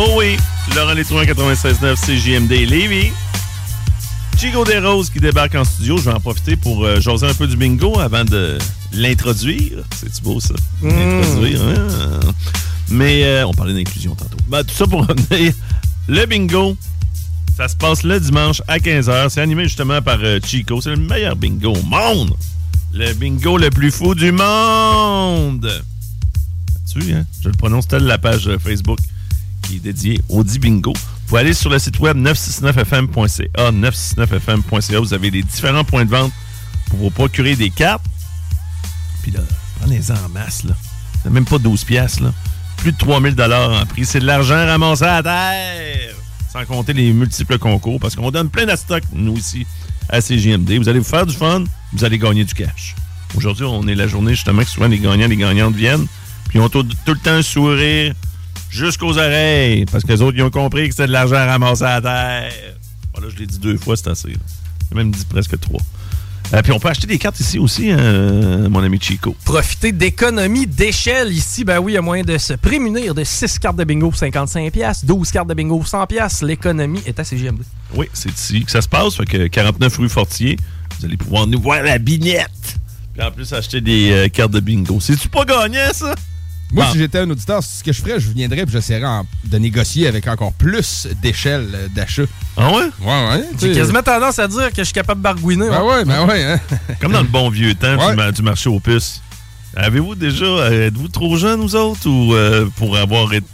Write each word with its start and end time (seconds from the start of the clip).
Oh 0.00 0.14
oui, 0.16 0.36
Laurent 0.76 0.92
Létrouin 0.92 1.24
96.9 1.24 1.96
CJMD 1.96 2.52
Lévis. 2.70 3.10
Chico 4.38 4.64
Desroses 4.64 5.10
qui 5.10 5.18
débarque 5.18 5.56
en 5.56 5.64
studio. 5.64 5.96
Je 5.96 6.04
vais 6.04 6.12
en 6.12 6.20
profiter 6.20 6.54
pour 6.54 6.84
euh, 6.84 7.00
jaser 7.00 7.26
un 7.26 7.34
peu 7.34 7.48
du 7.48 7.56
bingo 7.56 7.98
avant 7.98 8.24
de 8.24 8.58
l'introduire. 8.92 9.78
C'est-tu 9.96 10.22
beau, 10.22 10.38
ça? 10.38 10.54
L'introduire, 10.84 11.60
hein? 11.62 12.20
Mais 12.90 13.24
euh, 13.24 13.46
on 13.48 13.52
parlait 13.52 13.74
d'inclusion 13.74 14.14
tantôt. 14.14 14.38
Ben, 14.46 14.62
tout 14.62 14.74
ça 14.74 14.86
pour 14.86 15.00
revenir. 15.08 15.52
Le 16.06 16.26
bingo, 16.26 16.76
ça 17.56 17.66
se 17.66 17.74
passe 17.74 18.04
le 18.04 18.20
dimanche 18.20 18.62
à 18.68 18.78
15h. 18.78 19.30
C'est 19.30 19.40
animé 19.40 19.64
justement 19.64 20.00
par 20.00 20.18
euh, 20.22 20.38
Chico. 20.46 20.80
C'est 20.80 20.90
le 20.90 20.96
meilleur 20.98 21.34
bingo 21.34 21.72
au 21.72 21.82
monde. 21.82 22.34
Le 22.92 23.14
bingo 23.14 23.58
le 23.58 23.70
plus 23.70 23.90
fou 23.90 24.14
du 24.14 24.30
monde. 24.30 25.68
Tu 26.88 27.12
hein? 27.12 27.26
Je 27.42 27.48
le 27.48 27.54
prononce 27.56 27.88
tel 27.88 28.04
la 28.04 28.18
page 28.18 28.46
euh, 28.46 28.58
Facebook 28.60 29.00
qui 29.68 29.76
est 29.76 29.80
dédiée 29.80 30.20
au 30.28 30.42
dit 30.42 30.58
bingo. 30.58 30.92
Vous 30.94 31.28
pouvez 31.28 31.40
aller 31.42 31.52
sur 31.52 31.68
le 31.68 31.78
site 31.78 31.98
web 32.00 32.16
969fm.ca, 32.16 33.70
969fm.ca. 33.70 35.00
Vous 35.00 35.12
avez 35.12 35.30
les 35.30 35.42
différents 35.42 35.84
points 35.84 36.06
de 36.06 36.10
vente 36.10 36.32
pour 36.88 36.98
vous 36.98 37.10
procurer 37.10 37.54
des 37.54 37.68
cartes. 37.68 38.04
Puis 39.22 39.30
là, 39.30 39.40
prenez-en 39.80 40.14
en 40.14 40.28
masse, 40.30 40.64
là. 40.64 40.74
Même 41.30 41.44
pas 41.44 41.58
12 41.58 41.84
pièces 41.84 42.20
là. 42.20 42.32
Plus 42.78 42.92
de 42.92 42.96
3000 42.96 43.34
en 43.42 43.84
prix. 43.86 44.06
C'est 44.06 44.20
de 44.20 44.24
l'argent 44.24 44.54
ramassé 44.54 45.04
à 45.04 45.22
terre. 45.22 46.14
Sans 46.50 46.64
compter 46.64 46.94
les 46.94 47.12
multiples 47.12 47.58
concours, 47.58 48.00
parce 48.00 48.16
qu'on 48.16 48.30
donne 48.30 48.48
plein 48.48 48.64
de 48.64 48.74
stock, 48.74 49.02
nous, 49.12 49.36
ici, 49.36 49.66
à 50.08 50.22
CGMD. 50.22 50.78
Vous 50.78 50.88
allez 50.88 51.00
vous 51.00 51.04
faire 51.04 51.26
du 51.26 51.34
fun, 51.34 51.64
vous 51.92 52.04
allez 52.04 52.18
gagner 52.18 52.44
du 52.44 52.54
cash. 52.54 52.94
Aujourd'hui, 53.36 53.66
on 53.66 53.86
est 53.86 53.94
la 53.94 54.06
journée, 54.06 54.30
justement, 54.30 54.62
que 54.62 54.68
souvent 54.68 54.88
les 54.88 54.98
gagnants 54.98 55.28
les 55.28 55.36
gagnantes 55.36 55.74
viennent, 55.74 56.06
puis 56.48 56.58
ils 56.58 56.62
ont 56.62 56.70
tout, 56.70 56.84
tout 56.84 57.12
le 57.12 57.18
temps 57.18 57.32
un 57.32 57.42
sourire 57.42 58.14
jusqu'aux 58.70 59.18
oreilles, 59.18 59.84
parce 59.86 60.04
que 60.04 60.12
les 60.12 60.22
autres, 60.22 60.36
ils 60.36 60.42
ont 60.42 60.50
compris 60.50 60.88
que 60.88 60.94
c'était 60.94 61.06
de 61.06 61.12
l'argent 61.12 61.36
ramassé 61.36 61.84
à 61.84 62.00
terre. 62.00 62.52
Voilà, 63.14 63.28
je 63.34 63.38
l'ai 63.38 63.46
dit 63.46 63.58
deux 63.58 63.76
fois, 63.76 63.96
c'est 63.96 64.08
assez. 64.08 64.28
J'ai 64.88 64.96
même 64.96 65.10
dit 65.10 65.24
presque 65.28 65.58
trois. 65.60 65.80
Euh, 66.54 66.62
puis 66.62 66.72
on 66.72 66.80
peut 66.80 66.88
acheter 66.88 67.06
des 67.06 67.18
cartes 67.18 67.38
ici 67.40 67.58
aussi, 67.58 67.90
hein, 67.90 68.68
mon 68.70 68.82
ami 68.82 68.98
Chico. 69.00 69.36
Profiter 69.44 69.92
d'économies 69.92 70.66
d'échelle 70.66 71.30
ici. 71.30 71.62
Ben 71.62 71.78
oui, 71.78 71.92
il 71.92 71.94
y 71.96 71.98
a 71.98 72.02
moyen 72.02 72.24
de 72.24 72.38
se 72.38 72.54
prémunir 72.54 73.14
de 73.14 73.22
6 73.22 73.58
cartes 73.58 73.76
de 73.76 73.84
bingo 73.84 74.08
pour 74.08 74.18
55 74.18 74.72
pièces, 74.72 75.04
12 75.04 75.30
cartes 75.30 75.48
de 75.48 75.54
bingo 75.54 75.76
pour 75.76 75.86
100 75.86 76.06
pièces. 76.06 76.42
L'économie 76.42 77.02
est 77.04 77.20
à 77.20 77.24
CGMD. 77.24 77.60
Oui, 77.94 78.08
c'est 78.14 78.30
ici 78.30 78.64
que 78.64 78.70
ça 78.70 78.80
se 78.80 78.88
passe. 78.88 79.16
Fait 79.16 79.26
que 79.26 79.46
49 79.46 79.98
rue 79.98 80.08
Fortier, 80.08 80.56
vous 80.98 81.04
allez 81.04 81.18
pouvoir 81.18 81.46
nous 81.46 81.60
voir 81.60 81.82
la 81.82 81.98
bignette. 81.98 82.78
Puis 83.12 83.26
en 83.26 83.30
plus, 83.30 83.52
acheter 83.52 83.82
des 83.82 84.10
euh, 84.10 84.28
cartes 84.28 84.52
de 84.52 84.60
bingo. 84.60 85.00
C'est-tu 85.00 85.28
pas 85.28 85.44
gagnant, 85.44 85.92
ça? 85.92 86.14
Moi, 86.70 86.84
Bon. 86.84 86.92
si 86.92 86.98
j'étais 86.98 87.18
un 87.20 87.30
auditeur, 87.30 87.62
ce 87.62 87.82
que 87.82 87.92
je 87.92 88.00
ferais, 88.02 88.20
je 88.20 88.28
viendrais 88.30 88.60
et 88.60 88.64
j'essaierais 88.68 89.06
en- 89.06 89.26
de 89.44 89.56
négocier 89.58 90.06
avec 90.06 90.26
encore 90.28 90.52
plus 90.52 91.08
d'échelles 91.22 91.70
euh, 91.74 91.88
d'achat. 91.88 92.24
Ah 92.58 92.70
ouais? 92.70 92.82
Ouais, 93.00 93.28
ouais. 93.30 93.44
J'ai 93.58 93.70
tu 93.70 93.74
quasiment 93.74 94.02
tendance 94.02 94.38
à 94.38 94.46
dire 94.48 94.68
que 94.70 94.76
je 94.78 94.84
suis 94.84 94.92
capable 94.92 95.20
de 95.20 95.24
bargouiner. 95.24 95.68
Ben 95.70 95.82
ouais, 95.82 96.04
ben 96.04 96.26
ouais, 96.26 96.44
hein. 96.44 96.60
Comme 97.00 97.12
dans 97.12 97.22
le 97.22 97.26
bon 97.28 97.48
vieux 97.48 97.74
temps 97.74 97.96
Ouais. 97.96 98.10
du, 98.10 98.16
ma- 98.16 98.32
du 98.32 98.42
marché 98.42 98.68
aux 98.68 98.80
puces. 98.80 99.22
Avez-vous 99.76 100.14
déjà, 100.14 100.44
euh, 100.44 100.88
êtes-vous 100.88 101.08
trop 101.08 101.36
jeunes, 101.38 101.60
nous 101.60 101.74
autres, 101.74 102.06
ou 102.06 102.34
euh, 102.34 102.66
pour 102.76 102.96
avoir 102.98 103.32
été, 103.32 103.46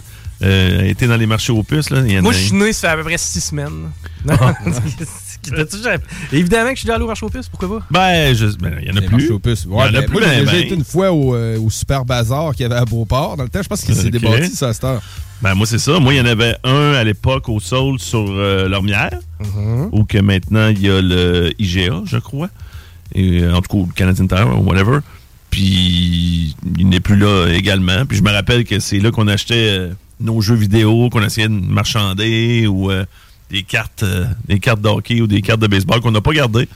euh, 0.43 0.83
été 0.83 1.07
dans 1.07 1.17
les 1.17 1.27
marchés 1.27 1.53
aux 1.53 1.63
puces? 1.63 1.91
Là, 1.91 2.01
il 2.05 2.13
y 2.13 2.19
en 2.19 2.23
Moi, 2.23 2.33
je 2.33 2.39
suis 2.39 2.53
né, 2.55 2.73
ça 2.73 2.89
fait 2.89 2.95
à 2.95 2.97
peu 2.97 3.05
près 3.05 3.19
6 3.19 3.41
semaines. 3.41 3.91
Jamais- 4.27 4.41
Évidemment 6.33 6.71
que 6.71 6.75
je 6.75 6.81
suis 6.81 6.87
déjà 6.87 6.95
allé 6.97 7.05
au 7.05 7.07
marché 7.09 7.27
aux 7.27 7.31
puces, 7.31 7.49
pourquoi 7.49 7.79
pas? 7.81 7.87
Ben, 7.91 8.35
je- 8.35 8.57
ben, 8.57 8.79
il 8.83 8.89
y 8.89 8.91
en 8.91 8.97
a 8.97 9.01
Les 9.01 9.07
plus. 9.07 9.31
aux 9.31 9.39
puces. 9.39 9.65
Il 9.67 9.71
y 9.73 9.75
Ouais, 9.75 9.83
en 9.83 9.87
a 9.87 9.93
ben, 9.93 10.05
plus, 10.07 10.13
moi, 10.13 10.21
ben, 10.23 10.33
j'ai 10.35 10.41
déjà 10.41 10.53
ben. 10.53 10.61
été 10.63 10.75
une 10.75 10.85
fois 10.85 11.13
au, 11.13 11.35
euh, 11.35 11.59
au 11.59 11.71
Super 11.71 12.05
Bazar 12.05 12.53
qu'il 12.55 12.63
y 12.63 12.65
avait 12.67 12.75
à 12.81 12.85
Beauport. 12.85 13.37
Dans 13.37 13.43
le 13.45 13.49
temps, 13.49 13.63
je 13.63 13.69
pense 13.69 13.83
qu'il 13.83 13.95
s'est 13.95 14.07
Ok. 14.07 14.13
débâti, 14.13 14.55
ça, 14.55 14.69
à 14.69 14.73
cette 14.73 14.85
heure. 14.85 15.03
Ben, 15.43 15.55
moi, 15.55 15.67
c'est 15.67 15.79
ça. 15.79 15.99
Moi, 15.99 16.15
il 16.15 16.17
y 16.19 16.21
en 16.21 16.27
avait 16.27 16.57
un 16.65 16.93
à 16.93 17.05
l'époque 17.05 17.49
au 17.49 17.61
Soul 17.61 17.99
sur 17.99 18.25
euh, 18.31 18.69
Lormière, 18.69 19.19
Mm-hmm. 19.43 19.89
où 19.93 20.05
que 20.05 20.19
maintenant, 20.19 20.69
il 20.69 20.81
y 20.81 20.89
a 20.89 21.03
le 21.03 21.51
IGA, 21.59 22.03
je 22.07 22.17
crois. 22.19 22.49
Et, 23.15 23.43
euh, 23.43 23.53
en 23.55 23.61
tout 23.61 23.77
cas, 23.77 23.87
le 23.89 23.93
Canadian 23.95 24.57
ou 24.59 24.63
whatever. 24.69 25.01
Puis, 25.51 26.57
il 26.79 26.89
n'est 26.89 27.01
plus 27.01 27.17
là 27.17 27.47
également. 27.53 28.05
Puis, 28.07 28.19
je 28.19 28.23
me 28.23 28.31
rappelle 28.31 28.65
que 28.65 28.79
c'est 28.81 28.99
là 28.99 29.11
qu'on 29.11 29.29
achetait 29.29 29.69
euh, 29.79 29.93
nos 30.21 30.41
jeux 30.41 30.55
vidéo, 30.55 31.11
qu'on 31.11 31.23
essayait 31.23 31.49
de 31.49 31.53
marchander, 31.53 32.67
ou 32.67 32.91
euh, 32.91 33.05
des 33.51 33.63
cartes 33.63 34.03
euh, 34.03 34.27
des 34.47 34.59
cartes 34.59 34.81
de 34.81 34.89
hockey 34.89 35.21
ou 35.21 35.27
des 35.27 35.43
cartes 35.43 35.61
de 35.61 35.67
baseball 35.67 36.01
qu'on 36.01 36.11
n'a 36.11 36.21
pas 36.21 36.33
gardées, 36.33 36.69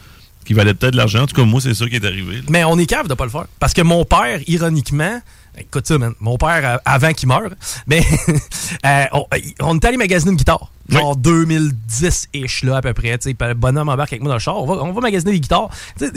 qui 0.44 0.54
valaient 0.54 0.74
peut-être 0.74 0.92
de 0.92 0.98
l'argent. 0.98 1.22
En 1.22 1.26
tout 1.26 1.36
cas, 1.36 1.44
moi, 1.44 1.60
c'est 1.60 1.74
ça 1.74 1.86
qui 1.88 1.96
est 1.96 2.04
arrivé. 2.04 2.36
là. 2.36 2.42
Mais 2.48 2.64
on 2.64 2.78
est 2.78 2.86
cave 2.86 3.08
de 3.08 3.14
pas 3.14 3.24
le 3.24 3.30
faire. 3.30 3.46
Parce 3.58 3.74
que 3.74 3.82
mon 3.82 4.04
père, 4.04 4.40
ironiquement, 4.46 5.20
écoute 5.58 5.86
ça, 5.86 5.98
man, 5.98 6.14
mon 6.20 6.38
père, 6.38 6.80
avant 6.84 7.12
qu'il 7.12 7.28
meure, 7.28 7.50
mais 7.86 8.02
euh, 8.86 9.04
on, 9.12 9.26
on 9.60 9.76
est 9.76 9.84
allé 9.84 9.96
magasiner 9.96 10.30
une 10.32 10.36
guitare. 10.36 10.70
Genre 10.88 11.18
2010-ish, 11.18 12.64
là, 12.64 12.78
à 12.78 12.80
peu 12.80 12.94
près. 12.94 13.18
Tu 13.18 13.28
sais, 13.28 13.34
puis 13.34 13.48
le 13.48 13.54
bonhomme 13.54 13.90
embarque 13.90 14.14
avec 14.14 14.22
moi 14.22 14.30
dans 14.30 14.36
le 14.36 14.40
char. 14.40 14.56
On 14.56 14.66
va, 14.66 14.82
on 14.82 14.92
va 14.92 15.00
magasiner 15.02 15.32
des 15.32 15.40
guitares. 15.40 15.68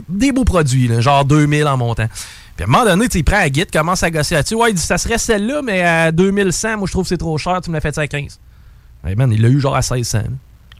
Des 0.07 0.31
beaux 0.31 0.45
produits, 0.45 0.87
là, 0.87 1.01
genre 1.01 1.25
2000 1.25 1.67
en 1.67 1.75
montant. 1.75 2.07
Puis 2.55 2.63
à 2.63 2.67
un 2.67 2.71
moment 2.71 2.85
donné, 2.85 3.07
il 3.13 3.23
prend 3.23 3.37
la 3.37 3.49
guide, 3.49 3.69
commence 3.71 4.03
à 4.03 4.11
gosser 4.11 4.35
là-dessus. 4.35 4.55
Ouais, 4.55 4.69
il 4.71 4.75
dit, 4.75 4.81
ça 4.81 4.97
serait 4.97 5.17
celle-là, 5.17 5.61
mais 5.61 5.81
à 5.81 6.11
2100, 6.13 6.77
moi, 6.77 6.87
je 6.87 6.91
trouve 6.91 7.03
que 7.03 7.09
c'est 7.09 7.17
trop 7.17 7.37
cher. 7.37 7.59
Tu 7.61 7.69
me 7.69 7.75
l'as 7.75 7.81
fait 7.81 7.93
ça 7.93 8.01
à 8.01 8.07
15. 8.07 8.39
Hey, 9.05 9.15
man, 9.15 9.31
il 9.31 9.41
l'a 9.41 9.49
eu 9.49 9.59
genre 9.59 9.75
à 9.75 9.81
1600. 9.81 10.19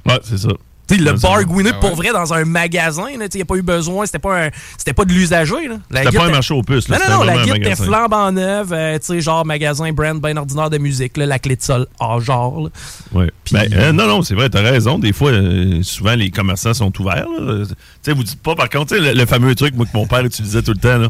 là. 0.06 0.14
Ouais, 0.14 0.20
c'est 0.24 0.38
ça. 0.38 0.50
Tu 0.88 0.96
sais, 0.98 1.02
le 1.04 1.12
Ouais, 1.12 1.18
c'est 1.18 1.22
bargouiné. 1.28 1.70
Ah 1.74 1.80
pour 1.80 1.96
vrai 1.96 2.12
dans 2.12 2.34
un 2.34 2.44
magasin, 2.44 3.06
il 3.10 3.18
n'y 3.20 3.42
a 3.42 3.46
pas 3.46 3.56
eu 3.56 3.62
besoin, 3.62 4.06
c'était 4.06 4.20
pas, 4.20 4.46
un- 4.48 4.50
c'était 4.78 4.94
pas 4.94 5.06
de 5.06 5.14
l'usager. 5.14 5.68
là. 5.68 5.76
La 5.90 6.04
C'était 6.04 6.18
pas 6.18 6.26
un 6.26 6.32
marché 6.32 6.54
aux 6.54 6.64
puces. 6.64 6.90
là, 6.90 6.98
non, 7.00 7.06
non, 7.06 7.18
non, 7.20 7.24
la 7.24 7.44
guide 7.46 7.56
était 7.58 7.76
flambant 7.76 8.32
neuve, 8.32 8.74
euh, 8.74 9.00
tu 9.00 9.06
sais, 9.06 9.22
genre 9.22 9.46
magasin 9.46 9.92
brand 9.94 10.20
bien 10.22 10.36
ordinaire 10.38 10.70
de 10.70 10.78
musique, 10.80 11.16
là, 11.18 11.26
la 11.28 11.40
clé 11.40 11.56
de 11.56 11.62
sol 11.62 11.88
en 12.00 12.20
genre. 12.20 12.64
là. 12.64 12.70
Ouais. 13.14 13.32
Ben, 13.52 13.72
euh, 13.74 13.92
non, 13.94 14.06
non, 14.08 14.22
c'est 14.22 14.36
vrai, 14.36 14.50
t'as 14.50 14.62
raison. 14.62 15.00
Des 15.00 15.14
fois, 15.14 15.32
euh, 15.32 15.82
souvent, 15.84 16.16
les 16.16 16.30
commerçants 16.30 16.74
sont 16.74 16.92
ouverts. 17.00 17.28
là. 17.40 17.66
Tu 17.68 17.76
sais, 18.02 18.14
vous 18.14 18.24
dites 18.24 18.42
pas, 18.42 18.56
par 18.56 18.70
contre, 18.70 18.88
tu 18.96 19.02
sais, 19.02 19.14
le, 19.14 19.18
le 19.18 19.26
fameux 19.26 19.56
truc 19.56 19.76
moi, 19.76 19.86
que 19.86 19.92
mon 19.96 20.08
père 20.08 20.26
utilisait 20.26 20.62
tout 20.64 20.74
le 20.74 20.80
temps. 20.80 20.98
Là. 20.98 21.10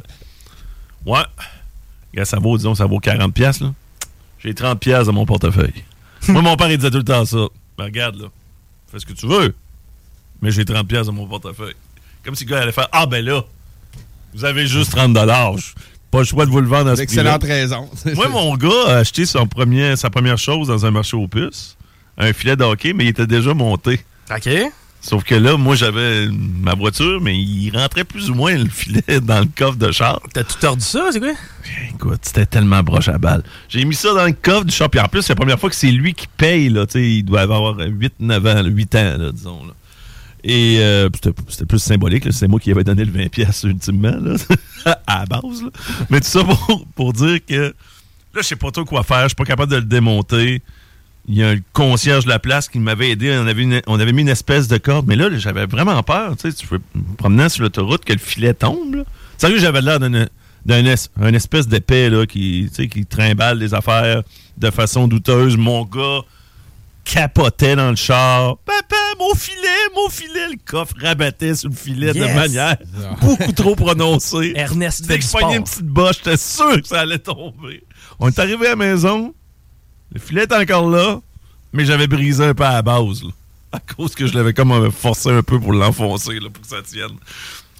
Ouais. 1.05 1.23
Regarde, 2.11 2.27
ça 2.27 2.37
vaut, 2.39 2.55
disons, 2.57 2.75
ça 2.75 2.85
vaut 2.85 2.99
40$. 2.99 3.31
piastres, 3.31 3.63
là. 3.63 3.71
J'ai 4.43 4.53
30$ 4.53 4.75
piastres 4.77 5.07
dans 5.07 5.13
mon 5.13 5.25
portefeuille. 5.25 5.73
Moi, 6.27 6.41
mon 6.41 6.55
père, 6.55 6.69
il 6.71 6.77
disait 6.77 6.91
tout 6.91 6.97
le 6.97 7.03
temps 7.03 7.25
ça. 7.25 7.47
Ben, 7.77 7.85
regarde, 7.85 8.15
là. 8.21 8.27
Fais 8.91 8.99
ce 8.99 9.05
que 9.05 9.13
tu 9.13 9.27
veux. 9.27 9.53
Mais 10.41 10.51
j'ai 10.51 10.63
30$ 10.63 10.85
piastres 10.85 11.07
dans 11.11 11.17
mon 11.17 11.27
portefeuille. 11.27 11.75
Comme 12.23 12.35
si 12.35 12.45
le 12.45 12.51
gars 12.51 12.61
allait 12.61 12.71
faire 12.71 12.87
Ah, 12.91 13.05
ben 13.05 13.23
là, 13.23 13.43
vous 14.33 14.45
avez 14.45 14.67
juste 14.67 14.95
30$. 14.95 15.57
J'ai 15.57 15.73
Pas 16.11 16.19
le 16.19 16.23
choix 16.25 16.45
de 16.45 16.51
vous 16.51 16.61
le 16.61 16.67
vendre 16.67 16.89
à 16.91 16.95
ce 16.95 17.03
prix-là. 17.03 17.35
Excellente 17.35 17.43
raison. 17.43 17.89
Moi, 18.15 18.27
mon 18.29 18.55
gars 18.55 18.69
a 18.87 18.95
acheté 18.97 19.25
son 19.25 19.47
premier, 19.47 19.95
sa 19.95 20.09
première 20.09 20.37
chose 20.37 20.67
dans 20.67 20.85
un 20.85 20.91
marché 20.91 21.15
aux 21.17 21.27
puces, 21.27 21.77
un 22.17 22.33
filet 22.33 22.55
de 22.55 22.63
hockey, 22.63 22.93
mais 22.93 23.05
il 23.05 23.09
était 23.09 23.27
déjà 23.27 23.53
monté. 23.53 24.03
OK. 24.29 24.49
Sauf 25.01 25.23
que 25.23 25.33
là, 25.33 25.57
moi, 25.57 25.75
j'avais 25.75 26.27
ma 26.29 26.75
voiture, 26.75 27.19
mais 27.21 27.35
il 27.35 27.75
rentrait 27.75 28.03
plus 28.03 28.29
ou 28.29 28.35
moins 28.35 28.55
le 28.55 28.69
filet 28.69 29.01
dans 29.21 29.39
le 29.39 29.47
coffre 29.55 29.77
de 29.77 29.91
char. 29.91 30.21
T'as 30.31 30.43
tout 30.43 30.59
tordu 30.59 30.85
ça, 30.85 31.09
c'est 31.11 31.19
quoi? 31.19 31.33
Écoute, 31.89 32.19
c'était 32.21 32.45
tellement 32.45 32.83
broche 32.83 33.07
à 33.07 33.17
balle. 33.17 33.43
J'ai 33.67 33.83
mis 33.83 33.95
ça 33.95 34.13
dans 34.13 34.25
le 34.25 34.33
coffre 34.33 34.65
du 34.65 34.71
char, 34.73 34.91
puis 34.91 34.99
en 34.99 35.07
plus, 35.07 35.23
c'est 35.23 35.33
la 35.33 35.37
première 35.37 35.59
fois 35.59 35.71
que 35.71 35.75
c'est 35.75 35.91
lui 35.91 36.13
qui 36.13 36.27
paye, 36.27 36.69
là. 36.69 36.85
Tu 36.85 36.93
sais, 36.93 37.09
il 37.09 37.23
doit 37.23 37.41
avoir 37.41 37.77
8, 37.79 38.13
9 38.19 38.45
ans, 38.45 38.61
là, 38.61 38.69
8 38.69 38.95
ans, 38.95 39.17
là, 39.17 39.31
disons, 39.31 39.65
là. 39.65 39.73
Et 40.43 40.77
euh, 40.79 41.09
c'était 41.47 41.65
plus 41.65 41.79
symbolique, 41.79 42.25
c'est 42.31 42.47
moi 42.47 42.59
qui 42.59 42.71
avais 42.71 42.83
donné 42.83 43.05
le 43.05 43.11
20$ 43.11 43.29
piastres 43.29 43.65
ultimement, 43.65 44.15
là, 44.19 44.35
à 45.07 45.19
la 45.19 45.25
base. 45.25 45.63
là. 45.63 45.69
Mais 46.09 46.19
tout 46.19 46.27
ça 46.27 46.43
pour, 46.43 46.85
pour 46.95 47.13
dire 47.13 47.39
que 47.45 47.73
là, 48.33 48.41
je 48.41 48.41
sais 48.41 48.55
pas 48.55 48.71
trop 48.71 48.85
quoi 48.85 49.03
faire, 49.03 49.23
je 49.23 49.29
suis 49.29 49.35
pas 49.35 49.45
capable 49.45 49.71
de 49.71 49.77
le 49.77 49.83
démonter. 49.83 50.61
Il 51.27 51.35
y 51.35 51.43
a 51.43 51.49
un 51.49 51.57
concierge 51.73 52.23
de 52.25 52.29
la 52.29 52.39
place 52.39 52.67
qui 52.67 52.79
m'avait 52.79 53.11
aidé. 53.11 53.37
On 53.39 53.45
avait, 53.47 53.61
une- 53.61 53.81
on 53.87 53.99
avait 53.99 54.11
mis 54.11 54.21
une 54.23 54.29
espèce 54.29 54.67
de 54.67 54.77
corde, 54.77 55.05
mais 55.07 55.15
là, 55.15 55.29
j'avais 55.37 55.65
vraiment 55.67 56.01
peur. 56.03 56.35
Tu 56.35 56.49
sais, 56.51 56.55
tu 56.57 56.67
me 56.73 56.79
promener 57.17 57.47
sur 57.49 57.61
l'autoroute 57.63 58.03
que 58.03 58.13
le 58.13 58.19
filet 58.19 58.53
tombe. 58.55 58.95
Là. 58.95 59.03
Sérieux, 59.37 59.59
j'avais 59.59 59.81
l'air 59.81 59.99
d'un 59.99 60.27
d'un 60.63 60.85
es- 60.85 61.09
un 61.19 61.33
espèce 61.33 61.67
d'épais 61.67 62.09
là, 62.11 62.25
qui, 62.27 62.67
tu 62.69 62.75
sais, 62.83 62.87
qui 62.87 63.03
trimballe 63.05 63.57
des 63.57 63.73
affaires 63.73 64.21
de 64.57 64.69
façon 64.69 65.07
douteuse. 65.07 65.57
Mon 65.57 65.83
gars 65.85 66.21
capotait 67.03 67.75
dans 67.75 67.89
le 67.89 67.95
char. 67.95 68.57
Papa, 68.65 68.95
mon 69.19 69.33
filet, 69.35 69.57
mon 69.95 70.09
filet. 70.09 70.49
Le 70.51 70.57
coffre 70.63 70.93
rabattait 71.01 71.55
sur 71.55 71.69
le 71.69 71.75
filet 71.75 72.13
de 72.13 72.19
manière 72.35 72.77
beaucoup 73.21 73.51
trop 73.53 73.75
prononcée. 73.75 74.53
Ernest 74.55 75.07
Dès 75.07 75.17
que 75.19 75.25
je 75.25 75.55
une 75.55 75.63
petite 75.63 75.81
bosse, 75.85 76.17
j'étais 76.23 76.37
sûr 76.37 76.81
que 76.81 76.87
ça 76.87 77.01
allait 77.01 77.17
tomber. 77.19 77.83
On 78.19 78.27
est 78.29 78.39
arrivé 78.39 78.67
à 78.67 78.69
la 78.71 78.75
maison. 78.75 79.33
Le 80.13 80.19
filet 80.19 80.43
est 80.43 80.53
encore 80.53 80.89
là, 80.89 81.21
mais 81.73 81.85
j'avais 81.85 82.07
brisé 82.07 82.43
un 82.43 82.53
peu 82.53 82.63
à 82.63 82.73
la 82.73 82.81
base. 82.81 83.23
à 83.71 83.79
cause 83.79 84.15
que 84.15 84.27
je 84.27 84.33
l'avais 84.33 84.53
comme 84.53 84.71
euh, 84.71 84.91
forcé 84.91 85.29
un 85.29 85.43
peu 85.43 85.59
pour 85.59 85.71
l'enfoncer 85.73 86.37
pour 86.39 86.61
que 86.61 86.67
ça 86.67 86.81
tienne. 86.81 87.15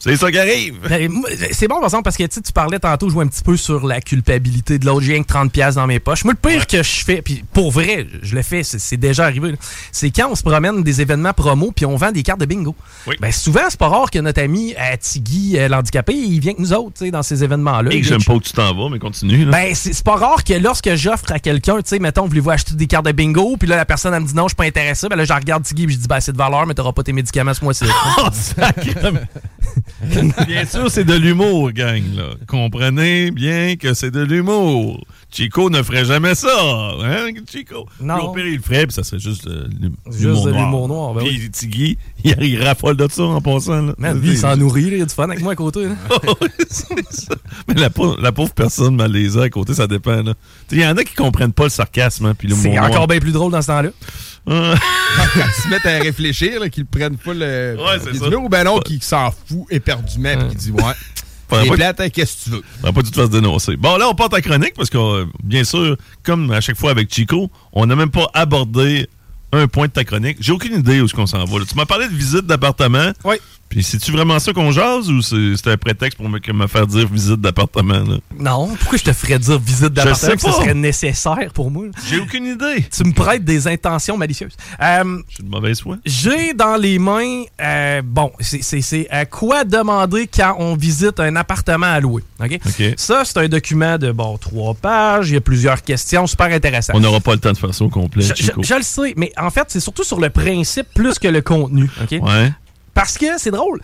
C'est 0.04 0.18
ça 0.18 0.32
qui 0.32 0.40
arrive. 0.40 0.76
Ben, 0.90 1.10
C'est 1.52 1.68
bon, 1.68 1.76
par 1.76 1.84
exemple, 1.86 2.04
parce 2.04 2.18
que 2.18 2.24
tu 2.24 2.52
parlais 2.54 2.80
tantôt, 2.80 3.08
je 3.08 3.14
jouais 3.14 3.24
un 3.24 3.28
petit 3.28 3.44
peu 3.44 3.56
sur 3.56 3.86
la 3.86 4.02
culpabilité 4.02 4.80
de 4.80 4.86
l'autre. 4.86 5.02
J'ai 5.02 5.14
rien 5.14 5.24
que 5.24 5.28
30$ 5.32 5.50
piastres 5.50 5.80
dans 5.80 5.86
mes 5.88 6.00
poches. 6.00 6.24
Moi, 6.24 6.34
le 6.42 6.50
pire 6.50 6.66
que 6.66 6.82
je 6.82 7.04
fais, 7.06 7.22
puis 7.22 7.44
pour 7.54 7.72
vrai, 7.72 8.08
je 8.24 8.36
le 8.36 8.42
fais, 8.42 8.64
c'est- 8.64 8.98
déjà 8.98 9.26
arrivé, 9.26 9.54
c'est 9.92 10.10
quand 10.12 10.30
on 10.32 10.36
se 10.36 10.42
promène 10.44 10.82
des 10.84 11.02
événements 11.02 11.34
promo 11.34 11.72
puis 11.72 11.86
on 11.86 11.96
vend 11.96 12.12
des 12.12 12.24
cartes 12.24 12.40
de 12.40 12.46
bingo. 12.46 12.76
Oui. 13.08 13.16
Ben, 13.22 13.32
souvent, 13.32 13.62
c'est 13.70 13.80
pas 13.80 13.88
rare 13.90 14.10
que 14.12 14.20
notre 14.20 14.42
ami 14.42 14.74
euh, 14.80 14.96
Tiggy, 15.00 15.58
euh, 15.58 15.68
l'handicapé, 15.68 16.14
il 16.14 16.40
vient 16.40 16.54
que 16.54 16.62
nous 16.62 16.74
autres 16.74 16.94
tu 16.98 17.06
sais, 17.06 17.12
dans 17.12 17.24
ces 17.24 17.44
événements-là. 17.44 17.92
Et 17.92 18.02
que 18.02 18.08
j'aime 18.08 18.24
pas 18.24 18.34
où 18.34 18.40
tu 18.42 18.54
t'en 18.54 18.74
vas, 18.76 18.90
mais 18.90 19.00
continue. 19.00 19.46
là. 19.46 19.52
Ben, 19.52 19.76
c'est 19.76 19.94
c'est 19.94 20.06
pas 20.06 20.16
rare 20.16 20.44
que 20.44 20.54
lorsque 20.54 20.96
j'offre 20.96 21.32
à 21.32 21.40
quelqu'un, 21.40 21.78
tu 21.78 21.84
sais, 21.86 22.00
mettons, 22.00 22.26
voulez-vous 22.28 22.50
acheter 22.50 22.74
des 22.76 22.88
cartes 22.88 23.06
de 23.06 23.12
bingo, 23.12 23.56
puis 23.58 23.68
là, 23.68 23.76
la 23.76 23.86
personne, 23.86 24.14
elle 24.14 24.22
me 24.22 24.28
dit 24.28 24.34
non, 24.36 24.44
je 24.44 24.50
suis 24.50 24.56
pas 24.56 24.66
intéressé. 24.66 25.08
Ben 25.10 25.16
là, 25.16 25.26
je 25.26 25.34
regarde 25.34 25.64
Tiggy, 25.64 25.86
puis 25.86 25.96
je 25.96 26.00
dis, 26.02 26.08
ben, 26.08 26.20
c'est 26.20 26.32
de 26.32 26.38
valeur, 26.38 26.66
mais 26.66 26.74
t'auras 26.74 26.92
pas 26.94 27.04
tes 27.04 27.14
médicaments 27.14 27.54
ce 27.54 27.64
mois-ci. 27.64 27.86
Oh, 30.04 30.44
bien 30.48 30.66
sûr, 30.66 30.90
c'est 30.90 31.04
de 31.04 31.14
l'humour, 31.14 31.72
gang. 31.72 32.02
Là. 32.16 32.30
Comprenez 32.48 33.32
bien 33.32 33.76
que 33.76 33.94
c'est 33.94 34.12
de 34.12 34.22
l'humour. 34.22 35.06
Chico 35.32 35.70
ne 35.70 35.82
ferait 35.82 36.06
jamais 36.06 36.36
ça. 36.36 36.50
Hein, 37.04 37.30
Chico? 37.50 37.86
Non. 38.02 38.16
Puis 38.18 38.26
au 38.26 38.32
pire, 38.32 38.48
il 38.48 38.56
le 38.58 38.62
ferait, 38.62 38.86
puis 38.88 38.94
ça 38.94 39.04
serait 39.04 39.20
juste 39.20 39.48
euh, 39.48 39.68
Juste 40.12 40.44
de 40.44 40.52
l'humour 40.52 40.88
noir, 40.90 41.14
ben 41.14 41.24
puis 41.24 41.50
Tiggy, 41.50 41.98
il, 42.24 42.36
il 42.42 42.62
raffole 42.62 42.98
de 42.98 43.08
ça 43.10 43.24
en 43.24 43.42
passant. 43.42 43.82
Là. 43.82 43.94
Man, 43.98 44.20
lui, 44.20 44.32
il 44.32 44.38
s'en 44.38 44.58
nourrit, 44.58 44.90
là, 44.90 44.98
il 44.98 45.00
y 45.00 45.02
a 45.02 45.06
du 45.06 45.14
fun 45.14 45.24
avec 45.30 45.42
moi 45.42 45.54
à 45.54 45.56
côté. 45.56 45.86
là. 45.86 45.96
Ça. 46.70 47.36
Mais 47.68 47.74
la 47.76 47.90
pauvre, 47.90 48.20
la 48.22 48.32
pauvre 48.32 48.54
personne 48.54 48.96
malaisée 48.96 49.42
à 49.42 49.50
côté, 49.50 49.74
ça 49.74 49.88
dépend. 49.88 50.22
Il 50.72 50.80
y 50.80 50.86
en 50.86 50.96
a 50.98 51.04
qui 51.04 51.14
comprennent 51.14 51.52
pas 51.54 51.66
le 51.66 51.70
sarcasme, 51.70 52.26
hein, 52.26 52.36
puis 52.38 52.48
l'humour 52.48 52.64
C'est 52.64 52.80
encore 52.80 53.08
bien 53.08 53.20
plus 53.20 53.32
drôle 53.32 53.52
dans 53.52 53.62
ce 53.62 53.68
temps-là. 53.68 53.90
Quand 54.46 54.76
ils 55.36 55.62
se 55.64 55.68
mettent 55.70 55.86
à 55.86 56.00
réfléchir, 56.00 56.70
qu'ils 56.70 56.86
prennent 56.86 57.18
pas 57.18 57.34
le. 57.34 57.76
Ouais, 57.78 58.00
c'est 58.04 58.18
ça. 58.18 58.30
Ou 58.38 58.50
ben 58.50 58.64
non, 58.64 58.80
qui 58.80 59.00
s'en 59.02 59.32
fout 59.32 59.66
éperdument, 59.70 60.36
puis 60.38 60.50
qui 60.50 60.56
dit 60.56 60.72
Ouais. 60.72 60.94
Hein, 61.54 62.10
qu'est-ce 62.14 62.38
que 62.38 62.44
tu 62.46 62.50
veux? 62.52 62.62
Faudrait 62.78 62.94
pas 62.94 63.02
que 63.02 63.06
tu 63.08 63.12
te 63.12 63.20
fasses 63.20 63.30
dénoncer. 63.30 63.76
Bon, 63.76 63.98
là, 63.98 64.08
on 64.08 64.16
part 64.16 64.30
ta 64.30 64.42
chronique 64.42 64.74
parce 64.74 64.90
que, 64.90 65.28
bien 65.44 65.66
sûr, 65.66 65.98
comme 66.24 66.50
à 66.52 66.62
chaque 66.62 66.78
fois 66.78 66.92
avec 66.92 67.14
Chico, 67.14 67.52
on 67.74 67.86
n'a 67.86 67.96
même 67.96 68.10
pas 68.10 68.28
abordé 68.34 69.10
un 69.52 69.68
point 69.68 69.88
de 69.88 69.92
ta 69.92 70.06
chronique. 70.06 70.38
J'ai 70.40 70.54
aucune 70.54 70.80
idée 70.80 71.02
où 71.02 71.06
est-ce 71.06 71.14
qu'on 71.14 71.26
s'en 71.28 71.44
va. 71.44 71.60
là. 71.60 71.66
Tu 71.68 71.76
m'as 71.76 71.86
parlé 71.86 72.08
de 72.08 72.14
visite 72.14 72.46
d'appartement. 72.46 73.12
Oui. 73.26 73.36
Puis, 73.72 73.84
c'est-tu 73.84 74.12
vraiment 74.12 74.38
ça 74.38 74.52
qu'on 74.52 74.70
jase 74.72 75.10
ou 75.10 75.22
c'est 75.22 75.68
un 75.68 75.78
prétexte 75.78 76.18
pour 76.18 76.28
me, 76.28 76.68
faire 76.68 76.86
dire 76.86 77.08
visite 77.08 77.40
d'appartement? 77.40 78.04
là? 78.04 78.18
Non, 78.38 78.68
pourquoi 78.78 78.98
je 78.98 79.04
te 79.06 79.14
ferais 79.14 79.40
dire 79.40 79.58
visite 79.60 79.94
d'appartement? 79.94 80.30
sais 80.32 80.36
que 80.36 80.42
ce 80.42 80.52
serait 80.52 80.74
nécessaire 80.74 81.52
pour 81.54 81.72
moi? 81.72 81.86
J'ai 82.10 82.20
aucune 82.20 82.46
idée. 82.48 82.86
Tu 82.94 83.06
me 83.06 83.14
prêtes 83.14 83.46
des 83.46 83.70
intentions 83.70 84.18
malicieuses. 84.18 84.58
Euh, 84.82 85.20
J'ai 85.30 85.44
de 85.44 85.50
mauvaise 85.50 85.80
foi. 85.80 85.96
J'ai 86.06 86.54
dans 86.54 86.76
les 86.76 87.00
mains, 87.00 87.44
euh, 87.62 88.02
bon, 88.04 88.32
c'est- 88.42 89.08
à 89.10 89.26
quoi 89.26 89.64
demander 89.64 90.28
quand 90.28 90.58
on 90.60 90.76
visite 90.76 91.22
un 91.22 91.38
appartement 91.38 91.88
à 91.88 92.02
louer. 92.02 92.24
OK? 92.44 92.60
OK. 92.66 92.84
Ça, 92.98 93.24
c'est 93.24 93.38
un 93.38 93.48
document 93.48 93.98
de, 93.98 94.12
bon, 94.12 94.38
trois 94.38 94.74
pages. 94.74 95.30
Il 95.30 95.36
y 95.36 95.38
a 95.38 95.42
plusieurs 95.42 95.82
questions, 95.82 96.28
super 96.28 96.48
intéressant. 96.48 96.92
On 96.94 97.00
n'aura 97.00 97.22
pas 97.22 97.32
le 97.36 97.40
temps 97.40 97.54
de 97.54 97.58
faire 97.58 97.74
ça 97.74 97.86
au 97.86 97.90
complet, 97.90 98.24
Je, 98.24 98.34
je- 98.62 98.74
le 98.76 98.82
sais, 98.84 99.14
mais 99.16 99.32
en 99.38 99.50
fait, 99.50 99.64
c'est 99.70 99.80
surtout 99.80 100.04
sur 100.04 100.20
le 100.20 100.30
principe 100.30 100.88
plus 100.94 101.18
que 101.20 101.30
le 101.30 101.42
contenu. 101.42 101.90
OK? 102.04 102.20
Ouais. 102.22 102.52
Parce 102.94 103.18
que 103.18 103.26
c'est 103.38 103.52
drôle. 103.52 103.82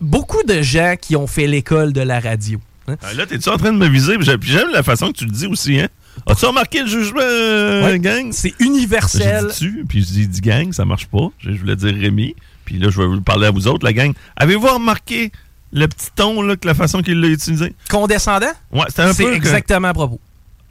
Beaucoup 0.00 0.42
de 0.42 0.62
gens 0.62 0.94
qui 1.00 1.16
ont 1.16 1.26
fait 1.26 1.46
l'école 1.46 1.92
de 1.92 2.00
la 2.00 2.20
radio. 2.20 2.58
hein, 2.88 2.96
Ah, 3.02 3.12
Là, 3.14 3.26
t'es-tu 3.26 3.48
en 3.48 3.56
train 3.56 3.72
de 3.72 3.78
me 3.78 3.88
viser? 3.88 4.16
J'ai- 4.20 4.36
j'aime 4.42 4.70
la 4.72 4.82
façon 4.82 5.08
que 5.08 5.12
tu 5.18 5.24
le 5.24 5.30
dis 5.30 5.46
aussi, 5.46 5.78
hein? 5.80 5.88
As-tu 6.26 6.46
remarqué 6.46 6.80
le 6.80 6.86
jugement, 6.88 7.20
euh, 7.20 7.84
Ouais. 7.84 7.98
gang? 7.98 8.28
C'est 8.32 8.54
J'ai 8.58 8.66
universel. 8.66 9.48
dit 9.50 9.56
tu, 9.58 9.84
puis 9.88 10.04
j'ai 10.10 10.26
dit 10.26 10.40
gang, 10.40 10.72
ça 10.72 10.84
marche 10.84 11.06
pas. 11.06 11.28
Je 11.38 11.50
voulais 11.50 11.76
dire 11.76 11.94
Rémi. 11.94 12.34
Puis 12.64 12.78
là, 12.78 12.88
je 12.90 12.98
vais 13.00 13.06
vous 13.06 13.20
parler 13.20 13.46
à 13.46 13.50
vous 13.50 13.68
autres, 13.68 13.84
la 13.84 13.92
gang. 13.92 14.12
Avez-vous 14.36 14.66
remarqué 14.66 15.30
le 15.72 15.86
petit 15.86 16.08
ton, 16.16 16.42
là, 16.42 16.56
que 16.56 16.66
la 16.66 16.74
façon 16.74 17.02
qu'il 17.02 17.20
l'a 17.20 17.28
utilisé? 17.28 17.74
Condescendant, 17.90 18.46
Ouais, 18.72 18.84
c'était 18.88 19.02
un 19.02 19.12
c'est 19.12 19.22
peu. 19.24 19.30
que- 19.30 19.36
exactement 19.36 19.88
à 19.88 19.94
propos. 19.94 20.20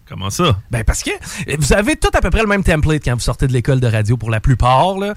Comment 0.07 0.29
ça? 0.29 0.57
Ben 0.69 0.83
parce 0.83 1.01
que 1.01 1.09
euh, 1.09 1.55
vous 1.57 1.73
avez 1.73 1.95
tout 1.95 2.11
à 2.13 2.21
peu 2.21 2.29
près 2.29 2.41
le 2.41 2.47
même 2.47 2.63
template 2.63 3.03
quand 3.03 3.15
vous 3.15 3.19
sortez 3.19 3.47
de 3.47 3.53
l'école 3.53 3.79
de 3.79 3.87
radio 3.87 4.17
pour 4.17 4.29
la 4.29 4.39
plupart. 4.39 5.01
Euh, 5.01 5.13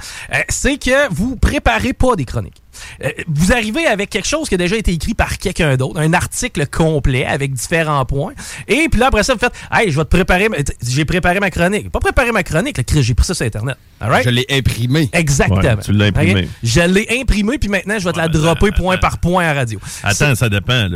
c'est 0.49 0.79
que 0.79 1.13
vous 1.13 1.37
préparez 1.37 1.93
pas 1.93 2.17
des 2.17 2.25
chroniques. 2.25 2.63
Euh, 3.05 3.11
vous 3.29 3.53
arrivez 3.53 3.87
avec 3.87 4.11
quelque 4.11 4.27
chose 4.29 4.49
qui 4.49 4.55
a 4.55 4.59
déjà 4.59 4.77
été 4.77 4.93
écrit 4.93 5.15
par 5.15 5.39
quelqu'un 5.39 5.77
d'autre, 5.77 6.01
un 6.01 6.13
article 6.13 6.67
complet 6.67 7.25
avec 7.25 7.53
différents 7.53 8.05
points. 8.05 8.33
Et 8.67 8.89
puis 8.91 9.01
là, 9.01 9.07
après 9.09 9.23
ça, 9.23 9.35
vous 9.35 9.41
faites 9.41 9.53
Hey, 9.73 9.91
je 9.91 9.97
vais 9.97 10.05
te 10.05 10.11
préparer. 10.11 10.49
J'ai 10.87 11.05
préparé 11.05 11.41
ma 11.41 11.51
chronique. 11.51 11.91
Pas 11.91 12.01
préparé 12.01 12.33
ma 12.33 12.43
chronique, 12.43 12.77
j'ai 13.01 13.15
pris 13.15 13.27
ça 13.27 13.35
sur 13.35 13.47
Internet. 13.47 13.77
All 14.01 14.11
right? 14.11 14.25
Je 14.25 14.31
l'ai 14.31 14.47
imprimé. 14.51 15.11
Exactement. 15.13 15.61
Ouais, 15.61 15.77
tu 15.85 15.93
l'as 15.93 16.07
imprimé. 16.07 16.49
Je 16.63 16.81
l'ai 16.81 17.07
imprimé, 17.21 17.59
puis 17.59 17.69
maintenant, 17.69 17.99
je 17.99 18.05
vais 18.05 18.13
te 18.13 18.19
la 18.19 18.29
dropper 18.29 18.69
attends, 18.69 18.77
point 18.83 18.95
attends. 18.95 19.01
par 19.01 19.19
point 19.19 19.45
à 19.49 19.55
radio. 19.55 19.81
Attends, 20.05 20.35
ça 20.35 20.49
dépend, 20.49 20.89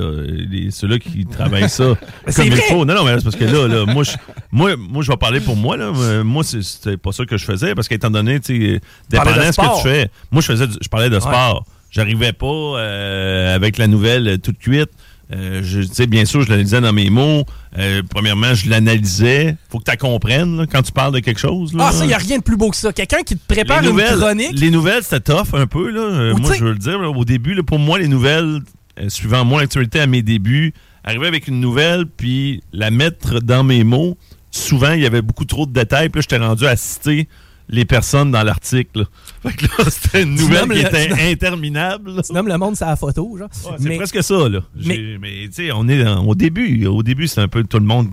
Ceux-là 0.70 0.98
qui 0.98 1.26
travaillent 1.26 1.68
ça 1.68 1.84
comme 1.84 1.96
c'est 2.28 2.46
il 2.46 2.52
vrai. 2.52 2.62
faut. 2.68 2.84
Non, 2.84 2.94
non, 2.94 3.04
mais 3.04 3.16
c'est 3.18 3.24
parce 3.24 3.36
que 3.36 3.44
là, 3.44 3.66
là 3.66 3.92
moi, 3.92 4.04
je, 4.04 4.12
moi, 4.52 4.76
moi, 4.76 5.02
je 5.02 5.10
vais 5.10 5.16
parler 5.16 5.40
pour 5.40 5.56
moi, 5.56 5.76
là. 5.76 5.92
Euh, 5.94 6.22
Moi, 6.24 6.44
c'est- 6.44 6.62
c'était 6.62 6.96
pas 6.96 7.12
ça 7.12 7.24
que 7.24 7.36
je 7.36 7.44
faisais, 7.44 7.74
parce 7.74 7.88
qu'étant 7.88 8.10
donné, 8.10 8.38
dépendant 8.38 9.36
de 9.36 9.52
ce 9.52 9.60
que 9.60 9.76
tu 9.76 9.82
fais. 9.82 10.08
Moi, 10.30 10.40
je 10.42 10.46
faisais, 10.46 10.66
du- 10.66 10.76
je 10.80 10.88
parlais 10.88 11.10
de 11.10 11.18
sport. 11.20 11.64
J'arrivais 11.92 12.32
pas 12.32 12.46
euh, 12.46 13.54
avec 13.54 13.78
la 13.78 13.86
nouvelle 13.86 14.26
euh, 14.26 14.38
toute 14.38 14.58
cuite. 14.58 14.90
Euh, 15.32 15.62
je, 15.62 16.04
bien 16.04 16.24
sûr, 16.24 16.42
je 16.42 16.50
l'analysais 16.50 16.80
dans 16.80 16.92
mes 16.92 17.08
mots. 17.08 17.44
Euh, 17.78 18.02
premièrement, 18.08 18.54
je 18.54 18.68
l'analysais. 18.68 19.56
Faut 19.70 19.78
que 19.78 19.90
tu 19.90 19.96
comprennes 19.96 20.58
là, 20.58 20.66
quand 20.66 20.82
tu 20.82 20.92
parles 20.92 21.14
de 21.14 21.20
quelque 21.20 21.40
chose. 21.40 21.72
Là. 21.72 21.86
Ah, 21.88 21.92
ça, 21.92 22.04
il 22.04 22.08
n'y 22.08 22.14
a 22.14 22.18
rien 22.18 22.38
de 22.38 22.42
plus 22.42 22.56
beau 22.56 22.70
que 22.70 22.76
ça. 22.76 22.92
Quelqu'un 22.92 23.22
qui 23.22 23.36
te 23.36 23.46
prépare 23.46 23.82
une 23.82 23.96
chronique. 23.96 24.58
les 24.58 24.70
nouvelles, 24.70 25.02
c'était 25.02 25.20
tough 25.32 25.54
un 25.54 25.66
peu. 25.66 25.90
Là. 25.90 26.34
Ou 26.34 26.38
moi, 26.38 26.54
je 26.54 26.64
veux 26.64 26.72
le 26.72 26.78
dire, 26.78 26.98
là, 26.98 27.08
au 27.08 27.24
début, 27.24 27.54
là, 27.54 27.62
pour 27.62 27.78
moi, 27.78 27.98
les 27.98 28.08
nouvelles, 28.08 28.60
euh, 29.00 29.08
suivant 29.08 29.44
mon 29.44 29.58
actualité 29.58 30.00
à 30.00 30.06
mes 30.06 30.22
débuts, 30.22 30.74
arriver 31.04 31.28
avec 31.28 31.48
une 31.48 31.60
nouvelle, 31.60 32.06
puis 32.06 32.62
la 32.72 32.90
mettre 32.90 33.40
dans 33.40 33.64
mes 33.64 33.84
mots, 33.84 34.18
souvent, 34.50 34.92
il 34.92 35.00
y 35.00 35.06
avait 35.06 35.22
beaucoup 35.22 35.46
trop 35.46 35.64
de 35.64 35.72
détails. 35.72 36.10
Puis 36.10 36.18
là, 36.18 36.26
j'étais 36.28 36.44
rendu 36.44 36.66
à 36.66 36.76
citer 36.76 37.28
les 37.68 37.84
personnes 37.84 38.30
dans 38.30 38.42
l'article. 38.42 39.06
c'était 39.88 40.22
une 40.22 40.34
nouvelle 40.34 40.68
qui 40.68 40.82
le- 40.82 40.86
était 40.86 41.08
tu 41.08 41.20
interminable. 41.20 42.16
là. 42.16 42.22
Tu 42.22 42.32
nommes 42.32 42.48
le 42.48 42.58
monde 42.58 42.76
la 42.80 42.96
photo, 42.96 43.36
genre. 43.38 43.48
Ouais, 43.64 43.76
c'est 43.78 43.96
presque 43.96 44.22
ça, 44.22 44.48
là. 44.48 44.60
mais- 44.74 45.46
tu 45.46 45.52
sais, 45.52 45.72
on 45.72 45.88
est 45.88 46.02
dans- 46.02 46.24
au 46.24 46.34
début. 46.34 46.86
Au 46.86 47.02
début, 47.02 47.28
c'est 47.28 47.40
un 47.40 47.48
peu 47.48 47.64
tout 47.64 47.78
le 47.78 47.84
monde. 47.86 48.08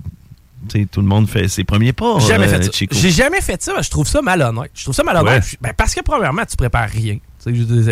Tout 0.92 1.02
le 1.02 1.08
monde 1.08 1.28
fait 1.30 1.48
ses 1.48 1.64
premiers 1.64 1.94
pas. 1.94 2.20
Jamais 2.20 2.46
euh, 2.46 2.50
fait 2.50 2.64
ça. 2.66 2.72
Chico. 2.72 2.96
J'ai 2.96 3.12
jamais 3.12 3.40
fait 3.42 3.62
ça. 3.64 3.82
Je 3.82 3.90
trouve 3.90 4.06
ça 4.08 4.22
malhonnête. 4.22 4.72
Je 4.74 4.84
trouve 4.84 4.94
ça 4.96 5.04
malhonnête. 5.04 5.42
Ouais. 5.44 5.58
Ben, 5.62 5.74
parce 5.76 5.96
que, 5.96 6.02
premièrement, 6.02 6.44
tu 6.48 6.58
prépares 6.58 6.90
rien. 6.90 7.18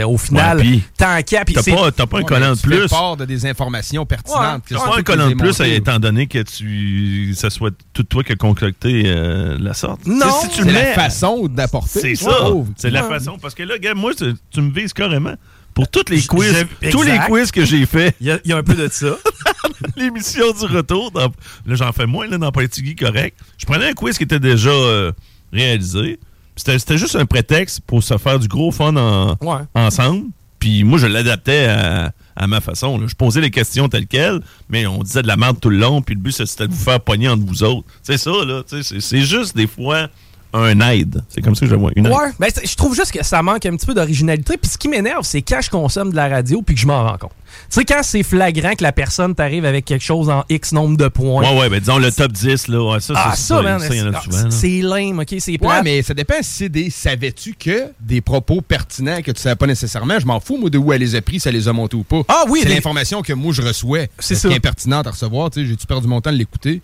Au 0.06 0.18
final, 0.18 0.60
Ouais, 0.60 0.80
tant 0.98 1.22
qu'à. 1.24 1.46
puis 1.46 1.56
T'as 1.56 1.64
pas, 1.64 1.92
t'as 1.92 2.06
pas 2.06 2.20
un 2.20 2.24
collant 2.24 2.54
de 2.54 2.60
plus. 2.60 2.88
part 2.88 3.18
de 3.18 3.26
des 3.26 3.46
informations 3.46 4.06
pertinentes. 4.06 4.64
T'as 4.70 4.78
pas 4.78 4.98
un 4.98 5.04
collant 5.04 5.30
de 5.30 5.36
plus, 5.36 5.60
étant 5.62 6.00
donné 6.00 6.28
que 6.28 6.40
tu, 6.44 7.34
ça 7.36 7.50
soit 7.50 7.72
tout 7.94 8.04
toi 8.04 8.24
qui 8.24 8.34
a 8.34 8.36
concocté 8.36 9.04
euh, 9.06 9.58
la 9.60 9.74
sorte. 9.74 10.06
Non. 10.06 10.26
Si 10.42 10.62
C'est 10.64 10.72
la 10.72 10.94
façon 10.94 11.48
d'apporter. 11.48 12.00
c'est 12.02 12.16
ça. 12.16 12.50
C'est 12.76 12.90
la 12.90 13.04
façon. 13.04 13.38
Parce 13.42 13.56
que 13.56 13.64
là, 13.64 13.78
gars, 13.78 13.94
moi, 13.94 14.14
tu, 14.16 14.34
tu 14.52 14.62
me 14.62 14.72
vises 14.72 14.94
carrément. 14.94 15.36
Pour 15.74 15.88
tous 15.90 16.10
les 16.10 16.22
quiz, 16.24 16.66
tous 16.92 17.04
les 17.04 17.20
quiz 17.28 17.52
que 17.52 17.64
j'ai 17.64 17.86
fait, 17.86 18.16
Il 18.20 18.26
y, 18.28 18.32
a- 18.32 18.40
il 18.44 18.50
y 18.50 18.54
a 18.54 18.58
un 18.58 18.64
peu 18.64 18.74
de 18.74 18.88
ça. 18.92 19.16
l'émission 19.96 20.52
du 20.52 20.66
retour, 20.66 21.12
dans- 21.12 21.32
là, 21.68 21.76
j'en 21.76 21.92
fais 21.92 22.08
moins 22.08 22.28
là, 22.28 22.38
dans 22.40 22.52
Politigui 22.52 22.96
correct. 22.96 23.38
Je 23.60 23.66
prenais 23.68 23.90
un 23.90 23.94
quiz 23.94 24.18
qui 24.18 24.24
était 24.24 24.40
déjà 24.40 24.72
euh, 24.72 25.12
réalisé. 25.54 26.20
C'était 26.58 26.78
c'était 26.80 26.98
juste 26.98 27.16
un 27.16 27.26
prétexte 27.26 27.80
pour 27.88 28.04
se 28.04 28.18
faire 28.18 28.40
du 28.40 28.48
gros 28.50 28.72
fun 28.72 28.96
en, 28.98 29.38
Ouais. 29.42 29.62
ensemble. 29.76 30.26
Puis 30.60 30.84
moi, 30.84 30.98
je 30.98 31.06
l'adaptais 31.06 31.68
à, 31.68 32.12
à 32.36 32.48
ma 32.48 32.60
façon. 32.62 32.98
là. 32.98 33.06
Je 33.08 33.14
posais 33.14 33.40
les 33.42 33.52
questions 33.52 33.88
telles 33.90 34.08
quelles, 34.08 34.42
mais 34.70 34.88
on 34.88 35.04
disait 35.04 35.22
de 35.22 35.28
la 35.28 35.38
merde 35.38 35.60
tout 35.62 35.70
le 35.70 35.78
long. 35.78 36.02
Puis 36.02 36.16
le 36.16 36.22
but, 36.22 36.32
c'était 36.32 36.68
de 36.68 36.74
vous 36.74 36.84
faire 36.84 37.00
pogner 37.00 37.30
entre 37.30 37.46
vous 37.46 37.64
autres. 37.64 37.88
C'est 38.02 38.18
ça, 38.18 38.32
là. 38.44 38.64
c'est 38.82 39.22
juste 39.22 39.56
des 39.56 39.68
fois 39.68 40.08
un 40.54 40.80
aide. 40.92 41.24
C'est 41.30 41.42
comme 41.42 41.56
ça 41.56 41.62
que 41.66 41.72
je 41.72 41.76
vois. 41.76 41.92
Une 41.96 42.06
aide. 42.06 42.12
Ouais, 42.14 42.32
ben, 42.40 42.50
je 42.64 42.76
trouve 42.76 42.96
juste 42.96 43.12
que 43.12 43.24
ça 43.24 43.42
manque 43.44 43.66
un 43.66 43.76
petit 43.76 43.86
peu 43.86 43.94
d'originalité. 43.94 44.58
Puis 44.58 44.72
ce 44.72 44.78
qui 44.78 44.88
m'énerve, 44.88 45.24
c'est 45.24 45.42
quand 45.42 45.62
je 45.62 45.70
consomme 45.70 46.12
de 46.12 46.16
la 46.16 46.28
radio 46.30 46.62
puis 46.62 46.76
que 46.76 46.82
je 46.82 46.88
m'en 46.88 47.04
rends 47.04 47.18
compte. 47.18 47.32
Tu 47.70 47.80
sais, 47.80 47.86
quand 47.86 48.02
c'est 48.04 48.24
flagrant 48.24 48.74
que 48.74 48.84
la 48.84 48.92
personne 48.92 49.34
t'arrive 49.34 49.66
avec 49.66 49.86
quelque 49.86 50.04
chose 50.04 50.30
en 50.30 50.44
X 50.50 50.74
nombre 50.74 50.98
de 50.98 51.08
points. 51.08 51.44
Ouais, 51.50 51.60
ouais, 51.60 51.70
ben 51.70 51.80
disons 51.80 51.98
le 51.98 52.12
top 52.12 52.32
10, 52.32 52.68
là. 52.68 52.84
Ouais, 52.94 53.00
ça, 53.00 53.14
ah, 53.16 53.34
c'est 53.36 53.42
ça, 53.44 53.62
man, 53.62 53.80
ça, 53.80 53.88
il 53.90 53.98
y 53.98 54.02
en 54.02 54.14
a 54.14 54.20
c'est- 54.20 54.24
souvent. 54.26 54.44
là. 54.44 54.52
c'est 54.52 54.82
lame, 54.82 55.20
OK? 55.20 55.36
C'est 55.40 55.64
Ouais, 55.64 55.82
mais 55.84 56.02
ça 56.04 56.14
dépend 56.14 56.36
si 56.42 56.52
c'est 56.52 56.70
des. 56.70 56.90
Savais-tu 56.90 57.56
que 57.56 57.86
des 58.00 58.22
propos 58.22 58.62
pertinents 58.62 59.22
que 59.22 59.32
tu 59.32 59.42
savais 59.42 59.56
pas 59.56 59.66
nécessairement, 59.68 60.20
je 60.20 60.26
m'en 60.26 60.40
fous, 60.40 60.58
moi, 60.58 60.70
de 60.70 60.78
où 60.78 60.92
elle 60.94 61.02
les 61.02 61.16
a 61.16 61.22
pris, 61.22 61.40
ça 61.40 61.50
les 61.52 61.68
a 61.68 61.74
montés 61.74 61.96
ou 61.98 62.04
pas. 62.04 62.22
Ah 62.28 62.44
oui, 62.50 62.60
c'est 62.62 62.70
des- 62.70 62.76
l'information 62.76 63.22
que 63.22 63.34
moi 63.34 63.54
je 63.54 63.62
reçois. 63.62 64.06
C'est 64.20 64.36
ça. 64.36 64.50
qui 64.50 64.56
est 64.56 64.60
pertinente 64.60 65.08
à 65.08 65.12
recevoir, 65.12 65.50
tu 65.50 65.62
sais, 65.62 65.68
j'ai-tu 65.68 65.88
perdu 65.88 66.08
mon 66.08 66.22
temps 66.22 66.32
de 66.32 66.38
l'écouter? 66.38 66.82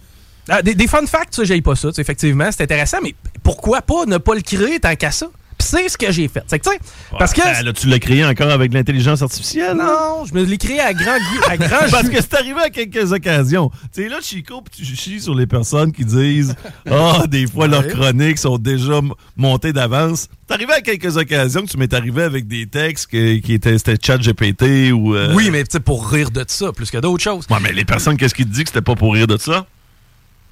Ah, 0.49 0.61
des, 0.61 0.75
des 0.75 0.87
fun 0.87 1.05
facts, 1.05 1.35
ça, 1.35 1.43
j'aille 1.43 1.61
pas 1.61 1.75
ça. 1.75 1.89
Effectivement, 1.97 2.49
c'est 2.51 2.63
intéressant, 2.63 2.97
mais 3.01 3.15
pourquoi 3.43 3.81
pas 3.81 4.05
ne 4.05 4.17
pas 4.17 4.35
le 4.35 4.41
créer 4.41 4.79
tant 4.79 4.95
qu'à 4.95 5.11
ça? 5.11 5.27
C'est 5.59 5.87
ce 5.87 5.97
que 5.97 6.11
j'ai 6.11 6.27
fait. 6.27 6.43
C'est 6.47 6.59
que, 6.59 6.67
parce 7.17 7.31
que. 7.31 7.39
Là, 7.63 7.71
tu 7.71 7.87
l'as 7.87 7.99
créé 7.99 8.25
encore 8.25 8.49
avec 8.49 8.73
l'intelligence 8.73 9.21
artificielle? 9.21 9.77
Non, 9.77 10.25
je 10.25 10.33
me 10.33 10.43
l'ai 10.43 10.57
créé 10.57 10.81
à 10.81 10.93
grand, 10.93 11.15
goût- 11.17 11.49
à 11.49 11.55
grand 11.55 11.87
Parce 11.91 12.09
que 12.09 12.17
c'est 12.17 12.33
arrivé 12.33 12.59
à 12.59 12.69
quelques 12.69 13.13
occasions. 13.13 13.69
Tu 13.93 14.03
sais, 14.03 14.09
là, 14.09 14.17
Chico, 14.21 14.61
tu 14.75 14.83
chies 14.83 15.21
sur 15.21 15.33
les 15.33 15.47
personnes 15.47 15.93
qui 15.93 16.03
disent 16.03 16.53
Ah, 16.91 17.23
des 17.29 17.47
fois, 17.47 17.67
leurs 17.67 17.87
chroniques 17.87 18.39
sont 18.39 18.57
déjà 18.57 18.99
montées 19.37 19.71
d'avance. 19.71 20.27
C'est 20.49 20.53
arrivé 20.53 20.73
à 20.73 20.81
quelques 20.81 21.15
occasions 21.15 21.61
que 21.61 21.69
tu 21.71 21.77
m'es 21.77 21.93
arrivé 21.93 22.23
avec 22.23 22.45
des 22.45 22.65
textes 22.67 23.07
que- 23.07 23.37
qui 23.37 23.53
étaient 23.53 23.77
c'était 23.77 23.95
chat 24.05 24.17
GPT 24.17 24.91
ou. 24.91 25.15
euh, 25.15 25.33
Oui, 25.33 25.49
mais 25.49 25.63
tu 25.63 25.69
sais, 25.71 25.79
pour 25.79 26.09
rire 26.09 26.29
de 26.29 26.43
ça, 26.45 26.73
plus 26.73 26.91
que 26.91 26.97
d'autres 26.97 27.23
choses. 27.23 27.45
Ouais, 27.49 27.59
mais 27.61 27.71
les 27.71 27.85
personnes, 27.85 28.17
qu'est-ce 28.17 28.35
qu'ils 28.35 28.47
te 28.47 28.51
disent 28.53 28.63
que 28.63 28.69
c'était 28.71 28.81
pas 28.81 28.95
pour 28.95 29.13
rire 29.13 29.27
de 29.27 29.37
ça? 29.37 29.65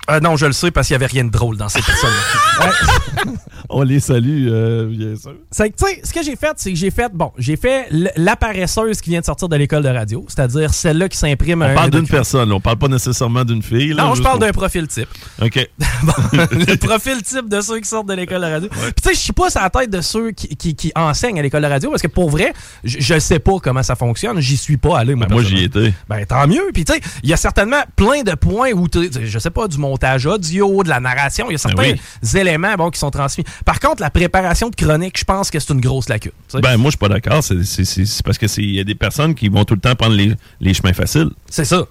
Euh, 0.10 0.20
non, 0.20 0.36
je 0.36 0.46
le 0.48 0.52
sais 0.54 0.72
parce 0.72 0.88
qu'il 0.88 0.94
y 0.94 0.96
avait 0.96 1.06
rien 1.06 1.24
de 1.24 1.30
drôle 1.30 1.58
dans 1.58 1.70
ces 1.70 1.82
personnes-là. 1.82 2.72
On 3.70 3.84
les 3.84 4.00
salue, 4.00 4.48
euh, 4.50 4.88
bien 4.88 5.16
sûr. 5.16 5.34
C'est 5.52 5.70
que, 5.70 5.76
tu 5.78 5.86
sais, 5.86 6.02
ce 6.04 6.12
que 6.14 6.24
j'ai 6.24 6.36
fait, 6.36 6.52
c'est 6.58 6.72
que 6.74 6.78
j'ai 6.78 6.92
fait, 6.92 7.12
bon, 7.14 7.32
j'ai 7.38 7.56
fait 7.56 7.88
la 8.18 8.36
paresseuse 8.36 9.00
qui 9.00 9.12
vient 9.12 9.20
de 9.22 9.26
sortir 9.26 9.48
de 9.48 9.56
l'école 9.56 9.84
de 9.84 9.90
radio, 9.90 10.26
c'est-à-dire 10.28 10.74
celle-là 10.74 11.08
qui 11.08 11.18
s'imprime 11.18 11.62
On 11.62 11.66
un- 11.66 11.74
parle 11.74 11.86
un 11.88 11.90
d'une 11.90 12.02
document. 12.02 12.18
personne, 12.18 12.50
là. 12.50 12.56
on 12.56 12.60
parle 12.60 12.78
pas 12.78 12.88
nécessairement 12.88 13.46
d'une 13.46 13.62
fille. 13.62 13.94
là, 13.94 14.04
Non, 14.06 14.16
je 14.16 14.22
parle 14.24 14.40
pour- 14.40 14.48
d'un 14.48 14.52
profil 14.52 14.88
type. 14.88 15.08
OK. 15.42 15.70
Bon, 16.04 16.14
le 16.34 16.76
profil 16.78 17.22
type 17.22 17.48
de 17.48 17.62
ceux 17.62 17.80
qui 17.80 17.88
sortent 17.88 18.08
de 18.10 18.14
l'école 18.14 18.42
de 18.42 18.48
radio. 18.48 18.70
Puis 18.70 18.80
tu 19.02 19.10
sais, 19.10 19.14
je 19.16 19.20
suis 19.20 19.34
pas 19.34 19.50
sur 19.50 19.62
la 19.62 19.70
tête 19.70 19.90
de 19.90 20.02
ceux 20.02 20.32
qui, 20.32 20.50
qui- 20.58 20.76
qui 20.76 20.92
enseignent 20.96 21.40
à 21.40 21.44
l'école 21.44 21.62
de 21.62 21.68
radio 21.68 21.90
parce 21.92 22.02
que 22.02 22.08
pour 22.08 22.30
vrai, 22.30 22.54
je, 22.84 23.20
sais 23.20 23.40
pas 23.40 23.54
comment 23.64 23.84
ça 23.84 23.96
fonctionne. 23.96 24.40
J'y 24.42 24.58
suis 24.58 24.78
pas 24.78 24.98
allé, 24.98 25.16
moi. 25.16 25.28
Ben, 25.28 25.36
moi, 25.36 25.44
j'y 25.44 25.64
étais. 25.64 25.94
Ben, 26.10 26.26
tant 26.26 26.48
mieux. 26.48 26.72
Puis, 26.74 26.84
tu 26.86 26.94
sais, 26.94 27.00
il 27.24 27.30
y 27.30 27.34
a 27.34 27.38
certainement 27.38 27.82
plein 27.96 28.24
de 28.24 28.34
points 28.34 28.72
où, 28.74 28.88
je 28.92 29.40
sais 29.40 29.50
pas, 29.52 29.68
du 29.68 29.78
montage 29.92 30.26
audio, 30.26 30.84
de 30.84 30.90
la 30.90 31.00
narration, 31.00 31.48
il 31.50 31.54
y 31.54 31.56
a 31.56 31.58
certains 31.58 31.94
Ben 31.94 32.40
éléments 32.40 32.76
bon, 32.76 32.90
qui 32.90 33.00
sont 33.00 33.12
transmis. 33.12 33.44
Par 33.66 33.80
contre, 33.80 34.02
la 34.02 34.10
préparation 34.10 34.70
de 34.70 34.76
chronique, 34.76 35.20
je 35.20 35.24
pense 35.26 35.52
que 35.52 35.60
c'est 35.60 35.74
une 35.74 35.82
grosse 35.82 36.08
lacune. 36.10 36.32
Ben, 36.54 36.78
moi, 36.78 36.86
je 36.86 36.92
suis 36.92 36.98
pas 36.98 37.10
d'accord. 37.10 37.44
C'est 37.44 38.24
parce 38.24 38.38
que 38.38 38.48
c'est- 38.48 38.62
il 38.64 38.76
y 38.76 38.80
a 38.80 38.84
des 38.84 38.96
personnes 38.96 39.36
qui 39.36 39.50
vont 39.50 39.66
tout 39.66 39.76
le 39.76 39.82
temps 39.82 39.96
prendre 39.96 40.16
les, 40.16 40.34
les 40.62 40.74
chemins 40.74 40.94
faciles. 40.94 41.30
c'est 41.50 41.66
ça. 41.66 41.86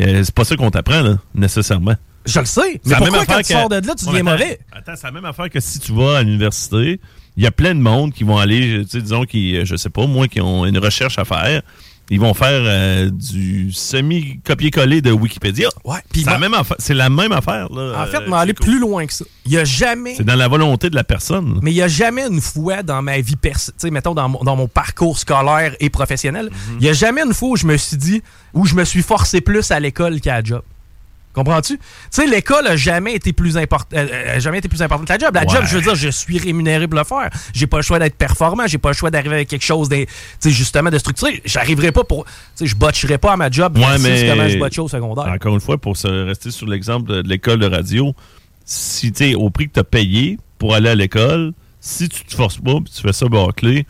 Euh, 0.00 0.22
C'est 0.24 0.34
pas 0.34 0.44
ça 0.44 0.56
qu'on 0.56 0.70
t'apprend, 0.70 1.16
nécessairement. 1.34 1.94
Je 2.24 2.40
le 2.40 2.46
sais. 2.46 2.60
C'est 2.82 2.90
Mais 2.90 2.96
pourquoi 2.96 3.18
même 3.18 3.26
quand 3.26 3.32
affaire 3.34 3.46
tu 3.46 3.52
que- 3.52 3.58
sors 3.58 3.68
de 3.68 3.74
là, 3.76 3.94
tu 3.98 4.06
deviens 4.06 4.20
attends, 4.26 4.30
mauvais? 4.30 4.58
Attends, 4.72 4.92
c'est 4.96 5.06
la 5.06 5.12
même 5.12 5.24
affaire 5.26 5.50
que 5.50 5.60
si 5.60 5.78
tu 5.80 5.92
vas 5.92 6.18
à 6.18 6.22
l'université, 6.22 7.00
il 7.36 7.42
y 7.42 7.46
a 7.46 7.50
plein 7.50 7.74
de 7.74 7.80
monde 7.80 8.12
qui 8.12 8.24
vont 8.24 8.38
aller, 8.38 8.84
disons, 8.84 9.24
qui, 9.24 9.56
euh, 9.56 9.64
je 9.64 9.76
sais 9.76 9.90
pas, 9.90 10.06
moi, 10.06 10.28
qui 10.28 10.40
ont 10.40 10.64
une 10.64 10.78
recherche 10.78 11.18
à 11.18 11.24
faire. 11.24 11.62
Ils 12.10 12.20
vont 12.20 12.34
faire 12.34 12.60
euh, 12.64 13.08
du 13.10 13.72
semi-copier-coller 13.72 15.00
de 15.00 15.12
Wikipédia. 15.12 15.68
Ouais. 15.84 15.98
C'est 16.14 16.26
la, 16.26 16.38
même 16.38 16.52
affaire- 16.54 16.76
c'est 16.78 16.94
la 16.94 17.08
même 17.08 17.32
affaire. 17.32 17.68
Là, 17.72 18.02
En 18.02 18.06
fait, 18.06 18.18
euh, 18.18 18.26
mais 18.28 18.36
aller 18.36 18.52
plus 18.54 18.78
loin 18.78 19.06
que 19.06 19.12
ça. 19.12 19.24
Il 19.46 19.52
y 19.52 19.58
a 19.58 19.64
jamais. 19.64 20.14
C'est 20.16 20.24
dans 20.24 20.34
la 20.34 20.48
volonté 20.48 20.90
de 20.90 20.94
la 20.94 21.04
personne. 21.04 21.58
Mais 21.62 21.70
il 21.70 21.74
n'y 21.74 21.82
a 21.82 21.88
jamais 21.88 22.26
une 22.26 22.40
fois 22.40 22.82
dans 22.82 23.00
ma 23.02 23.20
vie 23.20 23.36
sais, 23.76 23.90
mettons 23.90 24.14
dans 24.14 24.28
mon, 24.28 24.42
dans 24.44 24.56
mon 24.56 24.68
parcours 24.68 25.18
scolaire 25.18 25.74
et 25.80 25.90
professionnel, 25.90 26.50
il 26.52 26.74
Mhm. 26.74 26.80
n'y 26.80 26.88
a 26.88 26.92
jamais 26.92 27.22
une 27.22 27.34
fois 27.34 27.50
où 27.50 27.56
je 27.56 27.66
me 27.66 27.76
suis 27.76 27.96
dit, 27.96 28.22
où 28.52 28.66
je 28.66 28.74
me 28.74 28.84
suis 28.84 29.02
forcé 29.02 29.40
plus 29.40 29.70
à 29.70 29.80
l'école 29.80 30.20
qu'à 30.20 30.34
la 30.34 30.44
job. 30.44 30.62
Comprends-tu? 31.32 31.78
Tu 31.78 31.84
sais, 32.10 32.26
l'école 32.26 32.66
a 32.66 32.76
jamais 32.76 33.14
été 33.14 33.32
plus 33.32 33.56
important, 33.56 33.96
euh, 33.96 34.36
a 34.36 34.38
jamais 34.38 34.58
été 34.58 34.68
plus 34.68 34.82
importante 34.82 35.06
que 35.06 35.12
la 35.14 35.18
job. 35.18 35.34
La 35.34 35.40
Ouais. 35.42 35.48
job, 35.48 35.64
je 35.66 35.76
veux 35.76 35.82
dire, 35.82 35.94
je 35.94 36.08
suis 36.08 36.38
rémunéré 36.38 36.86
pour 36.86 36.98
le 36.98 37.04
faire. 37.04 37.30
J'ai 37.54 37.66
pas 37.66 37.78
le 37.78 37.82
choix 37.82 37.98
d'être 37.98 38.16
performant. 38.16 38.66
J'ai 38.66 38.76
pas 38.78 38.90
le 38.90 38.94
choix 38.94 39.10
d'arriver 39.10 39.36
avec 39.36 39.48
quelque 39.48 39.64
chose, 39.64 39.88
de, 39.88 40.04
justement, 40.44 40.90
de 40.90 40.98
structuré. 40.98 41.40
J'arriverai 41.46 41.90
pas 41.90 42.04
pour, 42.04 42.24
tu 42.26 42.30
sais, 42.56 42.66
je 42.66 42.76
botcherai 42.76 43.16
pas 43.18 43.32
à 43.32 43.36
ma 43.36 43.50
job. 43.50 43.78
Ouais, 43.78 43.98
mais- 43.98 44.28
comment 44.28 44.48
je 44.48 44.58
botchais 44.58 44.80
au 44.82 44.88
secondaire. 44.88 45.26
Encore 45.32 45.54
une 45.54 45.60
fois, 45.60 45.78
pour 45.78 45.96
se 45.96 46.08
rester 46.08 46.50
sur 46.50 46.66
l'exemple 46.66 47.08
de, 47.10 47.22
l'école 47.26 47.60
de 47.60 47.66
radio, 47.66 48.14
si 48.64 49.10
tu 49.12 49.34
au 49.34 49.48
prix 49.50 49.68
que 49.68 49.74
tu 49.74 49.80
as 49.80 49.84
payé 49.84 50.38
pour 50.58 50.74
aller 50.74 50.90
à 50.90 50.94
l'école, 50.94 51.52
si 51.80 52.08
tu 52.08 52.24
te 52.24 52.34
forces 52.34 52.58
pas, 52.58 52.74
puis 52.74 52.92
tu 52.94 53.00
fais 53.02 53.12
ça 53.12 53.26
bâclé, 53.26 53.86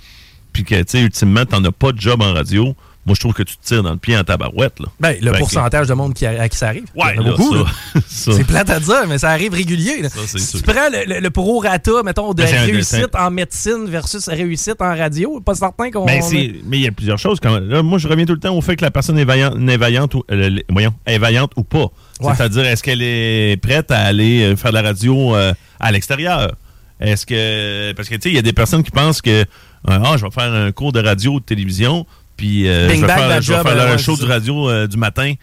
puis 0.52 0.64
que, 0.64 0.76
tu 0.76 0.84
sais, 0.86 1.00
ultimement, 1.02 1.44
tu 1.44 1.60
n'as 1.60 1.70
pas 1.72 1.92
de 1.92 2.00
job 2.00 2.22
en 2.22 2.32
radio, 2.32 2.74
moi, 3.04 3.14
je 3.16 3.20
trouve 3.20 3.32
que 3.34 3.42
tu 3.42 3.56
te 3.56 3.64
tires 3.64 3.82
dans 3.82 3.90
le 3.90 3.96
pied 3.96 4.16
en 4.16 4.22
tabarouette, 4.22 4.78
là. 4.78 4.86
Ben, 5.00 5.16
le 5.20 5.26
Fait 5.30 5.32
que- 5.34 5.38
pourcentage 5.40 5.88
de 5.88 5.94
monde 5.94 6.14
qui, 6.14 6.24
a- 6.24 6.40
à 6.42 6.48
qui 6.48 6.56
ça 6.56 6.68
arrive. 6.68 6.84
Ouais, 6.94 7.16
là, 7.16 7.22
beaucoup. 7.22 7.56
C'est 8.06 8.44
plate 8.44 8.70
à 8.70 8.78
dire, 8.78 9.06
mais 9.08 9.18
ça 9.18 9.30
arrive 9.30 9.52
régulier. 9.54 10.02
là. 10.02 10.08
Ça, 10.08 10.20
c'est 10.26 10.38
si 10.38 10.46
sûr. 10.46 10.62
tu 10.62 10.64
prends 10.72 10.88
le, 10.90 11.14
le, 11.14 11.20
le 11.20 11.30
prorata, 11.30 11.90
mettons, 12.04 12.32
de 12.32 12.42
un- 12.42 12.46
réussite 12.64 13.14
en 13.14 13.30
médecine 13.30 13.86
versus 13.88 14.28
réussite 14.28 14.80
en 14.80 14.96
radio, 14.96 15.40
pas 15.40 15.54
certain 15.54 15.90
qu'on... 15.90 16.04
Ben, 16.06 16.22
mais 16.66 16.78
il 16.78 16.82
y 16.82 16.86
a 16.86 16.92
plusieurs 16.92 17.18
choses. 17.18 17.40
Quand 17.40 17.58
là, 17.58 17.82
moi, 17.82 17.98
je 17.98 18.06
reviens 18.06 18.24
tout 18.24 18.34
le 18.34 18.40
temps 18.40 18.54
au 18.54 18.60
fait 18.60 18.76
que 18.76 18.84
la 18.84 18.90
personne 18.92 19.18
est 19.18 19.24
vaillante, 19.24 19.54
est 19.68 19.76
vaillante 19.76 20.14
ou, 20.14 20.22
euh, 20.30 20.50
le- 20.50 20.62
voyons, 20.68 20.94
est 21.06 21.18
vaillante 21.18 21.52
ou 21.56 21.64
pas. 21.64 21.86
Ouais. 22.20 22.32
C'est-à-dire, 22.36 22.64
est-ce 22.66 22.82
qu'elle 22.84 23.02
est 23.02 23.60
prête 23.60 23.90
à 23.90 23.98
aller 24.00 24.42
euh, 24.44 24.56
faire 24.56 24.70
de 24.70 24.76
la 24.76 24.82
radio 24.82 25.34
euh, 25.34 25.52
à 25.80 25.90
l'extérieur? 25.90 26.52
Est-ce 27.00 27.26
que. 27.26 27.92
Parce 27.94 28.08
que, 28.08 28.14
tu 28.14 28.20
sais, 28.22 28.28
il 28.30 28.36
y 28.36 28.38
a 28.38 28.42
des 28.42 28.52
personnes 28.52 28.84
qui 28.84 28.92
pensent 28.92 29.20
que, 29.20 29.30
euh, 29.40 29.44
ah, 29.88 30.14
je 30.16 30.24
vais 30.24 30.30
faire 30.30 30.52
un 30.52 30.70
cours 30.70 30.92
de 30.92 31.00
radio 31.02 31.32
ou 31.32 31.40
de 31.40 31.44
télévision, 31.44 32.06
puis 32.36 32.68
euh, 32.68 32.88
je 32.88 33.00
vais 33.00 33.06
faire, 33.06 33.42
je 33.42 33.52
vais 33.52 33.58
job, 33.58 33.66
faire 33.66 33.80
euh, 33.80 33.98
show 33.98 34.16
du 34.16 34.24
radio 34.24 34.68
euh, 34.68 34.86
du 34.86 34.96
matin 34.96 35.34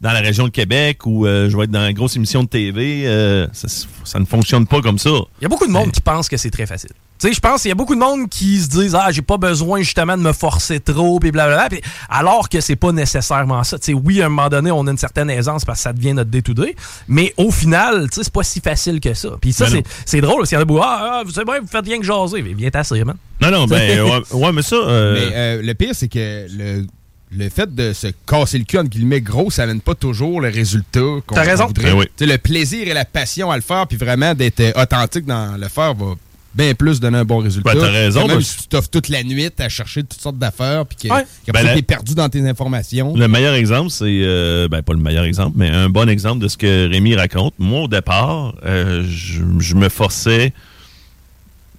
dans 0.00 0.12
la 0.12 0.20
région 0.20 0.44
de 0.44 0.50
Québec 0.50 1.06
ou 1.06 1.26
euh, 1.26 1.48
je 1.48 1.56
vais 1.56 1.64
être 1.64 1.70
dans 1.70 1.86
une 1.86 1.94
grosse 1.94 2.16
émission 2.16 2.42
de 2.42 2.48
TV. 2.48 3.04
ça, 3.52 3.68
ça 4.04 4.18
ne 4.18 4.24
fonctionne 4.24 4.66
pas 4.66 4.80
comme 4.80 4.98
ça. 4.98 5.10
Il 5.40 5.42
y 5.42 5.46
a 5.46 5.48
beaucoup 5.48 5.66
de 5.66 5.72
monde 5.72 5.92
qui 5.92 6.00
pense 6.00 6.28
que 6.28 6.36
c'est 6.36 6.50
très 6.50 6.66
facile. 6.66 6.92
Tu 7.18 7.28
sais, 7.28 7.32
je 7.34 7.40
pense 7.40 7.62
qu'il 7.62 7.70
y 7.70 7.72
a 7.72 7.74
beaucoup 7.74 7.94
de 7.94 8.00
monde 8.00 8.28
qui 8.28 8.60
se 8.60 8.68
disent 8.68 8.94
ah 8.94 9.10
j'ai 9.10 9.22
pas 9.22 9.38
besoin 9.38 9.80
justement 9.80 10.16
de 10.16 10.22
me 10.22 10.32
forcer 10.32 10.80
trop 10.80 11.18
puis 11.18 11.30
blablabla 11.30 11.78
alors 12.10 12.48
que 12.48 12.60
c'est 12.60 12.76
pas 12.76 12.92
nécessairement 12.92 13.64
ça. 13.64 13.78
Tu 13.78 13.86
sais, 13.86 13.92
oui 13.94 14.20
à 14.20 14.26
un 14.26 14.28
moment 14.28 14.48
donné 14.48 14.70
on 14.70 14.86
a 14.86 14.90
une 14.90 14.98
certaine 14.98 15.30
aisance 15.30 15.64
parce 15.64 15.78
que 15.78 15.82
ça 15.84 15.92
devient 15.92 16.12
notre 16.12 16.30
day 16.30 16.42
to 16.42 16.52
day, 16.54 16.76
mais 17.08 17.32
au 17.36 17.50
final 17.50 18.08
tu 18.10 18.16
sais 18.16 18.24
c'est 18.24 18.32
pas 18.32 18.42
si 18.42 18.60
facile 18.60 19.00
que 19.00 19.14
ça. 19.14 19.30
Puis 19.40 19.52
ça 19.52 19.68
Ben 19.70 19.82
c'est 20.04 20.20
drôle 20.20 20.38
parce 20.38 20.50
qu'il 20.50 20.56
y 20.56 20.58
en 20.58 20.62
a 20.62 20.66
beaucoup 20.66 20.82
ah, 20.82 21.18
ah, 21.20 21.22
vous 21.24 21.30
savez 21.32 21.58
vous 21.60 21.66
faites 21.68 21.84
rien 21.86 21.98
que 21.98 22.04
jaser 22.04 22.42
mais 22.42 22.54
bien 22.54 22.68
t'asseoir 22.70 23.04
man. 23.06 23.16
Non, 23.40 23.50
non, 23.50 23.66
ben, 23.66 24.00
ouais, 24.02 24.20
ouais, 24.32 24.52
mais 24.52 24.62
ça. 24.62 24.76
euh, 24.76 25.14
Mais 25.14 25.36
euh, 25.36 25.62
le 25.62 25.74
pire, 25.74 25.90
c'est 25.94 26.08
que 26.08 26.46
le, 26.50 26.86
le 27.32 27.48
fait 27.50 27.74
de 27.74 27.92
se 27.92 28.06
casser 28.26 28.56
le 28.58 28.64
cul, 28.64 28.78
entre 28.78 28.88
guillemets, 28.88 29.20
gros, 29.20 29.50
ça 29.50 29.62
n'amène 29.66 29.82
pas 29.82 29.94
toujours 29.94 30.40
le 30.40 30.48
résultat 30.48 31.00
qu'on 31.26 31.34
T'as 31.34 31.42
raison. 31.42 31.66
voudrait. 31.66 31.90
Ben 31.92 31.98
oui. 31.98 32.04
Tu 32.16 32.24
sais, 32.24 32.32
Le 32.32 32.38
plaisir 32.38 32.88
et 32.88 32.94
la 32.94 33.04
passion 33.04 33.50
à 33.50 33.56
le 33.56 33.62
faire, 33.62 33.86
puis 33.86 33.98
vraiment 33.98 34.32
d'être 34.34 34.60
euh, 34.60 34.72
authentique 34.82 35.26
dans 35.26 35.58
le 35.60 35.68
faire 35.68 35.92
va 35.94 36.14
bien 36.56 36.74
plus 36.74 36.98
donner 37.00 37.18
un 37.18 37.24
bon 37.24 37.38
résultat. 37.38 37.74
Ben, 37.74 37.80
t'as 37.80 37.90
raison, 37.90 38.22
Que 38.26 38.32
Même 38.32 38.40
si 38.40 38.56
tu 38.62 38.68
t'offres 38.68 38.88
toute 38.88 39.08
la 39.08 39.22
nuit 39.22 39.50
à 39.58 39.68
chercher 39.68 40.02
toutes 40.02 40.20
sortes 40.20 40.38
d'affaires, 40.38 40.86
puis 40.86 40.96
que, 41.08 41.12
Ouais. 41.14 41.24
Ben, 41.52 41.60
ça, 41.60 41.62
la- 41.64 41.74
t'es 41.74 41.82
perdu 41.82 42.14
dans 42.14 42.28
tes 42.28 42.46
informations. 42.48 43.14
Le 43.16 43.28
meilleur 43.28 43.54
exemple, 43.54 43.90
c'est. 43.90 44.04
euh, 44.06 44.66
ben, 44.68 44.82
pas 44.82 44.92
le 44.94 44.98
meilleur 45.00 45.24
exemple, 45.24 45.52
mais 45.56 45.68
un 45.70 45.88
bon 45.88 46.08
exemple 46.08 46.42
de 46.42 46.48
ce 46.48 46.56
que 46.56 46.88
Rémi 46.88 47.14
raconte. 47.14 47.54
Moi, 47.58 47.82
au 47.82 47.88
départ, 47.88 48.54
euh, 48.64 49.04
je, 49.08 49.42
je 49.58 49.74
me 49.74 49.88
forçais 49.88 50.52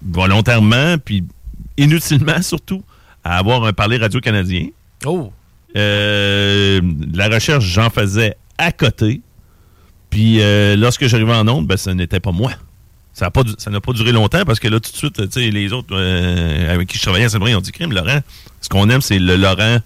volontairement, 0.06 0.96
puis 1.04 1.24
inutilement 1.76 2.40
surtout, 2.42 2.82
à 3.24 3.38
avoir 3.38 3.64
un 3.64 3.72
parler 3.72 3.96
radio-canadien. 3.96 4.66
Oh. 5.04 5.32
Euh, 5.76 6.80
la 7.14 7.28
recherche, 7.28 7.64
j'en 7.64 7.90
faisais 7.90 8.36
à 8.56 8.72
côté. 8.72 9.20
Puis 10.10 10.40
euh, 10.40 10.76
lorsque 10.76 11.06
j'arrivais 11.06 11.34
en 11.34 11.46
onde, 11.48 11.66
ben, 11.66 11.76
ce 11.76 11.90
n'était 11.90 12.20
pas 12.20 12.32
moi. 12.32 12.52
Ça 13.18 13.26
n'a 13.70 13.80
pas, 13.80 13.92
duré 13.92 14.12
longtemps 14.12 14.44
parce 14.46 14.60
que 14.60 14.68
là, 14.68 14.78
tout 14.78 14.92
de 14.92 14.96
suite, 14.96 15.16
tu 15.16 15.28
sais, 15.28 15.50
les 15.50 15.72
autres 15.72 15.88
euh, 15.90 16.72
avec 16.72 16.86
qui 16.86 16.98
je 16.98 17.02
travaillais 17.02 17.24
à 17.24 17.28
saint 17.28 17.40
ils 17.44 17.56
ont 17.56 17.60
dit 17.60 17.72
Crime, 17.72 17.92
Laurent, 17.92 18.20
ce 18.60 18.68
qu'on 18.68 18.88
aime, 18.90 19.00
c'est 19.00 19.18
le 19.18 19.34
Laurent 19.34 19.78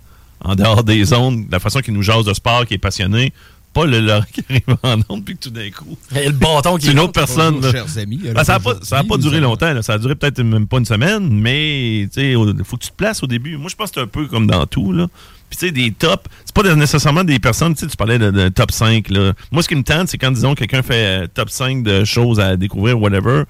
en 0.44 0.54
dehors 0.54 0.84
des 0.84 1.14
ondes, 1.14 1.46
la 1.50 1.58
façon 1.58 1.80
qu'il 1.80 1.94
nous 1.94 2.02
jase 2.02 2.26
de 2.26 2.34
sport, 2.34 2.66
qui 2.66 2.74
est 2.74 2.78
passionné. 2.78 3.32
Pas 3.72 3.86
le 3.86 4.00
Laurent 4.00 4.26
qui 4.30 4.44
arrive 4.50 4.76
en 4.82 4.98
onde, 5.08 5.24
puis 5.24 5.34
que 5.36 5.44
tout 5.44 5.50
d'un 5.50 5.70
coup. 5.70 5.96
Et 6.14 6.26
le 6.26 6.32
bâton 6.32 6.76
qui 6.76 6.86
C'est 6.86 6.92
une 6.92 7.00
autre 7.00 7.12
personne. 7.12 7.54
Bonjour, 7.54 7.70
chers 7.70 7.98
amis. 7.98 8.20
Ah, 8.36 8.44
ça 8.44 8.54
n'a 8.54 8.60
pas, 8.60 8.74
ça 8.82 8.98
a 8.98 9.04
pas 9.04 9.16
duré 9.16 9.40
longtemps. 9.40 9.72
là. 9.72 9.80
Ça 9.80 9.94
a 9.94 9.98
duré 9.98 10.14
peut-être 10.14 10.42
même 10.42 10.66
pas 10.66 10.76
une 10.76 10.84
semaine, 10.84 11.26
mais 11.30 12.02
il 12.02 12.64
faut 12.64 12.76
que 12.76 12.84
tu 12.84 12.90
te 12.90 12.96
places 12.96 13.22
au 13.22 13.26
début. 13.26 13.56
Moi, 13.56 13.70
je 13.70 13.76
pense 13.76 13.92
que 13.92 13.94
c'est 13.94 14.02
un 14.02 14.08
peu 14.08 14.26
comme 14.26 14.46
dans 14.46 14.66
tout. 14.66 14.92
Là. 14.92 15.06
Puis, 15.52 15.58
tu 15.58 15.66
sais, 15.66 15.72
des 15.72 15.90
tops, 15.90 16.30
c'est 16.46 16.54
pas 16.54 16.74
nécessairement 16.74 17.24
des 17.24 17.38
personnes, 17.38 17.74
tu 17.74 17.80
sais, 17.80 17.86
tu 17.86 17.94
parlais 17.94 18.18
de, 18.18 18.48
top 18.48 18.70
5. 18.70 19.10
Là. 19.10 19.34
Moi, 19.50 19.62
ce 19.62 19.68
qui 19.68 19.74
me 19.74 19.82
tente, 19.82 20.08
c'est 20.08 20.16
quand, 20.16 20.30
disons, 20.30 20.54
quelqu'un 20.54 20.80
fait 20.80 21.24
euh, 21.24 21.26
top 21.26 21.50
5 21.50 21.82
de 21.82 22.04
choses 22.04 22.40
à 22.40 22.56
découvrir, 22.56 22.98
whatever. 22.98 23.42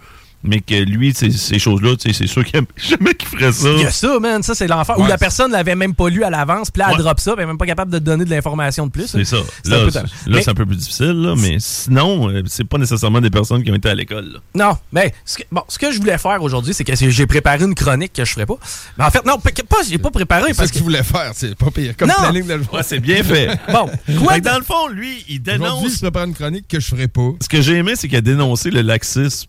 Mais 0.45 0.61
que 0.61 0.75
lui, 0.75 1.15
ces, 1.15 1.59
choses-là, 1.59 1.95
c'est 2.01 2.27
sûr 2.27 2.45
qu'il 2.45 2.61
jamais 2.77 3.15
qu'il 3.15 3.29
ferait 3.29 3.53
ça. 3.53 3.69
Il 3.77 3.81
y 3.83 3.85
a 3.85 3.91
ça, 3.91 4.19
man. 4.19 4.43
Ça, 4.43 4.55
c'est 4.55 4.67
l'enfer. 4.67 4.99
Ouais, 4.99 5.09
la 5.09 5.19
personne 5.19 5.53
l'avait 5.53 5.75
même 5.75 5.95
pas 5.95 6.09
lu 6.09 6.25
à 6.25 6.31
l'avance, 6.31 6.71
puis 6.71 6.81
là, 6.81 6.89
elle 6.91 6.97
Ouais. 6.97 7.03
drop 7.03 7.21
ça, 7.21 7.33
puis 7.33 7.43
elle 7.43 7.47
même 7.49 7.59
pas 7.59 7.67
capable 7.67 7.91
de 7.93 7.99
donner 7.99 8.25
de 8.25 8.31
l'information 8.31 8.87
de 8.87 8.93
plus. 8.93 9.07
C'est 9.09 9.25
ça. 9.25 9.37
C'est 9.65 9.73
un 9.73 9.77
Là, 9.79 9.85
peu 9.85 9.91
c'est- 9.91 9.99
tannant. 9.99 10.09
là, 10.27 10.37
Mais- 10.37 10.43
c'est 10.43 10.51
un 10.51 10.55
peu 10.55 10.67
plus 10.67 10.77
difficile, 10.77 11.13
là, 11.13 11.35
mais 11.37 11.57
sinon, 11.61 12.29
euh, 12.31 12.43
c'est 12.47 12.65
pas 12.65 12.79
nécessairement 12.79 13.21
des 13.21 13.31
personnes 13.31 13.63
qui 13.63 13.71
ont 13.71 13.75
été 13.75 13.89
à 13.89 13.95
l'école. 13.95 14.41
Non, 14.55 14.77
mais 14.93 15.13
ce 15.25 15.39
que, 15.39 15.43
bon, 15.51 15.63
ce 15.69 15.79
que 15.79 15.93
je 15.93 15.99
voulais 15.99 16.19
faire 16.19 16.43
aujourd'hui, 16.43 16.75
c'est 16.75 16.85
que 16.85 16.93
j'ai 16.97 17.27
préparé 17.27 17.65
une 17.65 17.75
chronique 17.75 18.13
que 18.13 18.25
je 18.25 18.33
ferais 18.33 18.47
pas. 18.47 18.57
Mais 18.99 19.05
en 19.05 19.11
fait, 19.11 19.25
non, 19.25 19.39
pas, 19.39 19.51
j'ai 19.89 19.99
pas 19.99 20.11
préparé 20.11 20.53
C'est 20.55 20.63
ce 20.67 20.69
que. 20.69 20.73
qu'il 20.75 20.83
voulait 20.83 21.03
faire, 21.03 21.33
c'est 21.35 21.55
pas 21.57 21.71
pire. 21.71 21.97
Comme 21.97 22.09
Non. 22.09 22.15
planning 22.19 22.47
de 22.47 22.55
le 22.55 22.63
Ouais, 22.73 22.83
c'est 22.85 23.01
bien 23.01 23.23
fait. 23.23 23.49
Bon, 23.73 23.89
quoi 24.19 24.41
dans 24.41 24.59
le 24.59 24.65
fond, 24.65 24.89
lui, 24.89 25.25
il 25.29 25.41
Aujourd'hui, 25.41 25.59
dénonce. 25.59 25.95
je 25.95 25.99
prépare 26.01 26.25
une 26.25 26.35
chronique 26.35 26.67
que 26.69 26.81
je 26.81 26.87
ferai 26.89 27.09
pas. 27.09 27.31
Ce 27.41 27.49
que 27.49 27.61
j'ai 27.61 27.75
aimé, 27.77 27.93
c'est 27.97 28.09
qu'il 28.09 28.17
a 28.19 28.21
dénoncé 28.21 28.71
le 28.71 28.81
laxisme 28.83 29.49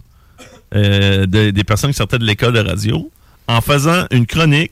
euh, 0.73 1.25
de- 1.25 1.49
des 1.51 1.63
personnes 1.63 1.91
qui 1.91 1.97
sortaient 1.97 2.19
de 2.19 2.25
l'école 2.25 2.53
de 2.53 2.59
radio 2.59 3.09
en 3.47 3.61
faisant 3.61 4.05
une 4.11 4.25
chronique 4.25 4.71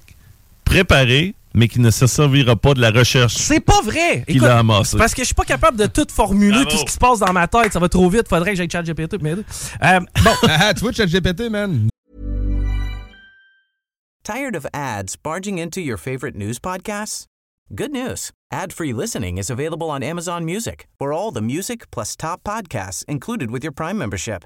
préparée, 0.65 1.35
mais 1.53 1.67
qui 1.67 1.79
ne 1.81 1.91
se 1.91 2.07
servira 2.07 2.55
pas 2.55 2.73
de 2.73 2.79
la 2.81 2.91
recherche 2.91 3.35
C'est 3.35 3.59
pas 3.59 3.81
vrai! 3.81 4.23
qu'il 4.25 4.37
Écoute, 4.37 4.47
a 4.47 4.59
amassée. 4.59 4.91
c'est 4.91 4.97
parce 4.97 5.13
que 5.13 5.21
je 5.21 5.25
suis 5.25 5.35
pas 5.35 5.43
capable 5.43 5.77
de 5.77 5.85
tout 5.87 6.07
formuler, 6.09 6.51
Bravo. 6.63 6.69
tout 6.69 6.77
ce 6.77 6.85
qui 6.85 6.91
se 6.93 6.97
passe 6.97 7.19
dans 7.19 7.33
ma 7.33 7.47
tête. 7.47 7.73
Ça 7.73 7.79
va 7.79 7.89
trop 7.89 8.09
vite. 8.09 8.27
Faudrait 8.29 8.51
que 8.51 8.57
j'aille 8.57 8.69
chat 8.71 8.83
GPT 8.83 9.09
pour 9.17 9.23
m'aider. 9.23 9.43
Euh, 9.83 9.99
bon, 10.23 10.31
Ah, 10.47 10.73
tu 10.73 10.79
vois, 10.81 10.93
ChatGPT, 10.93 11.49
man. 11.49 11.89
Tired 14.23 14.55
of 14.55 14.65
ads 14.73 15.15
barging 15.21 15.57
into 15.57 15.81
your 15.81 15.97
favorite 15.97 16.35
news 16.35 16.59
podcasts? 16.59 17.25
Good 17.73 17.91
news. 17.91 18.31
Ad-free 18.51 18.93
listening 18.93 19.37
is 19.37 19.49
available 19.49 19.89
on 19.89 20.03
Amazon 20.03 20.45
Music 20.45 20.87
for 20.99 21.11
all 21.13 21.31
the 21.31 21.41
music 21.41 21.89
plus 21.91 22.15
top 22.15 22.41
podcasts 22.43 23.03
included 23.07 23.49
with 23.49 23.63
your 23.63 23.71
Prime 23.73 23.97
membership. 23.97 24.45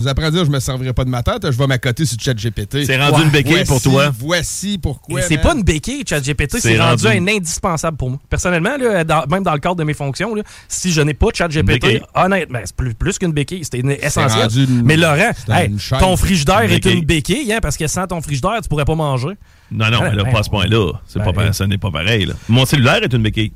Vous 0.00 0.06
après 0.06 0.26
à 0.26 0.30
dire, 0.30 0.44
je 0.44 0.50
me 0.52 0.60
servirai 0.60 0.92
pas 0.92 1.04
de 1.04 1.10
ma 1.10 1.24
tête, 1.24 1.42
je 1.50 1.58
vais 1.58 1.66
m'accoter 1.66 2.04
sur 2.06 2.16
ChatGPT. 2.20 2.84
C'est 2.86 3.02
rendu 3.04 3.20
une 3.24 3.30
béquille 3.30 3.64
pour 3.64 3.82
toi. 3.82 4.12
Voici 4.16 4.78
pourquoi. 4.78 5.20
c'est 5.22 5.38
pas 5.38 5.56
une 5.56 5.64
béquille, 5.64 6.04
ChatGPT, 6.08 6.52
c'est 6.52 6.60
C'est 6.60 6.78
rendu, 6.80 7.04
rendu- 7.04 7.18
un 7.18 7.26
indispensable 7.36 7.96
pour 7.96 8.10
moi. 8.10 8.20
Personnellement, 8.30 8.76
là, 8.76 9.02
dans- 9.02 9.26
même 9.28 9.42
dans 9.42 9.54
le 9.54 9.58
cadre 9.58 9.74
de 9.74 9.82
mes 9.82 9.94
fonctions, 9.94 10.36
là, 10.36 10.44
si 10.68 10.92
je 10.92 11.00
n'ai 11.00 11.14
pas 11.14 11.26
ChatGPT, 11.34 12.00
honnêtement, 12.14 12.60
c'est 12.64 12.76
plus, 12.76 12.94
plus 12.94 13.18
qu'une 13.18 13.32
béquille, 13.32 13.64
c'était 13.64 13.80
une- 13.80 13.90
essentiel. 13.90 14.42
rendu 14.42 14.66
une- 14.66 14.84
Mais 14.84 14.96
Laurent, 14.96 15.32
c'est 15.44 15.52
hey, 15.52 15.66
une 15.68 15.80
chaîne. 15.80 15.98
ton 15.98 16.16
frigidaire 16.16 16.70
est 16.70 16.84
une 16.84 17.04
béquille, 17.04 17.52
hein, 17.52 17.58
parce 17.60 17.76
que 17.76 17.88
sans 17.88 18.06
ton 18.06 18.20
frigidaire, 18.20 18.60
tu 18.62 18.68
pourrais 18.68 18.84
pas 18.84 18.94
manger. 18.94 19.36
Non, 19.72 19.90
non, 19.90 19.98
mais 20.02 20.14
là, 20.14 20.22
ben, 20.22 20.32
pas 20.32 20.38
à 20.38 20.42
ce 20.44 20.50
point-là. 20.50 20.92
C'est 21.08 21.18
ben, 21.18 21.24
pas 21.24 21.32
pa- 21.32 21.52
ça 21.52 21.66
n'est 21.66 21.76
pas 21.76 21.90
pareil. 21.90 22.24
là. 22.24 22.34
Mon 22.48 22.66
cellulaire 22.66 23.02
est 23.02 23.12
une 23.12 23.24
béquille. 23.24 23.50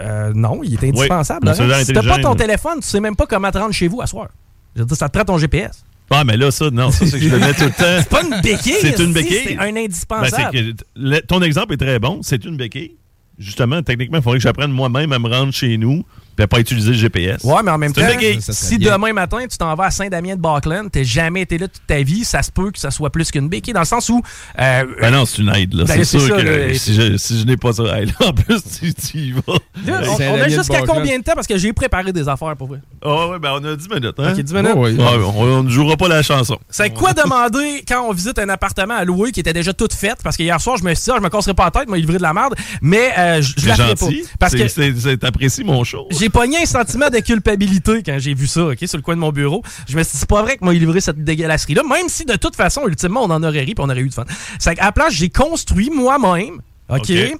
Euh, 0.00 0.30
non, 0.32 0.60
il 0.62 0.74
est 0.74 0.84
indispensable. 0.90 1.44
Laurent. 1.46 1.56
cellulaire 1.56 1.80
si 1.84 1.92
t'as 1.92 2.04
pas 2.04 2.20
ton 2.20 2.36
téléphone, 2.36 2.78
tu 2.82 2.86
sais 2.86 3.00
même 3.00 3.16
pas 3.16 3.26
comment 3.26 3.50
te 3.50 3.58
rendre 3.58 3.74
chez 3.74 3.88
vous 3.88 4.00
à 4.00 4.06
soir. 4.06 4.28
Je 4.76 4.82
veux 4.82 4.86
dire, 4.86 4.96
ça 4.96 5.08
te 5.08 5.14
prend 5.18 5.24
ton 5.24 5.38
GPS. 5.38 5.82
Ah, 6.10 6.24
mais 6.24 6.36
là, 6.36 6.50
ça, 6.50 6.70
non, 6.70 6.90
ça, 6.90 7.06
c'est 7.06 7.18
que 7.18 7.24
je 7.24 7.28
le 7.28 7.38
mets 7.38 7.52
tout 7.54 7.64
le 7.64 7.70
temps. 7.70 7.74
C'est 7.98 8.08
pas 8.08 8.22
une 8.22 8.40
béquille. 8.40 8.74
C'est 8.80 8.98
une 8.98 9.12
béquille. 9.12 9.40
C'est 9.44 9.58
un 9.58 9.72
Ben, 9.72 9.84
indispensable. 9.84 10.52
que 10.52 10.74
le- 10.96 11.20
ton 11.20 11.42
exemple 11.42 11.74
est 11.74 11.76
très 11.76 11.98
bon. 11.98 12.20
C'est 12.22 12.44
une 12.44 12.56
béquille. 12.56 12.92
Justement, 13.38 13.82
techniquement, 13.82 14.18
il 14.18 14.22
faudrait 14.22 14.38
que 14.38 14.42
j'apprenne 14.42 14.72
moi-même 14.72 15.12
à 15.12 15.18
me 15.18 15.28
rendre 15.28 15.52
chez 15.52 15.76
nous 15.76 16.04
à 16.42 16.46
pas 16.46 16.60
utiliser 16.60 16.88
le 16.90 16.96
GPS. 16.96 17.42
Ouais, 17.44 17.62
mais 17.64 17.70
en 17.70 17.78
même 17.78 17.92
temps. 17.92 18.02
Ça 18.40 18.52
si 18.52 18.78
bien. 18.78 18.92
demain 18.92 19.12
matin, 19.12 19.38
tu 19.50 19.56
t'en 19.58 19.74
vas 19.74 19.84
à 19.86 19.90
Saint-Damien 19.90 20.36
de 20.36 20.40
Buckland, 20.40 20.88
t'as 20.90 21.02
jamais 21.02 21.42
été 21.42 21.58
là 21.58 21.68
toute 21.68 21.86
ta 21.86 22.02
vie, 22.02 22.24
ça 22.24 22.42
se 22.42 22.50
peut 22.50 22.70
que 22.70 22.78
ça 22.78 22.90
soit 22.90 23.10
plus 23.10 23.30
qu'une 23.30 23.48
béquille, 23.48 23.72
dans 23.74 23.80
le 23.80 23.86
sens 23.86 24.08
où... 24.08 24.22
euh, 24.60 24.84
Ben 25.00 25.10
non, 25.10 25.24
c'est 25.26 25.42
une 25.42 25.54
aide. 25.54 25.74
Là. 25.74 25.84
Ben, 25.84 26.04
c'est 26.04 26.18
sûr 26.18 26.20
ça, 26.36 26.36
que 26.36 26.42
là. 26.46 26.74
si 26.74 26.94
je, 26.94 27.16
si 27.16 27.40
je 27.40 27.44
n'ai 27.46 27.56
pas 27.56 27.72
ça, 27.72 27.82
hey, 27.98 28.06
là, 28.06 28.12
en 28.28 28.32
plus, 28.32 28.60
tu, 28.80 28.94
tu 28.94 29.18
y 29.18 29.32
vas. 29.32 29.40
là, 29.86 30.00
on, 30.08 30.34
on 30.34 30.40
a 30.42 30.48
jusqu'à 30.48 30.82
combien 30.82 31.18
de 31.18 31.24
temps? 31.24 31.32
Parce 31.34 31.46
que 31.46 31.56
j'ai 31.58 31.72
préparé 31.72 32.12
des 32.12 32.28
affaires 32.28 32.56
pour 32.56 32.68
vrai. 32.68 32.80
Ah 33.04 33.28
ouais, 33.28 33.38
ben 33.38 33.50
on 33.60 33.64
a 33.64 33.76
10 33.76 33.88
minutes. 33.88 34.14
Hein? 34.18 34.32
Ok, 34.32 34.40
10 34.40 34.54
minutes. 34.54 34.72
Oh, 34.74 34.84
oui. 34.86 34.96
Ouais, 34.96 35.04
on, 35.36 35.62
ne 35.62 35.68
jouera 35.70 35.96
pas 35.96 36.08
la 36.08 36.22
chanson. 36.22 36.58
C'est 36.70 36.90
quoi 36.90 37.12
demander 37.12 37.84
quand 37.86 38.06
on 38.08 38.12
visite 38.12 38.38
un 38.38 38.48
appartement 38.48 38.94
à 38.94 39.04
louer 39.04 39.32
qui 39.32 39.40
était 39.40 39.52
déjà 39.52 39.72
tout 39.72 39.88
fait? 39.92 40.16
Parce 40.22 40.36
que 40.36 40.42
hier 40.42 40.60
soir, 40.60 40.76
je 40.78 40.84
me 40.84 40.94
suis 40.94 41.04
dit, 41.04 41.10
ah, 41.12 41.16
je 41.18 41.22
me 41.22 41.28
casserai 41.28 41.54
pas 41.54 41.64
la 41.66 41.70
tête, 41.70 41.88
m'a 41.88 41.96
livré 41.96 42.18
de 42.18 42.22
la 42.22 42.32
merde, 42.32 42.54
mais 42.82 43.10
euh, 43.18 43.42
je 43.42 43.66
la 43.68 43.74
ferai 43.76 43.94
pas. 43.94 44.06
Parce 44.38 44.54
que 44.54 44.68
c'est- 44.68 45.16
T'apprécies 45.18 45.64
mon 45.64 45.84
show. 45.84 46.06
j'ai 46.10 46.27
pogné 46.30 46.62
un 46.62 46.66
sentiment 46.66 47.10
de 47.10 47.18
culpabilité 47.18 48.02
quand 48.04 48.18
j'ai 48.18 48.34
vu 48.34 48.46
ça, 48.46 48.66
OK, 48.66 48.78
sur 48.84 48.96
le 48.96 49.02
coin 49.02 49.14
de 49.14 49.20
mon 49.20 49.32
bureau. 49.32 49.62
Je 49.88 49.96
me 49.96 50.02
suis 50.02 50.12
dit, 50.12 50.18
c'est 50.18 50.28
pas 50.28 50.42
vrai 50.42 50.56
que 50.56 50.64
m'a 50.64 50.72
livré 50.72 51.00
cette 51.00 51.22
dégueulasserie-là, 51.22 51.82
même 51.82 52.08
si 52.08 52.24
de 52.24 52.36
toute 52.36 52.56
façon, 52.56 52.86
ultimement, 52.86 53.22
on 53.24 53.30
en 53.30 53.42
aurait 53.42 53.60
ri 53.60 53.74
puis 53.74 53.84
on 53.84 53.88
aurait 53.90 54.00
eu 54.00 54.08
du 54.08 54.14
fun. 54.14 54.24
C'est 54.58 54.74
qu'à 54.74 54.84
la 54.84 54.92
place, 54.92 55.12
j'ai 55.12 55.30
construit 55.30 55.90
moi-même, 55.90 56.60
OK? 56.88 57.10
OK. 57.10 57.36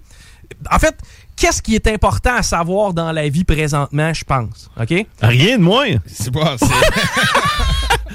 En 0.71 0.79
fait, 0.79 0.97
qu'est-ce 1.39 1.63
qui 1.63 1.75
est 1.75 1.87
important 1.87 2.35
à 2.37 2.43
savoir 2.43 2.93
dans 2.93 3.13
la 3.13 3.29
vie 3.29 3.45
présentement, 3.45 4.13
je 4.13 4.25
pense, 4.25 4.71
OK? 4.81 5.07
Rien 5.23 5.59
de 5.59 5.63
moins. 5.63 5.87
C'est 6.07 6.33
pas. 6.33 6.57
c'est- 6.59 6.67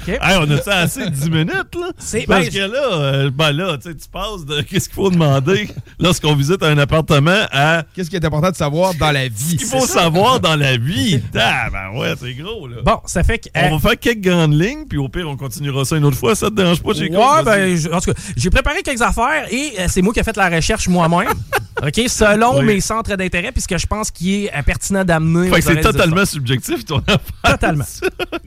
Hey, 0.06 0.36
on 0.38 0.50
a 0.50 0.60
ça 0.60 0.80
assez 0.80 1.02
de 1.06 1.08
10 1.08 1.30
minutes, 1.30 1.74
là? 1.80 1.88
C'est- 1.96 2.26
Parce 2.26 2.44
ben, 2.44 2.52
que 2.52 2.58
là, 2.58 2.92
euh, 2.92 3.30
ben 3.32 3.52
là, 3.52 3.78
tu 3.78 3.88
sais, 3.88 3.94
tu 3.96 4.06
passes 4.12 4.44
de 4.44 4.60
qu'est-ce 4.60 4.90
qu'il 4.90 4.96
faut 4.96 5.08
demander 5.08 5.66
lorsqu'on 5.98 6.34
visite 6.36 6.62
un 6.62 6.76
appartement 6.76 7.46
à 7.50 7.84
Qu'est-ce 7.94 8.10
qui 8.10 8.16
est 8.16 8.24
important 8.26 8.50
de 8.50 8.56
savoir 8.56 8.92
dans 8.96 9.10
la 9.12 9.28
vie? 9.28 9.56
qu'il 9.56 9.66
faut 9.66 9.86
savoir 9.86 10.40
dans 10.40 10.56
la 10.56 10.76
vie. 10.76 11.22
Ah, 11.34 11.70
ben 11.72 11.98
ouais, 11.98 12.12
c'est 12.20 12.34
gros, 12.34 12.68
là. 12.68 12.76
Bon, 12.84 12.98
ça 13.06 13.22
fait 13.24 13.38
que... 13.38 13.48
euh, 13.56 13.68
On 13.70 13.78
va 13.78 13.88
faire 13.88 13.98
quelques 13.98 14.20
grandes 14.26 14.52
lignes, 14.60 14.84
puis 14.86 14.98
au 14.98 15.08
pire, 15.08 15.26
on 15.26 15.38
continuera 15.38 15.86
ça 15.86 15.96
une 15.96 16.04
autre 16.04 16.18
fois. 16.18 16.34
Ça 16.34 16.50
te 16.50 16.54
dérange 16.54 16.82
pas, 16.82 16.92
j'ai 16.92 17.08
Ouais, 17.08 17.42
ben, 17.42 17.74
en 17.94 18.00
tout 18.00 18.12
cas, 18.12 18.20
j'ai 18.36 18.50
préparé 18.50 18.82
quelques 18.82 19.00
affaires 19.00 19.46
et 19.50 19.72
euh, 19.78 19.86
c'est 19.88 20.02
moi 20.02 20.12
qui 20.12 20.20
ai 20.20 20.22
fait 20.22 20.36
la 20.36 20.50
recherche 20.50 20.86
moi-même. 20.86 21.28
OK, 21.86 22.08
selon 22.08 22.58
Oui. 22.60 22.64
mes 22.64 22.80
centres 22.80 23.14
d'intérêt, 23.16 23.52
puisque 23.52 23.76
je 23.76 23.86
pense 23.86 24.10
qu'il 24.10 24.44
est 24.44 24.54
euh, 24.56 24.62
pertinent 24.62 25.04
d'amener. 25.04 25.48
Fait 25.50 25.56
que 25.60 25.64
c'est 25.64 25.80
totalement 25.80 26.24
subjectif, 26.24 26.84
ton 26.84 26.98
affaire. 27.06 27.20
Totalement. 27.44 27.84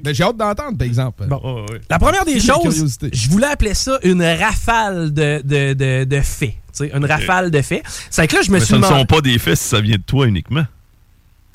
Ben, 0.04 0.14
J'ai 0.14 0.24
hâte 0.24 0.38
d'entendre, 0.38 0.78
par 0.78 0.88
exemple. 0.88 1.26
Bon. 1.28 1.40
Oh. 1.44 1.66
La 1.90 2.00
première 2.00 2.24
des 2.24 2.40
choses, 2.40 2.98
je 3.12 3.30
voulais 3.30 3.48
appeler 3.48 3.74
ça 3.74 4.00
une 4.04 4.24
rafale 4.24 5.12
de, 5.14 5.42
de, 5.44 5.74
de, 5.74 6.04
de 6.06 6.22
faits. 6.22 6.52
Tu 6.52 6.86
sais, 6.86 6.92
une 6.96 7.06
rafale 7.06 7.52
de 7.52 7.62
faits. 7.62 7.84
C'est 8.10 8.28
que 8.28 8.36
là, 8.36 8.42
je 8.44 8.50
me 8.52 8.56
Mais 8.56 8.60
suis 8.60 8.74
ce 8.74 8.80
ne 8.80 8.84
sont 8.86 9.06
pas 9.06 9.22
des 9.22 9.38
faits 9.40 9.58
si 9.58 9.68
ça 9.68 9.82
vient 9.82 9.98
de 9.98 10.02
toi 10.04 10.28
uniquement. 10.28 10.66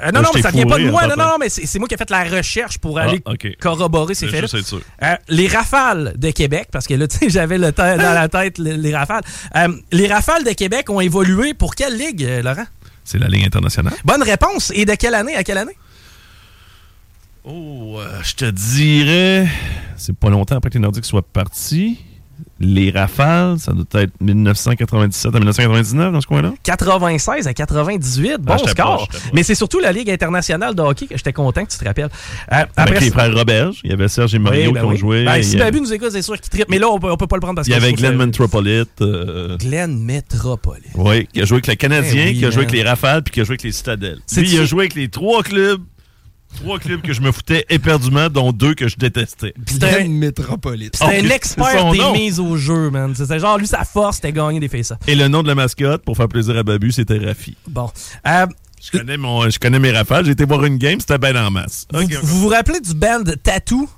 Euh, 0.03 0.11
non, 0.11 0.23
non, 0.23 0.31
mais 0.35 0.43
ça 0.43 0.51
vient 0.51 0.67
pas 0.67 0.79
de 0.79 0.91
moi. 0.91 1.07
Non, 1.07 1.15
non, 1.17 1.25
non, 1.25 1.37
mais 1.39 1.49
c'est 1.49 1.79
moi 1.79 1.87
qui 1.87 1.95
ai 1.95 1.97
fait 1.97 2.11
la 2.11 2.25
recherche 2.25 2.79
pour 2.79 2.99
Ah, 2.99 3.03
aller 3.03 3.23
corroborer 3.61 4.15
ces 4.15 4.29
faits-là. 4.29 4.49
sûr. 4.49 4.81
Euh, 5.03 5.15
les 5.29 5.47
rafales 5.49 6.15
de 6.17 6.31
Québec, 6.31 6.69
parce 6.73 6.87
que 6.87 6.95
là, 6.95 7.07
tu 7.09 7.19
sais, 7.19 7.31
j'avais 7.31 7.59
le 7.59 7.73
temps 7.73 7.97
dans 7.97 8.13
la 8.15 8.29
tête, 8.29 8.59
les, 8.59 8.77
les 8.77 8.95
rafales. 8.97 9.23
Euh, 9.57 9.69
les 9.93 10.09
rafales 10.09 10.45
de 10.45 10.51
Québec 10.53 10.91
ont 10.91 11.01
évolué 11.01 11.55
pour 11.55 11.75
quelle 11.75 11.97
ligue, 11.97 12.27
Laurent? 12.43 12.67
C'est 13.05 13.19
la 13.19 13.29
ligne 13.29 13.45
internationale. 13.47 13.95
Bonne 14.05 14.23
réponse. 14.23 14.73
Et 14.75 14.85
de 14.85 14.95
quelle 14.95 15.15
année 15.15 15.35
à 15.35 15.43
quelle 15.45 15.59
année? 15.59 15.77
Oh, 17.45 17.99
je 18.23 18.35
te 18.35 18.45
dirais, 18.45 19.49
c'est 19.97 20.15
pas 20.17 20.31
longtemps 20.31 20.57
après 20.57 20.71
que 20.71 20.75
les 20.75 20.81
Nordiques 20.81 21.05
soient 21.05 21.23
partis. 21.23 21.99
Les 22.65 22.93
Rafales, 22.93 23.59
ça 23.59 23.73
doit 23.73 24.03
être 24.03 24.13
1997 24.21 25.35
à 25.35 25.39
1999 25.39 26.13
dans 26.13 26.21
ce 26.21 26.27
coin-là? 26.29 26.53
96 26.63 27.49
à 27.49 27.55
98. 27.55 28.37
Bon 28.41 28.55
Ah, 28.55 28.69
score. 28.69 29.09
Mais 29.35 29.43
c'est 29.43 29.57
surtout 29.57 29.81
la 29.81 29.91
Ligue 29.91 30.09
internationale 30.11 30.75
de 30.75 30.81
hockey 30.81 31.07
que 31.07 31.17
j'étais 31.17 31.33
content 31.33 31.65
que 31.65 31.73
tu 31.73 31.79
te 31.79 31.85
rappelles. 31.85 32.09
Euh, 32.53 32.65
Avec 32.77 33.01
les 33.01 33.11
frères 33.11 33.35
Roberge, 33.35 33.81
il 33.83 33.91
y 33.91 33.93
avait 33.93 34.07
Serge 34.07 34.35
et 34.35 34.39
Mario 34.39 34.69
Oui, 34.69 34.73
ben 34.75 34.81
qui 34.81 34.87
ont 34.87 34.95
joué. 34.97 35.25
Ben, 35.25 35.43
si 35.43 35.57
Babu 35.57 35.81
nous 35.81 35.93
écoute, 35.93 36.11
c'est 36.13 36.23
sûr 36.23 36.41
qu'il 36.41 36.51
trippe. 36.51 36.69
Mais 36.69 36.79
là, 36.79 36.89
on 36.89 37.01
peut, 37.01 37.11
on 37.11 37.17
peut 37.17 37.27
pas 37.27 37.37
le 37.37 37.41
prendre 37.41 37.57
parce 37.57 37.67
il 37.67 37.73
y 37.73 37.75
avait 37.75 37.93
Glenn 37.93 38.17
Metropolite, 38.17 39.01
euh, 39.01 39.57
Glenn 39.59 39.99
Metropolis. 39.99 40.85
oui, 40.95 41.27
qui 41.33 41.43
a 41.43 41.45
joué 41.45 41.57
avec 41.57 41.67
le 41.67 41.75
Canadien, 41.75 42.25
Eh 42.27 42.31
oui, 42.31 42.39
qui 42.39 42.47
a 42.47 42.51
joué 42.51 42.61
hein. 42.63 42.67
avec 42.69 42.73
les 42.73 42.83
Rafales, 42.89 43.23
puis 43.25 43.33
qui 43.35 43.41
a 43.41 43.45
joué 43.45 43.53
avec 43.55 43.65
les 43.65 43.73
Citadelles. 43.73 44.19
Lui, 44.37 44.49
il 44.55 44.61
a 44.61 44.65
joué 44.65 44.83
avec 44.83 44.95
les 44.95 45.09
trois 45.09 45.43
clubs, 45.43 45.81
trois 46.57 46.79
clubs 46.79 47.03
que 47.03 47.13
je 47.13 47.21
me 47.21 47.33
foutais 47.33 47.65
éperdument, 47.69 48.29
dont 48.29 48.53
deux 48.53 48.75
que 48.75 48.89
je 48.89 48.97
détestais. 48.97 49.55
C'était 49.67 49.91
Glenn 49.91 50.07
un, 50.13 50.19
Métropolite. 50.19 50.97
c'était 50.97 51.19
Oh, 51.21 51.25
un 51.27 51.31
expert 51.31 51.91
des 51.93 51.99
nom. 51.99 52.13
mises 52.13 52.41
au 52.41 52.57
jeu, 52.57 52.91
man. 52.91 53.15
C'est 53.17 53.39
genre, 53.39 53.59
lui, 53.59 53.67
sa 53.67 53.85
force, 53.85 54.17
c'était 54.17 54.33
gagner 54.33 54.61
des 54.61 54.69
faits 54.69 54.93
Et 55.07 55.15
le 55.15 55.29
nom 55.29 55.43
de 55.43 55.49
la 55.49 55.55
mascotte, 55.55 56.03
pour 56.05 56.17
faire 56.17 56.29
plaisir 56.29 56.57
à 56.57 56.63
Babu, 56.63 56.93
c'était 56.93 57.19
Rafi. 57.19 57.57
Bon. 57.69 57.91
Euh, 58.27 58.47
Je 58.81 58.91
connais, 58.97 59.17
mon, 59.17 59.49
je 59.49 59.59
connais 59.59 59.79
mes 59.79 59.91
Rafales, 59.93 60.25
j'ai 60.27 60.33
été 60.33 60.45
voir 60.45 60.65
une 60.65 60.79
game, 60.79 60.99
c'était 61.01 61.19
bien 61.19 61.45
en 61.47 61.51
masse. 61.51 61.87
vous, 61.93 62.01
vous 62.23 62.41
vous 62.41 62.49
rappelez 62.49 62.81
du 62.81 62.95
band 62.95 63.23
Tattoo? 63.43 63.89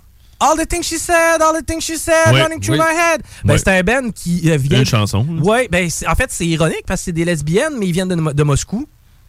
All 0.40 0.59
the 0.59 0.69
things 0.69 0.83
she 0.83 0.99
said, 0.99 1.40
all 1.40 1.55
the 1.59 1.64
things 1.64 1.81
she 1.81 1.97
said, 1.97 2.33
Oui, 2.35 2.40
running 2.40 2.61
through 2.61 2.77
oui. 2.79 2.85
my 2.85 2.93
head. 2.95 3.23
Ben, 3.45 3.55
Oui. 3.55 3.61
c'est 3.64 3.79
un 3.79 3.83
band 3.83 4.11
qui 4.11 4.51
euh, 4.51 4.57
vient. 4.59 4.81
Une 4.81 4.85
chanson. 4.85 5.25
Ouais, 5.43 5.69
ben, 5.71 5.88
en 6.09 6.14
fait, 6.17 6.27
c'est 6.31 6.45
ironique 6.45 6.83
parce 6.87 7.01
que 7.01 7.05
c'est 7.07 7.12
des 7.12 7.25
lesbiennes, 7.25 7.75
mais 7.79 7.87
ils 7.87 7.93
viennent 7.93 8.09
de, 8.09 8.33
de 8.33 8.43
Moscou. 8.43 8.87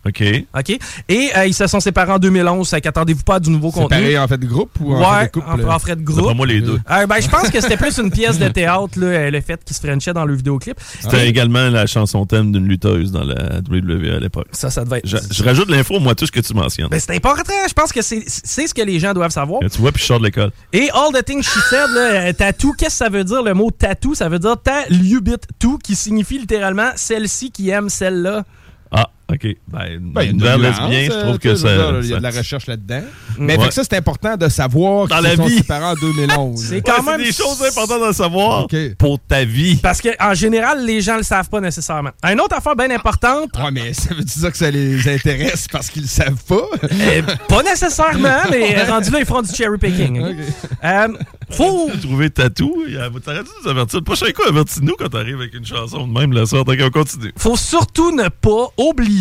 OK. 0.08 0.24
OK? 0.58 0.80
Et 1.10 1.30
euh, 1.36 1.46
ils 1.48 1.54
se 1.54 1.68
sont 1.68 1.80
séparés 1.80 2.12
en 2.12 2.20
2011. 2.20 2.70
Fait 2.70 2.82
qu'attendez-vous 2.82 3.24
pas 3.24 3.36
à 3.36 3.40
du 3.40 3.50
nouveau 3.50 3.72
contenu? 3.72 3.98
Séparés 3.98 4.18
en 4.20 4.28
fait 4.28 4.38
de 4.38 4.46
groupe 4.46 4.72
ou 4.80 4.94
en 4.94 5.00
ouais, 5.00 5.20
fait 5.22 5.26
de 5.26 5.32
couple? 5.32 5.66
en, 5.66 5.74
en 5.74 5.80
frais 5.80 5.96
de 5.96 6.04
groupe. 6.04 6.36
Moi, 6.36 6.46
les 6.46 6.62
deux. 6.62 6.80
Euh, 6.92 7.08
ben, 7.08 7.20
je 7.20 7.28
pense 7.28 7.50
que 7.50 7.60
c'était 7.60 7.78
plus 7.78 7.98
une 7.98 8.12
pièce 8.12 8.38
de 8.38 8.48
théâtre, 8.48 9.00
là, 9.00 9.08
euh, 9.08 9.32
le 9.32 9.42
fait 9.42 9.64
qu'ils 9.64 9.76
se 9.76 9.82
frenchaient 9.86 10.14
dans 10.14 10.26
le 10.26 10.36
vidéoclip. 10.36 10.80
C'était 11.00 11.28
également 11.28 11.70
la 11.70 11.88
chanson 11.88 12.26
thème 12.26 12.52
d'une 12.52 12.68
lutteuse 12.68 13.12
dans 13.12 13.24
la 13.24 13.60
WWE 13.70 14.16
à 14.16 14.20
l'époque. 14.20 14.48
Ça, 14.52 14.70
ça 14.70 14.84
devait 14.86 15.00
être. 15.00 15.08
Je, 15.08 15.18
je 15.32 15.44
rajoute 15.44 15.70
l'info, 15.70 16.00
moi, 16.00 16.14
tout 16.16 16.26
ce 16.26 16.32
que 16.32 16.40
tu 16.40 16.54
mentionnes. 16.54 16.90
Ben, 16.90 17.00
c'est 17.00 17.16
important. 17.16 17.54
Je 17.68 17.74
pense 17.74 17.92
que 17.92 18.02
c'est 18.02 18.24
ce 18.28 18.74
que 18.74 18.82
les 18.82 19.00
gens 19.00 19.14
doivent 19.14 19.32
savoir. 19.32 19.62
Tu 19.72 19.80
vois, 19.82 19.92
puis 19.92 20.02
je 20.02 20.08
sors 20.08 20.20
de 20.20 20.26
l'école. 20.26 20.52
Et 20.72 20.90
all 20.94 21.12
the 21.14 21.24
things 21.26 21.44
she 21.44 21.60
said, 21.70 21.90
là, 21.94 22.34
tattoo, 22.34 22.74
qu'est-ce 22.78 23.00
que 23.00 23.06
ça 23.06 23.10
veut 23.10 23.24
dire 23.24 23.42
le 23.42 23.54
mot 23.54 23.72
tattoo? 23.72 24.14
Ça 24.14 24.30
veut 24.30 24.40
dire 24.40 24.56
ta 24.62 24.86
liubit 24.90 25.34
tout, 25.60 25.78
qui 25.78 25.96
signifie 25.96 26.38
littéralement 26.40 26.90
celle-ci 26.96 27.52
qui 27.52 27.70
aime 27.70 27.90
celle-là. 27.90 28.44
Ah, 28.92 29.10
OK. 29.28 29.42
Ben, 29.42 29.58
Ben, 29.68 30.22
il 30.22 30.26
y 30.26 30.28
a 30.28 30.32
une 30.32 30.42
vers 30.42 30.60
nuance, 30.60 30.80
lesbien, 30.82 31.06
je 31.10 31.12
euh, 31.12 31.22
trouve 31.24 31.40
que 31.40 31.56
ça. 31.56 31.68
Il 32.02 32.08
y 32.10 32.14
a 32.14 32.18
de 32.18 32.22
la 32.24 32.30
recherche 32.30 32.68
là-dedans. 32.68 33.02
Mais 33.40 33.58
Ouais. 33.58 33.64
fait 33.64 33.68
que 33.70 33.74
ça, 33.74 33.82
c'est 33.84 33.98
important 33.98 34.38
de 34.38 34.48
savoir 34.50 35.08
Dans 35.08 35.16
qu'ils 35.18 35.24
la 35.24 35.36
sont 35.36 35.46
vie. 35.48 35.58
séparés 35.58 35.86
en 35.86 35.94
2011. 35.96 36.64
C'est 36.64 36.76
Ouais, 36.76 36.82
quand 36.82 37.04
c'est 37.04 37.12
même. 37.18 37.22
des 37.26 37.32
choses 37.32 37.62
importantes 37.64 38.04
à 38.04 38.14
savoir 38.14 38.68
pour 39.00 39.20
ta 39.20 39.44
vie. 39.44 39.78
Parce 39.78 40.00
que 40.00 40.10
en 40.24 40.36
général, 40.36 40.86
les 40.86 41.02
gens 41.02 41.18
le 41.18 41.24
savent 41.24 41.50
pas 41.50 41.60
nécessairement. 41.60 42.12
Une 42.24 42.40
autre 42.40 42.56
affaire 42.56 42.76
bien 42.76 42.92
importante, 42.92 43.50
Ouais, 43.58 43.72
mais 43.72 43.94
ça 43.94 44.14
veut 44.14 44.24
dire 44.24 44.52
que 44.52 44.58
ça 44.58 44.70
les 44.70 45.08
intéresse 45.10 45.68
parce 45.72 45.90
qu'ils 45.90 46.04
le 46.04 46.08
savent 46.08 46.44
pas? 46.48 46.68
euh, 46.84 47.22
pas 47.50 47.64
nécessairement, 47.64 48.42
mais 48.52 48.84
rendu 48.86 49.10
là, 49.10 49.20
ils 49.20 49.26
feront 49.26 49.42
du 49.42 49.52
cherry 49.54 49.78
picking. 49.80 50.22
ok? 50.24 50.36
Euh, 50.84 51.08
faut. 51.50 51.90
Trouver 52.02 52.30
tatou, 52.30 52.84
il 52.88 52.94
y 52.94 52.98
a- 52.98 53.10
t'aurais 53.10 53.44
dû 53.44 53.50
nous 53.64 53.70
avertir. 53.72 54.00
Le 54.00 54.04
prochain 54.06 54.28
coup, 54.28 54.44
avertis-nous 54.48 54.94
quand 55.00 55.10
t'arrives 55.10 55.38
avec 55.38 55.54
une 55.56 55.66
chanson 55.66 56.06
de 56.08 56.14
même 56.14 56.32
la 56.32 56.46
sorte. 56.46 56.70
OK, 56.70 56.78
on 56.84 56.90
continue. 56.92 57.34
faut 57.38 57.56
surtout 57.58 58.12
ne 58.16 58.28
pas 58.30 58.68
oublier 58.78 59.15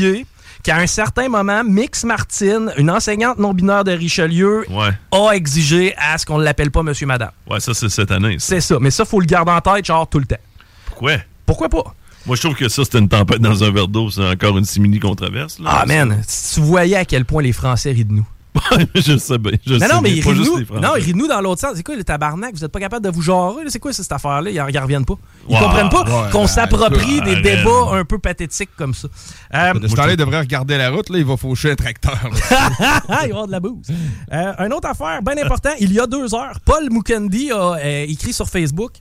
qu'à 0.63 0.77
un 0.79 0.87
certain 0.87 1.29
moment, 1.29 1.63
Mix 1.65 2.05
Martin, 2.05 2.69
une 2.79 2.91
enseignante 2.91 3.39
non-binaire 3.39 3.85
de 3.85 3.93
Richelieu, 3.93 4.65
Ouais. 4.71 4.91
a 5.13 5.33
exigé 5.33 5.95
à 5.97 6.17
ce 6.19 6.25
qu'on 6.27 6.39
ne 6.39 6.45
l'appelle 6.45 6.71
pas 6.71 6.83
Monsieur 6.83 7.07
Madame. 7.07 7.31
Ouais, 7.51 7.61
ça, 7.61 7.75
c'est 7.75 7.89
cette 7.89 8.11
année. 8.11 8.37
C'est 8.39 8.61
ça. 8.61 8.79
Mais 8.81 8.91
ça, 8.91 9.05
faut 9.05 9.21
le 9.21 9.27
garder 9.27 9.51
en 9.53 9.61
tête, 9.61 9.85
genre, 9.85 10.09
tout 10.09 10.19
le 10.19 10.27
temps. 10.27 10.37
Pourquoi? 10.87 11.13
Pourquoi 11.47 11.69
pas? 11.69 11.95
Moi, 12.27 12.37
je 12.37 12.41
trouve 12.41 12.55
que 12.55 12.69
ça, 12.71 12.85
c'était 12.85 12.99
une 13.01 13.09
tempête 13.09 13.41
dans 13.41 13.63
un 13.63 13.71
verre 13.71 13.89
d'eau. 13.89 14.09
C'est 14.11 14.27
encore 14.27 14.57
une 14.57 14.65
simili-controverse. 14.65 15.59
Ah, 15.67 15.85
man, 15.87 16.23
si 16.27 16.55
tu 16.55 16.61
voyais 16.61 16.97
à 16.97 17.05
quel 17.05 17.27
point 17.27 17.43
les 17.43 17.53
Français 17.53 17.93
rient 17.93 18.07
de 18.07 18.13
nous. 18.15 18.27
Je 18.95 19.17
sais 19.17 19.39
bien. 19.39 19.53
Je 19.67 19.75
Non, 19.75 19.79
sais 19.81 19.89
non, 19.95 20.01
mais 20.01 20.21
Pas 20.21 20.35
juste 20.35 20.51
nous. 20.51 20.59
les. 20.59 20.81
Non, 20.81 20.97
ils 20.97 21.17
nous 21.17 21.27
dans 21.27 21.41
l'autre 21.41 21.61
sens. 21.61 21.73
C'est 21.75 21.83
quoi, 21.83 21.97
le 21.97 22.05
tabarnak? 22.05 22.55
Vous 22.55 22.65
êtes 22.65 22.71
pas 22.71 22.81
capable 22.81 23.05
de 23.05 23.11
vous 23.11 23.23
genrer? 23.23 23.65
C'est 23.69 23.79
quoi 23.81 23.93
cette 23.93 24.11
affaire-là? 24.13 24.51
Ils 24.51 24.61
en 24.61 24.69
ils 24.69 24.79
en 24.79 24.83
reviennent 24.83 25.05
pas. 25.05 25.15
Ils 25.49 25.55
Ouais, 25.55 25.61
comprennent 25.61 25.89
pas 25.91 26.03
ouais, 26.05 26.31
qu'on 26.31 26.47
s'approprie 26.47 27.21
des 27.23 27.41
débats 27.41 27.91
un 27.93 28.05
peu 28.05 28.19
pathétiques 28.19 28.71
comme 28.77 28.95
ça. 28.95 29.09
Euh, 29.55 29.75
De 29.75 29.89
ce 29.89 29.95
temps-là, 29.95 30.15
regarder 30.25 30.79
la 30.79 30.91
route, 30.91 31.09
là, 31.11 31.19
il 31.19 31.25
va 31.25 31.37
faucher 31.37 31.73
un 31.73 31.77
tracteur. 31.77 32.19
Ah, 33.09 33.27
il 33.27 33.33
va 33.35 33.47
de 33.47 33.51
la 33.53 33.61
bouse. 33.61 33.87
Euh, 34.33 34.53
une 34.67 34.73
autre 34.73 34.89
affaire 34.89 35.21
bien 35.23 35.37
important, 35.43 35.71
il 35.81 35.93
y 35.93 36.01
a 36.01 36.07
deux 36.07 36.35
heures, 36.35 36.59
Paul 36.65 36.89
Mukendi 36.91 37.51
a 37.53 37.75
euh, 37.75 38.05
écrit 38.09 38.33
sur 38.33 38.49
Facebook. 38.49 38.93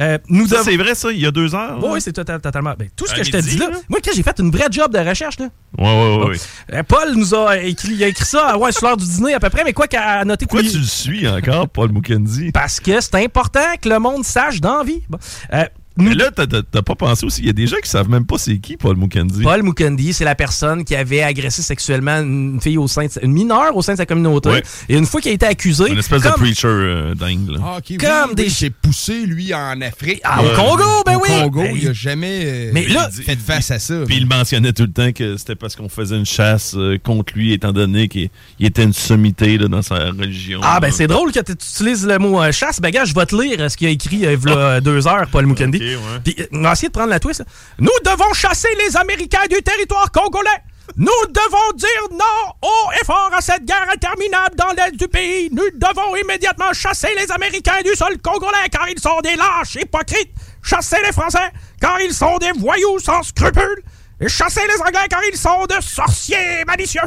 Euh, 0.00 0.18
nous 0.28 0.46
Ça, 0.46 0.56
devons. 0.56 0.64
c'est 0.70 0.76
vrai, 0.76 0.94
ça, 0.94 1.10
il 1.12 1.20
y 1.20 1.26
a 1.26 1.30
deux 1.30 1.54
heures. 1.54 1.78
Oui, 1.84 2.00
c'est 2.00 2.12
total- 2.12 2.40
totalement. 2.40 2.74
ben, 2.78 2.88
tout 2.96 3.06
ce 3.06 3.14
que 3.14 3.22
je 3.22 3.30
te 3.30 3.36
dis 3.36 3.56
là. 3.56 3.70
Moi, 3.88 4.00
quand 4.04 4.10
j'ai 4.14 4.22
fait 4.22 4.38
une 4.38 4.50
vraie 4.50 4.68
job 4.70 4.92
de 4.92 4.98
recherche, 4.98 5.38
là. 5.38 5.48
Ouais, 5.78 5.84
ouais, 5.84 6.16
ouais. 6.24 6.30
ouais. 6.30 6.36
euh, 6.74 6.82
Paul 6.82 7.14
nous 7.14 7.34
a 7.34 7.58
écrit, 7.58 7.92
il 7.92 8.04
a 8.04 8.08
écrit 8.08 8.24
ça 8.24 8.56
ouais, 8.58 8.72
sur 8.72 8.86
l'heure 8.86 8.96
du 8.96 9.04
dîner 9.06 9.34
à 9.34 9.40
peu 9.40 9.50
près, 9.50 9.62
mais 9.64 9.72
quoi 9.72 9.86
qu'à 9.86 10.24
noter 10.24 10.46
Pourquoi 10.46 10.68
tu 10.68 10.78
le 10.78 10.84
suis 10.84 11.28
encore, 11.28 11.68
Paul 11.68 11.92
Mukendi? 11.92 12.50
Parce 12.52 12.80
que 12.80 13.00
c'est 13.00 13.14
important 13.16 13.60
que 13.80 13.88
le 13.88 13.98
monde 13.98 14.24
sache 14.24 14.60
d'envie. 14.60 15.02
Bon. 15.08 15.18
Euh, 15.52 15.64
Mais 16.00 16.14
là, 16.14 16.30
t'as- 16.30 16.82
pas 16.82 16.94
pensé 16.94 17.24
aussi, 17.26 17.40
il 17.42 17.46
y 17.46 17.50
a 17.50 17.52
des 17.52 17.66
gens 17.66 17.76
qui 17.82 17.88
savent 17.90 18.08
même 18.08 18.24
pas 18.26 18.38
c'est 18.38 18.58
qui, 18.58 18.76
Paul 18.76 18.96
Mukendi. 18.96 19.42
Paul 19.42 19.62
Mukendi, 19.62 20.12
c'est 20.12 20.24
la 20.24 20.34
personne 20.34 20.84
qui 20.84 20.94
avait 20.96 21.22
agressé 21.22 21.62
sexuellement 21.62 22.18
une 22.20 22.60
fille 22.60 22.78
au 22.78 22.88
sein 22.88 23.06
de 23.06 23.10
sa- 23.10 23.20
une 23.22 23.32
mineure 23.32 23.76
au 23.76 23.82
sein 23.82 23.92
de 23.92 23.98
sa 23.98 24.06
communauté. 24.06 24.48
Ouais. 24.50 24.62
Et 24.88 24.96
une 24.96 25.06
fois 25.06 25.20
qu'il 25.20 25.30
a 25.30 25.34
été 25.34 25.46
accusé, 25.46 25.90
Une 25.90 25.98
espèce 25.98 26.22
comme- 26.22 26.32
de 26.32 26.36
preacher 26.38 26.66
euh, 26.68 27.14
dingue, 27.14 27.48
là. 27.50 27.58
Ah, 27.62 27.78
Comme 27.98 28.30
oui, 28.30 28.34
des- 28.34 28.44
Il 28.44 28.50
s'est 28.50 28.70
poussé, 28.70 29.26
lui, 29.26 29.54
en 29.54 29.80
Afrique. 29.80 30.20
Ah, 30.24 30.42
au 30.42 30.48
Congo, 30.56 31.02
ben 31.06 31.16
Au 31.16 31.20
oui! 31.22 31.28
Congo, 31.28 31.62
Ben, 31.62 31.76
il 31.80 31.88
a 31.88 31.92
jamais 31.92 32.40
euh, 32.44 32.70
Mais 32.74 32.86
là- 32.88 33.08
fait 33.10 33.38
face 33.38 33.70
à 33.70 33.78
ça. 33.78 33.94
Puis 34.06 34.16
il 34.16 34.26
mentionnait 34.26 34.72
tout 34.72 34.82
le 34.84 34.92
temps 34.92 35.12
que 35.12 35.36
c'était 35.36 35.54
parce 35.54 35.76
qu'on 35.76 35.88
faisait 35.88 36.16
une 36.16 36.26
chasse 36.26 36.74
euh, 36.76 36.98
contre 37.02 37.32
lui, 37.36 37.52
étant 37.52 37.72
donné 37.72 38.08
qu'il 38.08 38.28
il 38.58 38.66
était 38.66 38.82
une 38.82 38.92
sommité 38.92 39.58
là, 39.58 39.68
dans 39.68 39.82
sa 39.82 39.96
religion. 40.10 40.60
Ah, 40.62 40.80
ben 40.80 40.90
c'est 40.90 41.06
drôle 41.06 41.32
que 41.32 41.40
tu 41.40 41.52
utilises 41.52 42.06
le 42.06 42.18
mot 42.18 42.40
euh, 42.42 42.52
chasse. 42.52 42.80
Ben, 42.80 42.90
gars, 42.90 43.04
je 43.04 43.14
vais 43.14 43.26
te 43.26 43.40
lire 43.40 43.70
ce 43.70 43.76
qu'il 43.76 43.86
a 43.86 43.90
écrit 43.90 44.26
euh, 44.26 44.36
v'là, 44.36 44.56
euh, 44.56 44.80
deux 44.80 45.06
heures, 45.06 45.26
Paul 45.30 45.46
Mukendi. 45.46 45.78
Ok, 45.96 46.02
ouais. 46.02 46.20
Puis, 46.24 46.36
euh, 46.40 46.46
on 46.52 46.62
va 46.62 46.72
essayer 46.72 46.88
de 46.88 46.92
prendre 46.92 47.10
la 47.10 47.20
twist. 47.20 47.40
là. 47.40 47.46
Nous 47.78 47.90
devons 48.04 48.32
chasser 48.34 48.68
les 48.86 48.96
Américains 48.96 49.46
du 49.50 49.62
territoire 49.62 50.10
congolais. 50.12 50.48
Nous 50.96 51.12
devons 51.28 51.76
dire 51.76 51.88
non 52.10 52.52
haut 52.62 52.90
et 53.00 53.04
fort 53.04 53.30
à 53.32 53.40
cette 53.40 53.64
guerre 53.64 53.86
interminable 53.92 54.56
dans 54.56 54.72
l'est 54.76 54.96
du 54.96 55.06
pays. 55.06 55.48
Nous 55.52 55.62
devons 55.74 56.16
immédiatement 56.16 56.72
chasser 56.72 57.08
les 57.16 57.30
Américains 57.30 57.80
du 57.84 57.94
sol 57.94 58.18
congolais 58.20 58.68
car 58.72 58.88
ils 58.88 58.98
sont 58.98 59.20
des 59.22 59.36
lâches 59.36 59.76
hypocrites. 59.76 60.30
Chasser 60.62 60.96
les 61.06 61.12
Français 61.12 61.52
car 61.80 62.00
ils 62.00 62.12
sont 62.12 62.38
des 62.38 62.50
voyous 62.58 62.98
sans 62.98 63.22
scrupules. 63.22 63.82
Et 64.20 64.28
chasser 64.28 64.62
les 64.66 64.80
Anglais 64.82 65.06
car 65.08 65.20
ils 65.32 65.36
sont 65.38 65.64
de 65.66 65.80
sorciers 65.80 66.64
malicieux. 66.66 67.00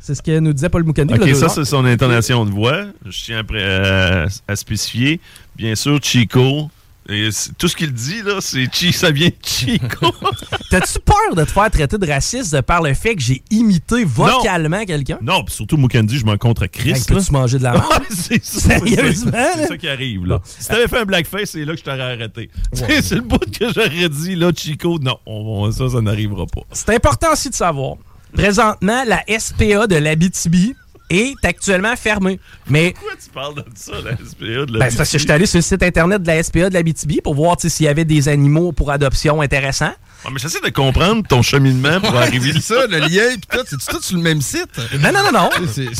C'est 0.00 0.16
ce 0.16 0.20
que 0.20 0.38
nous 0.40 0.52
disait 0.52 0.68
Paul 0.68 0.82
Mukendi. 0.84 1.14
Ok, 1.14 1.34
ça, 1.36 1.48
c'est 1.48 1.64
son 1.64 1.84
intonation 1.86 2.44
de 2.44 2.50
voix. 2.50 2.82
Je 3.06 3.24
tiens 3.24 3.42
à, 3.48 4.26
à 4.52 4.56
spécifier. 4.56 5.20
Bien 5.56 5.74
sûr, 5.76 5.98
Chico. 6.02 6.68
Et 7.08 7.28
tout 7.58 7.68
ce 7.68 7.76
qu'il 7.76 7.92
dit, 7.92 8.22
là, 8.22 8.38
c'est 8.40 8.66
Chi, 8.72 8.90
ça 8.92 9.10
vient 9.10 9.28
de 9.28 9.34
Chico. 9.46 10.06
T'as-tu 10.70 10.98
peur 11.04 11.34
de 11.36 11.44
te 11.44 11.50
faire 11.50 11.70
traiter 11.70 11.98
de 11.98 12.06
raciste 12.10 12.62
par 12.62 12.80
le 12.82 12.94
fait 12.94 13.14
que 13.14 13.20
j'ai 13.20 13.42
imité 13.50 14.04
vocalement 14.04 14.84
quelqu'un? 14.86 15.18
non, 15.20 15.44
puis 15.44 15.54
surtout 15.54 15.76
Mukendi, 15.76 16.18
je 16.18 16.24
m'en 16.24 16.38
contre 16.38 16.62
à 16.62 16.66
Hey. 16.66 16.94
Peux-tu 17.06 17.30
manger 17.32 17.58
de 17.58 17.64
la 17.64 17.72
merde? 17.74 18.04
C'est 18.10 18.42
ça. 18.42 18.78
Sérieusement, 18.78 19.32
C'est 19.54 19.66
ça 19.66 19.76
qui 19.76 19.88
arrive, 19.88 20.24
là. 20.24 20.40
Si 20.44 20.66
t'avais 20.68 20.88
fait 20.88 20.98
un 20.98 21.04
blackface, 21.04 21.50
c'est 21.50 21.64
là 21.66 21.74
que 21.74 21.78
je 21.80 21.84
t'aurais 21.84 22.00
arrêté. 22.12 22.48
C'est- 22.72 23.02
C'est 23.02 23.14
le 23.16 23.20
bout 23.20 23.38
que 23.38 23.66
j'aurais 23.74 24.08
dit, 24.08 24.34
là, 24.34 24.50
Chico. 24.56 24.98
Non, 24.98 25.18
on- 25.26 25.64
on- 25.66 25.72
ça, 25.72 25.88
ça 25.90 26.00
n'arrivera 26.00 26.46
pas. 26.46 26.62
C'est 26.72 26.94
important 26.94 27.32
aussi 27.32 27.50
de 27.50 27.54
savoir. 27.54 27.96
Présentement, 28.32 29.04
la 29.06 29.22
SPA 29.38 29.86
de 29.86 29.96
l'Abitibi 29.96 30.74
est 31.10 31.34
actuellement 31.44 31.94
fermée. 31.96 32.40
Mais 32.68 32.92
Pourquoi 32.94 33.12
tu 33.22 33.30
parles 33.30 33.54
de 33.56 33.64
ça, 33.74 33.92
la 34.04 34.12
SPA 34.16 34.66
de 34.66 34.72
la 34.72 34.78
ben, 34.78 34.90
c'est 34.90 34.96
parce 34.96 35.10
que 35.12 35.18
je 35.18 35.22
suis 35.24 35.32
allé 35.32 35.46
sur 35.46 35.58
le 35.58 35.62
site 35.62 35.82
internet 35.82 36.22
de 36.22 36.26
la 36.26 36.42
SPA 36.42 36.68
de 36.68 36.74
l'Abitibi 36.74 37.20
pour 37.20 37.34
voir 37.34 37.56
s'il 37.60 37.84
y 37.86 37.88
avait 37.88 38.04
des 38.04 38.28
animaux 38.28 38.72
pour 38.72 38.90
adoption 38.90 39.40
intéressants. 39.40 39.92
Ouais, 40.24 40.30
mais 40.32 40.38
j'essaie 40.38 40.60
de 40.60 40.70
comprendre 40.70 41.22
ton 41.28 41.42
cheminement 41.42 42.00
pour 42.00 42.16
arriver 42.16 42.52
C'est 42.60 42.74
là. 42.74 42.80
ça, 42.82 42.86
le 42.86 42.98
lien, 43.00 43.34
pis 43.34 43.46
tout, 43.50 43.64
c'est 43.68 43.76
tout 43.92 44.00
sur 44.02 44.16
le 44.16 44.22
même 44.22 44.40
site? 44.40 44.68
Non, 45.00 45.12
non, 45.12 45.22
non, 45.24 45.32
non. 45.32 45.50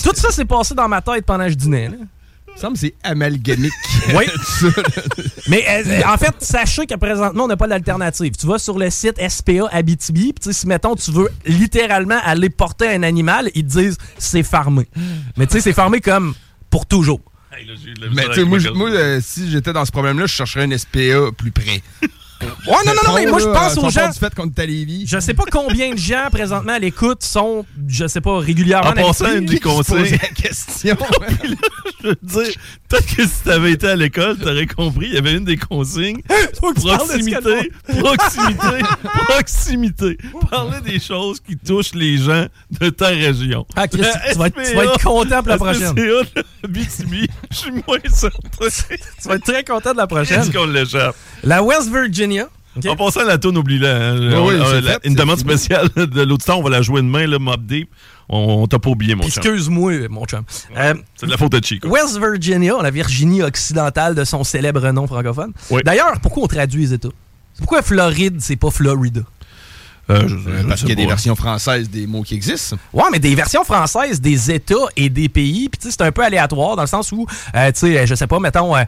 Tout 0.03 0.15
ça 0.17 0.31
s'est 0.31 0.47
passé 0.47 0.75
dans 0.75 0.89
ma 0.89 1.03
tête 1.03 1.27
pendant 1.27 1.45
que 1.45 1.51
je 1.51 1.57
dînais. 1.57 1.89
là. 1.89 1.97
Il 2.55 2.59
me 2.59 2.61
semble 2.61 2.75
que 2.75 2.81
c'est 2.81 2.95
amalgamique. 3.03 3.73
Oui. 4.15 4.27
Mais 5.49 5.65
euh, 5.67 6.03
en 6.07 6.19
fait, 6.19 6.35
sachez 6.41 6.87
que 6.87 6.95
présentement, 6.95 7.45
on 7.45 7.49
n'a 7.49 7.57
pas 7.57 7.67
d'alternative. 7.67 8.33
Tu 8.39 8.47
vas 8.47 8.59
sur 8.59 8.79
le 8.79 8.91
site 8.91 9.17
SPA 9.29 9.67
Abitibi, 9.73 10.35
puis 10.35 10.43
tu 10.43 10.53
sais, 10.53 10.53
si 10.53 10.67
mettons 10.67 10.95
tu 10.95 11.11
veux 11.11 11.31
littéralement 11.47 12.19
aller 12.23 12.51
porter 12.51 12.89
un 12.89 13.03
animal, 13.03 13.51
ils 13.55 13.65
te 13.65 13.79
disent 13.79 13.97
c'est 14.19 14.43
farmé. 14.43 14.87
Mais 15.39 15.47
tu 15.47 15.55
sais, 15.55 15.61
c'est 15.63 15.73
farmé 15.73 16.03
comme 16.03 16.35
pour 16.69 16.85
toujours. 16.85 17.21
Hey, 17.57 17.67
là, 17.67 17.75
Mais 18.13 18.27
tu 18.27 18.35
sais, 18.35 18.45
moi, 18.45 18.59
moi, 18.75 18.91
euh, 18.91 19.21
si 19.23 19.51
j'étais 19.51 19.73
dans 19.73 19.85
ce 19.87 19.93
problème-là, 19.93 20.27
je 20.27 20.35
chercherais 20.35 20.67
une 20.67 20.77
SPA 20.77 21.33
plus 21.37 21.51
près. 21.51 21.83
Ouais, 22.67 22.75
non, 22.85 22.93
non, 22.95 23.01
non, 23.07 23.15
mais 23.15 23.27
moi, 23.27 23.39
je 23.39 23.47
pense 23.47 23.79
aux 23.79 23.89
gens. 23.91 24.11
du 24.11 24.19
fait 24.19 24.35
qu'on 24.35 24.47
est 24.47 24.59
à 24.59 24.67
Lévis. 24.67 25.07
Je 25.07 25.19
sais 25.19 25.33
pas 25.33 25.45
combien 25.51 25.93
de 25.93 25.99
gens 25.99 26.29
présentement 26.31 26.73
à 26.73 26.79
l'écoute 26.79 27.23
sont, 27.23 27.65
je 27.89 28.07
sais 28.07 28.21
pas, 28.21 28.39
régulièrement. 28.39 28.91
En 28.91 28.93
passant, 28.93 29.35
une 29.35 29.49
question. 29.49 30.97
Je 32.05 32.09
veux 32.11 32.45
dire, 32.45 32.55
peut-être 32.89 33.17
que 33.17 33.23
si 33.27 33.43
t'avais 33.45 33.73
été 33.73 33.89
à 33.89 33.97
l'école, 33.97 34.37
t'aurais 34.37 34.67
compris, 34.67 35.07
il 35.09 35.15
y 35.15 35.19
avait 35.19 35.33
une 35.35 35.45
des 35.45 35.57
consignes. 35.57 36.21
Ce 36.53 36.61
Proximité, 36.61 37.71
proximité, 37.99 38.85
proximité. 39.29 40.19
Parler 40.51 40.81
des 40.85 41.01
choses 41.01 41.41
qui 41.41 41.57
touchent 41.57 41.95
les 41.95 42.19
gens 42.19 42.47
de 42.81 42.91
ta 42.91 43.09
région. 43.09 43.67
Ah, 43.77 43.89
Chris, 43.89 44.01
La 44.03 44.33
tu 44.33 44.39
vas 44.39 44.47
être- 44.49 44.55
tu 44.57 44.65
SPA, 44.65 44.75
vas 44.77 44.85
être 44.85 45.03
content 45.03 45.39
pour 45.43 45.49
la 45.49 45.57
prochaine. 45.59 45.95
Je 47.51 47.57
suis 47.57 47.71
moins 47.73 47.99
certain. 48.13 48.39
Tu 48.61 49.29
vas 49.29 49.35
être 49.37 49.45
très 49.45 49.65
content 49.65 49.93
de 49.93 49.97
la 49.99 50.07
prochaine. 50.07 50.41
Est-ce 50.41 50.51
qu'on 50.51 50.67
l'échappe? 50.67 51.17
La 51.43 51.63
West 51.63 51.91
Virginia. 51.91 52.49
ok? 52.77 52.87
En 52.87 52.97
passant 52.97 53.21
à 53.21 53.25
la 53.25 53.39
tourne, 53.39 53.57
oublie-la. 53.59 53.97
hein. 54.13 54.17
Oui, 54.43 54.55
oui, 54.55 54.83
une 55.05 55.15
demande 55.15 55.39
spéciale 55.39 55.89
de 55.97 56.23
l'auditeur, 56.23 56.59
on 56.59 56.63
va 56.63 56.71
la 56.71 56.83
jouer 56.83 57.03
demain, 57.03 57.27
le 57.27 57.39
Mob 57.39 57.65
Deep. 57.67 57.89
On, 58.29 58.63
on 58.63 58.67
t'a 58.67 58.79
pas 58.79 58.91
oublié, 58.91 59.15
mon 59.15 59.23
chum. 59.23 59.43
Excuse-moi, 59.45 60.09
mon 60.09 60.25
chum. 60.25 60.45
Euh, 60.77 60.95
C'est 61.15 61.27
de 61.27 61.31
la 61.31 61.37
faute 61.37 61.53
de 61.53 61.65
Chico. 61.65 61.89
West 61.89 62.19
Virginia, 62.19 62.75
la 62.83 62.91
Virginie 62.91 63.43
occidentale 63.43 64.15
de 64.15 64.25
son 64.25 64.45
célèbre 64.45 64.91
nom 64.93 65.07
francophone. 65.07 65.53
Oui. 65.71 65.83
D'ailleurs, 65.85 66.19
pourquoi 66.23 66.45
on 66.45 66.47
traduit 66.47 66.83
les 66.83 66.95
États? 66.95 67.09
Pourquoi 67.59 67.83
Floride, 67.83 68.37
c'est 68.41 68.57
pas 68.57 68.71
Florida? 68.71 69.21
Euh, 70.11 70.29
je- 70.29 70.37
je 70.37 70.67
Parce 70.67 70.81
qu'il 70.81 70.91
y 70.91 70.93
a 70.93 70.97
des 70.97 71.07
versions 71.07 71.35
françaises 71.35 71.89
des 71.89 72.07
mots 72.07 72.23
qui 72.23 72.35
existent. 72.35 72.77
Ouais, 72.93 73.05
mais 73.11 73.19
des 73.19 73.35
versions 73.35 73.65
françaises 73.65 74.21
des 74.21 74.51
États 74.51 74.75
et 74.97 75.09
des 75.09 75.29
pays, 75.31 75.69
puis 75.71 75.79
tu 75.79 75.87
sais, 75.89 75.93
c'est 75.99 76.03
un 76.03 76.13
peu 76.13 76.23
aléatoire 76.23 76.77
dans 76.77 76.83
le 76.83 76.89
sens 76.89 77.11
où, 77.13 77.27
euh, 77.55 77.73
tu 77.73 77.79
sais, 77.81 78.07
je 78.07 78.15
sais 78.15 78.27
pas, 78.27 78.39
mettons, 78.39 78.77
euh, 78.77 78.83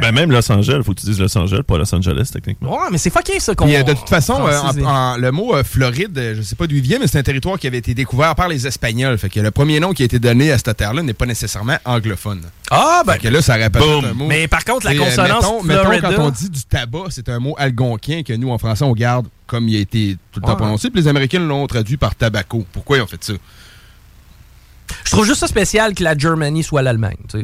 Ben, 0.00 0.12
même 0.12 0.32
Los 0.32 0.50
Angeles, 0.50 0.82
faut 0.84 0.92
que 0.92 1.00
tu 1.00 1.06
dises 1.06 1.20
Los 1.20 1.36
Angeles, 1.38 1.62
pas 1.66 1.78
Los 1.78 1.94
Angeles, 1.94 2.28
techniquement. 2.32 2.72
Ouais, 2.72 2.88
mais 2.90 2.98
c'est 2.98 3.10
fucké 3.10 3.38
ça 3.38 3.54
qu'on. 3.54 3.68
Euh, 3.68 3.82
de 3.84 3.92
toute 3.92 4.08
façon, 4.08 4.44
euh, 4.46 4.50
francise. 4.52 4.82
en- 4.82 4.88
en- 4.88 5.16
le 5.16 5.30
mot 5.30 5.54
euh, 5.54 5.62
Floride, 5.62 6.34
je 6.36 6.42
sais 6.42 6.56
pas 6.56 6.66
d'où 6.66 6.74
il 6.74 6.82
vient, 6.82 6.98
mais 6.98 7.06
c'est 7.06 7.18
un 7.18 7.22
territoire 7.22 7.58
qui 7.58 7.66
avait 7.68 7.78
été 7.78 7.94
découvert 7.94 8.34
par 8.34 8.48
les 8.48 8.66
Espagnols. 8.66 9.16
Fait 9.18 9.28
que 9.28 9.38
le 9.40 9.50
premier 9.52 9.78
nom 9.78 9.92
qui 9.92 10.02
a 10.02 10.06
été 10.06 10.18
donné 10.18 10.50
à 10.50 10.58
cette 10.58 10.76
terre-là 10.76 11.02
n'est 11.02 11.12
pas 11.14 11.26
nécessairement 11.26 11.76
anglophone. 11.84 12.40
Ah, 12.70 13.02
ben. 13.06 13.12
Fait 13.14 13.18
que 13.20 13.28
là, 13.28 13.40
ça 13.42 13.54
répète 13.54 13.80
Boom. 13.82 14.04
un 14.04 14.12
mot. 14.14 14.26
Mais 14.26 14.48
par 14.48 14.64
contre, 14.64 14.86
la 14.86 14.94
Et, 14.94 14.98
euh, 14.98 15.04
consonance 15.04 15.42
mettons, 15.44 15.62
mettons, 15.62 15.80
Florida- 15.82 16.12
quand 16.16 16.22
on 16.24 16.30
dit 16.30 16.50
du 16.50 16.64
tabac, 16.64 17.04
c'est 17.10 17.28
un 17.28 17.38
mot 17.38 17.54
algonquin 17.56 18.22
que 18.24 18.32
nous, 18.32 18.50
en 18.50 18.58
français, 18.58 18.84
on 18.84 18.92
garde 18.92 19.26
comme 19.46 19.68
il 19.68 19.76
a 19.76 19.80
été 19.80 20.16
tout 20.32 20.40
le 20.40 20.46
temps 20.46 20.52
Ouais. 20.52 20.56
prononcé. 20.56 20.90
Puis 20.90 21.00
les 21.02 21.08
Américains 21.08 21.38
l'ont 21.38 21.66
traduit 21.68 21.96
par 21.96 22.14
tabaco. 22.16 22.64
Pourquoi 22.72 22.96
ils 22.96 23.02
ont 23.02 23.06
fait 23.06 23.22
ça? 23.22 23.34
Je 25.04 25.10
trouve 25.10 25.26
juste 25.26 25.40
ça 25.40 25.46
spécial 25.46 25.94
que 25.94 26.02
la 26.04 26.16
Germany 26.16 26.62
soit 26.62 26.82
l'Allemagne. 26.82 27.16
Ça, 27.30 27.38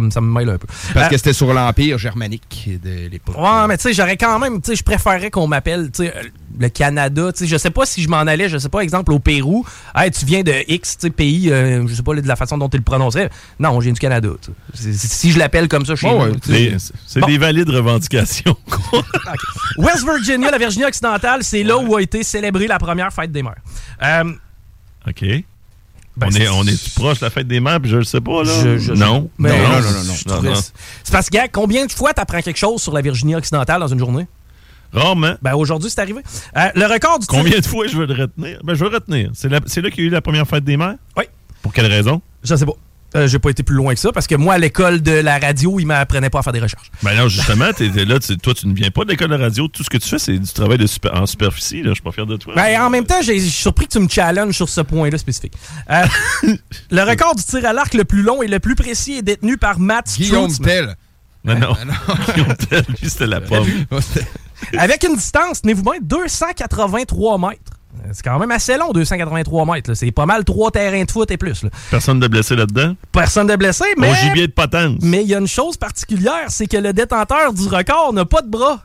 me- 0.00 0.10
ça 0.10 0.20
me 0.20 0.32
mêle 0.32 0.48
un 0.48 0.58
peu. 0.58 0.66
Parce 0.94 1.06
Euh, 1.06 1.08
que 1.08 1.16
c'était 1.16 1.32
sur 1.32 1.52
l'Empire 1.52 1.98
germanique 1.98 2.68
de 2.82 3.08
l'époque. 3.08 3.36
Ouais, 3.38 3.66
mais 3.68 3.76
tu 3.76 3.84
sais, 3.84 3.92
j'aurais 3.92 4.16
quand 4.16 4.38
même, 4.38 4.60
tu 4.60 4.70
sais, 4.70 4.76
je 4.76 4.82
préférerais 4.82 5.30
qu'on 5.30 5.46
m'appelle, 5.46 5.90
tu 5.92 6.04
sais, 6.04 6.14
euh, 6.16 6.22
le 6.58 6.68
Canada, 6.68 7.32
tu 7.32 7.40
sais, 7.40 7.46
je 7.46 7.56
sais 7.56 7.70
pas 7.70 7.86
si 7.86 8.02
je 8.02 8.08
m'en 8.08 8.18
allais, 8.18 8.48
je 8.48 8.58
sais 8.58 8.68
pas, 8.68 8.80
exemple, 8.80 9.12
au 9.12 9.18
Pérou, 9.18 9.64
hey, 9.94 10.10
tu 10.10 10.24
viens 10.24 10.42
de 10.42 10.52
X, 10.68 10.98
tu 10.98 11.06
sais, 11.06 11.10
pays, 11.10 11.50
euh, 11.50 11.86
je 11.86 11.94
sais 11.94 12.02
pas 12.02 12.14
de 12.14 12.26
la 12.26 12.36
façon 12.36 12.58
dont 12.58 12.68
tu 12.68 12.76
le 12.76 12.82
prononcerais. 12.82 13.30
Non, 13.58 13.78
je 13.80 13.84
viens 13.84 13.92
du 13.92 14.00
Canada, 14.00 14.28
Si 14.74 15.30
je 15.30 15.38
l'appelle 15.38 15.68
comme 15.68 15.86
ça 15.86 15.94
chez 15.96 16.08
ouais, 16.08 16.32
sais. 16.44 16.76
C'est 17.06 17.20
Bon. 17.20 17.26
des 17.26 17.38
valides 17.38 17.70
revendications. 17.70 18.56
West 19.78 20.04
Virginia, 20.04 20.50
la 20.50 20.58
Virginie 20.58 20.84
occidentale, 20.84 21.42
c'est 21.42 21.62
là 21.62 21.78
où 21.78 21.96
a 21.96 22.02
été 22.02 22.22
célébrée 22.22 22.66
la 22.66 22.78
première 22.78 23.12
fête 23.12 23.32
des 23.32 23.42
mères. 23.42 23.54
Euh, 24.02 24.32
OK. 25.08 25.24
Ben, 26.16 26.28
on, 26.28 26.36
est, 26.36 26.48
on 26.48 26.64
est 26.66 26.94
proche 26.94 27.20
de 27.20 27.24
la 27.24 27.30
fête 27.30 27.46
des 27.46 27.60
mères, 27.60 27.80
puis 27.80 27.90
je 27.90 27.96
le 27.96 28.04
sais 28.04 28.20
pas, 28.20 28.42
là? 28.42 28.52
Je- 28.62 28.78
je- 28.78 28.92
non? 28.92 29.30
Mais- 29.38 29.50
non, 29.56 29.68
non, 30.36 30.42
non. 30.42 30.54
C'est 30.54 31.12
parce 31.12 31.30
que, 31.30 31.36
gars, 31.36 31.48
combien 31.48 31.86
de 31.86 31.92
fois 31.92 32.12
t'apprends 32.12 32.40
quelque 32.42 32.58
chose 32.58 32.82
sur 32.82 32.92
la 32.92 33.00
Virginie 33.00 33.34
occidentale 33.36 33.80
dans 33.80 33.88
une 33.88 33.98
journée? 33.98 34.26
Rarement. 34.92 35.34
Ben, 35.40 35.54
aujourd'hui, 35.54 35.88
c'est 35.88 36.00
arrivé. 36.00 36.20
Euh, 36.56 36.68
le 36.74 36.86
record 36.86 37.20
du 37.20 37.26
Combien 37.26 37.58
de 37.60 37.64
fois 37.64 37.86
je 37.86 37.96
veux 37.96 38.06
le 38.06 38.14
retenir? 38.22 38.58
Ben, 38.64 38.74
je 38.74 38.84
veux 38.84 38.90
le 38.90 38.96
retenir. 38.96 39.30
C'est 39.34 39.48
là 39.48 39.60
qu'il 39.60 40.00
y 40.00 40.00
a 40.00 40.08
eu 40.08 40.10
la 40.10 40.20
première 40.20 40.46
fête 40.48 40.64
des 40.64 40.76
mères? 40.76 40.96
Oui. 41.16 41.24
Pour 41.62 41.72
quelle 41.72 41.86
raison? 41.86 42.20
Je 42.42 42.56
sais 42.56 42.66
pas. 42.66 42.72
Euh, 43.16 43.26
J'ai 43.26 43.38
pas 43.40 43.50
été 43.50 43.62
plus 43.64 43.74
loin 43.74 43.92
que 43.92 43.98
ça 44.00 44.12
parce 44.12 44.26
que 44.28 44.36
moi, 44.36 44.54
à 44.54 44.58
l'école 44.58 45.02
de 45.02 45.10
la 45.10 45.38
radio, 45.38 45.80
ils 45.80 45.84
m'apprenaient 45.86 46.30
pas 46.30 46.38
à 46.38 46.42
faire 46.42 46.52
des 46.52 46.60
recherches. 46.60 46.90
Ben 47.02 47.16
non, 47.16 47.28
justement, 47.28 47.72
t'es 47.72 47.88
t'es 47.90 48.04
là, 48.04 48.18
tu- 48.20 48.36
toi, 48.38 48.54
tu 48.54 48.68
ne 48.68 48.74
viens 48.74 48.90
pas 48.90 49.04
de 49.04 49.10
l'école 49.10 49.30
de 49.30 49.34
radio. 49.36 49.66
Tout 49.68 49.82
ce 49.82 49.90
que 49.90 49.96
tu 49.98 50.08
fais, 50.08 50.18
c'est 50.20 50.38
du 50.38 50.52
travail 50.52 50.78
de 50.78 50.86
super- 50.86 51.14
en 51.20 51.26
superficie. 51.26 51.82
Je 51.84 51.92
suis 51.92 52.02
pas 52.02 52.12
fier 52.12 52.24
de 52.26 52.36
toi. 52.36 52.54
Ben, 52.54 52.80
en 52.80 52.88
même 52.90 53.04
temps, 53.06 53.20
j'ai- 53.22 53.38
je 53.38 53.44
suis 53.44 53.50
surpris 53.50 53.86
que 53.86 53.92
tu 53.92 53.98
me 53.98 54.08
challenges 54.08 54.54
sur 54.54 54.68
ce 54.68 54.80
point-là 54.80 55.18
spécifique. 55.18 55.54
Euh, 55.90 56.04
le 56.90 57.02
record 57.02 57.34
du 57.34 57.42
tir 57.42 57.64
à 57.66 57.72
l'arc 57.72 57.92
le 57.94 58.04
plus 58.04 58.22
long 58.22 58.42
et 58.42 58.46
le 58.48 58.60
plus 58.60 58.74
précis 58.76 59.14
est 59.14 59.22
détenu 59.22 59.56
par 59.56 59.80
Matt 59.80 60.06
Guillaume. 60.16 60.52
Tell. 60.58 60.94
Ben 61.44 61.58
non. 61.58 61.74
Ah, 61.80 61.84
non. 61.86 62.14
Guillaume 62.34 62.54
Tell, 62.56 62.84
lui, 63.00 63.10
c'était 63.10 63.26
la 63.26 63.40
pomme. 63.40 63.66
Avec 64.78 65.02
une 65.04 65.16
distance, 65.16 65.62
tenez-vous 65.62 65.82
bien, 65.82 65.94
283 66.00 67.38
mètres. 67.38 67.72
Euh, 67.98 68.08
C'est 68.12 68.22
quand 68.22 68.38
même 68.38 68.50
assez 68.50 68.76
long, 68.76 68.92
283 68.92 69.66
mètres. 69.66 69.94
C'est 69.94 70.10
pas 70.12 70.26
mal 70.26 70.44
trois 70.44 70.70
terrains 70.70 71.02
de 71.04 71.10
foot 71.10 71.30
et 71.30 71.36
plus. 71.36 71.62
là. 71.64 71.70
Personne 71.90 72.20
de 72.20 72.28
blessé 72.28 72.54
là-dedans? 72.56 72.94
Personne 73.12 73.46
de 73.48 73.56
blessé, 73.56 73.84
mais... 73.98 74.10
Au 74.10 74.14
gibier 74.14 74.46
de 74.46 74.52
potence. 74.52 74.98
Mais 75.02 75.22
il 75.22 75.28
y 75.28 75.34
a 75.34 75.38
une 75.38 75.48
chose 75.48 75.76
particulière, 75.76 76.44
c'est 76.48 76.66
que 76.66 76.76
le 76.76 76.92
détenteur 76.92 77.52
du 77.52 77.66
record 77.68 78.12
n'a 78.12 78.24
pas 78.24 78.42
de 78.42 78.48
bras. 78.48 78.84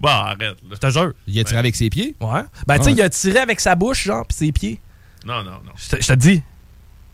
Bon, 0.00 0.08
arrête. 0.08 0.40
Là. 0.40 0.54
Je 0.72 0.76
te 0.76 0.90
jure. 0.90 1.12
Il 1.26 1.38
a 1.40 1.44
tiré 1.44 1.58
avec 1.58 1.74
ses 1.76 1.90
pieds? 1.90 2.14
Ouais. 2.20 2.40
Ben, 2.66 2.78
tu 2.78 2.84
sais, 2.84 2.90
Ouais. 2.90 2.96
il 2.96 3.02
a 3.02 3.10
tiré 3.10 3.38
avec 3.40 3.60
sa 3.60 3.74
bouche, 3.74 4.04
genre, 4.04 4.24
pis 4.26 4.34
ses 4.36 4.52
pieds. 4.52 4.80
Non, 5.26 5.42
non, 5.42 5.50
non. 5.64 5.72
Je 5.76 5.96
te, 5.96 6.02
je 6.02 6.06
te 6.08 6.12
dis. 6.14 6.42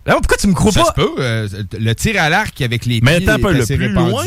Là, 0.06 0.14
pourquoi 0.16 0.36
tu 0.36 0.46
me 0.48 0.52
crois 0.52 0.70
Ça 0.70 0.82
pas? 0.82 0.86
se 0.88 0.92
peut. 0.92 1.14
euh, 1.18 1.48
le 1.72 1.94
tir 1.94 2.22
à 2.22 2.28
l'arc 2.28 2.60
avec 2.60 2.84
les 2.84 3.00
Mais 3.02 3.18
pieds 3.20 3.28
attends 3.30 3.38
un 3.40 3.42
peu, 3.48 3.52
le 3.58 3.64
plus 3.64 3.74
répandu. 3.76 4.10
loin. 4.10 4.24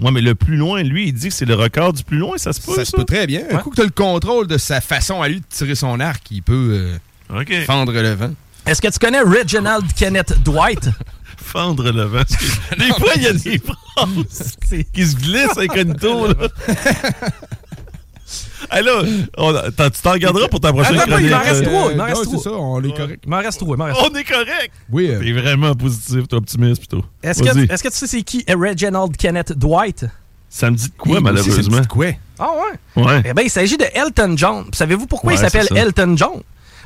Ouais, 0.00 0.10
mais 0.10 0.20
le 0.20 0.34
plus 0.34 0.56
loin, 0.56 0.82
lui, 0.82 1.08
il 1.08 1.12
dit 1.12 1.28
que 1.28 1.34
c'est 1.34 1.44
le 1.44 1.54
record 1.54 1.92
du 1.92 2.02
plus 2.04 2.18
loin. 2.18 2.36
Ça 2.38 2.52
se 2.52 2.60
peut, 2.60 2.72
Ça 2.74 2.84
ça? 2.84 2.90
se 2.92 2.96
peut 2.96 3.04
très 3.04 3.26
bien. 3.26 3.42
Un 3.50 3.58
coup 3.58 3.70
que 3.70 3.76
tu 3.76 3.82
as 3.82 3.84
le 3.84 3.90
contrôle 3.90 4.46
de 4.46 4.56
sa 4.58 4.80
façon 4.80 5.20
à 5.22 5.28
lui 5.28 5.40
de 5.40 5.44
tirer 5.48 5.74
son 5.74 6.00
arc, 6.00 6.22
il 6.30 6.42
peut 6.42 6.98
euh, 7.32 7.44
fendre 7.66 7.92
le 7.92 8.14
vent. 8.14 8.32
Est-ce 8.66 8.80
que 8.82 8.88
tu 8.88 8.98
connais 8.98 9.20
Reginald 9.20 9.84
Kenneth 9.94 10.42
Dwight? 10.42 10.88
Fendre 11.42 11.90
le 11.90 12.02
vent. 12.04 12.22
Des 12.78 12.88
fois, 12.92 13.12
il 13.16 13.22
y 13.22 13.26
a 13.26 13.32
des 13.32 13.58
phrases 13.58 14.56
qui 14.92 15.06
se 15.06 15.16
glissent 15.16 15.56
incognito, 15.58 16.28
là. 16.28 16.34
Tu 19.90 20.02
t'en 20.02 20.16
garderas 20.16 20.48
pour 20.48 20.60
ta 20.60 20.72
prochaine 20.72 20.98
Attends, 20.98 21.18
il 21.18 21.28
chronique. 21.28 21.30
m'en 21.30 21.38
reste 21.38 21.64
trois, 21.64 21.90
il 21.92 21.96
m'en 21.96 22.04
reste 22.04 22.16
non, 22.16 22.22
trois. 22.24 22.38
c'est 22.38 22.48
ça, 22.50 22.52
on 22.56 22.82
est 22.82 22.96
correct. 22.96 23.22
Il 23.24 23.30
m'en 23.30 23.38
reste 23.38 23.58
trois. 23.60 23.76
On 23.78 24.14
est 24.14 24.24
correct. 24.24 24.72
Oui, 24.90 25.08
euh, 25.10 25.20
T'es 25.20 25.32
vraiment 25.32 25.74
positif, 25.74 26.28
t'es 26.28 26.36
optimiste, 26.36 26.78
plutôt. 26.78 27.04
Est-ce 27.22 27.42
que, 27.42 27.72
est-ce 27.72 27.82
que 27.82 27.88
tu 27.88 27.96
sais 27.96 28.06
c'est 28.06 28.22
qui 28.22 28.44
est 28.46 28.54
Reginald 28.54 29.16
Kenneth 29.16 29.52
Dwight? 29.52 30.06
Ça 30.48 30.70
me 30.70 30.76
dit 30.76 30.86
de 30.88 30.92
quoi, 30.96 31.20
lui 31.20 31.28
aussi, 31.28 31.48
malheureusement? 31.48 31.78
c'est 31.82 31.88
quoi? 31.88 32.06
Ah 32.38 32.48
ouais? 32.96 33.02
Ouais. 33.04 33.22
Eh 33.24 33.34
bien, 33.34 33.44
il 33.44 33.50
s'agit 33.50 33.76
de 33.76 33.84
Elton 33.94 34.34
John. 34.36 34.64
Savez-vous 34.72 35.06
pourquoi 35.06 35.28
Ouais, 35.32 35.38
il 35.38 35.40
s'appelle 35.40 35.66
ça. 35.66 35.74
Elton 35.76 36.14
John? 36.16 36.40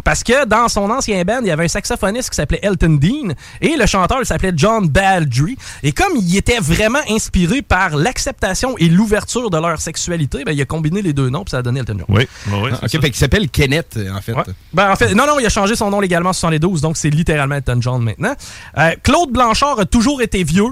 Parce 0.05 0.23
que 0.23 0.45
dans 0.45 0.69
son 0.69 0.91
ancien 0.91 1.23
band, 1.25 1.39
il 1.41 1.47
y 1.47 1.51
avait 1.51 1.65
un 1.65 1.69
saxophoniste 1.69 2.31
qui 2.31 2.37
s'appelait 2.37 2.61
Elton 2.63 2.99
Dean 3.01 3.35
et 3.61 3.77
le 3.77 3.87
chanteur 3.87 4.19
il 4.21 4.27
s'appelait 4.27 4.53
John 4.55 4.87
Baldry. 4.89 5.57
Et 5.83 5.93
comme 5.93 6.13
il 6.17 6.37
était 6.37 6.59
vraiment 6.61 7.01
inspiré 7.09 7.63
par 7.63 7.97
l'acceptation 7.97 8.77
et 8.79 8.89
l'ouverture 8.89 9.49
de 9.51 9.57
leur 9.59 9.81
sexualité, 9.81 10.45
ben, 10.45 10.53
il 10.53 10.61
a 10.61 10.67
combiné 10.67 11.01
les 11.03 11.13
deux 11.15 11.31
noms 11.31 11.43
puis 11.45 11.51
ça 11.53 11.59
a 11.59 11.63
donné 11.63 11.81
Elton 11.81 11.97
John. 11.99 12.07
Oui, 12.17 12.27
ouais, 12.53 12.71
Ah, 12.73 12.77
c'est 12.83 12.85
ok, 12.85 12.91
ça. 12.91 13.01
fait 13.01 13.11
qu'il 13.11 13.17
s'appelle 13.19 13.49
Kenneth, 13.49 13.95
euh, 13.97 14.13
en 14.15 14.21
fait. 14.21 14.33
Ouais. 14.35 14.43
Ben, 14.73 14.91
en 14.93 14.97
fait, 14.97 15.15
non, 15.15 15.27
non, 15.27 15.39
il 15.41 15.47
a 15.47 15.51
changé 15.51 15.75
son 15.75 15.89
nom 15.91 16.01
légalement 16.01 16.31
en 16.31 16.35
72, 16.35 16.81
donc 16.83 16.97
c'est 16.99 17.11
littéralement 17.11 17.55
Elton 17.57 17.79
John 17.81 18.03
maintenant. 18.03 18.35
Euh, 18.79 18.91
Claude 19.03 19.31
Blanchard 19.33 19.81
a 19.81 19.85
toujours 19.87 20.21
été 20.21 20.45
vieux, 20.45 20.69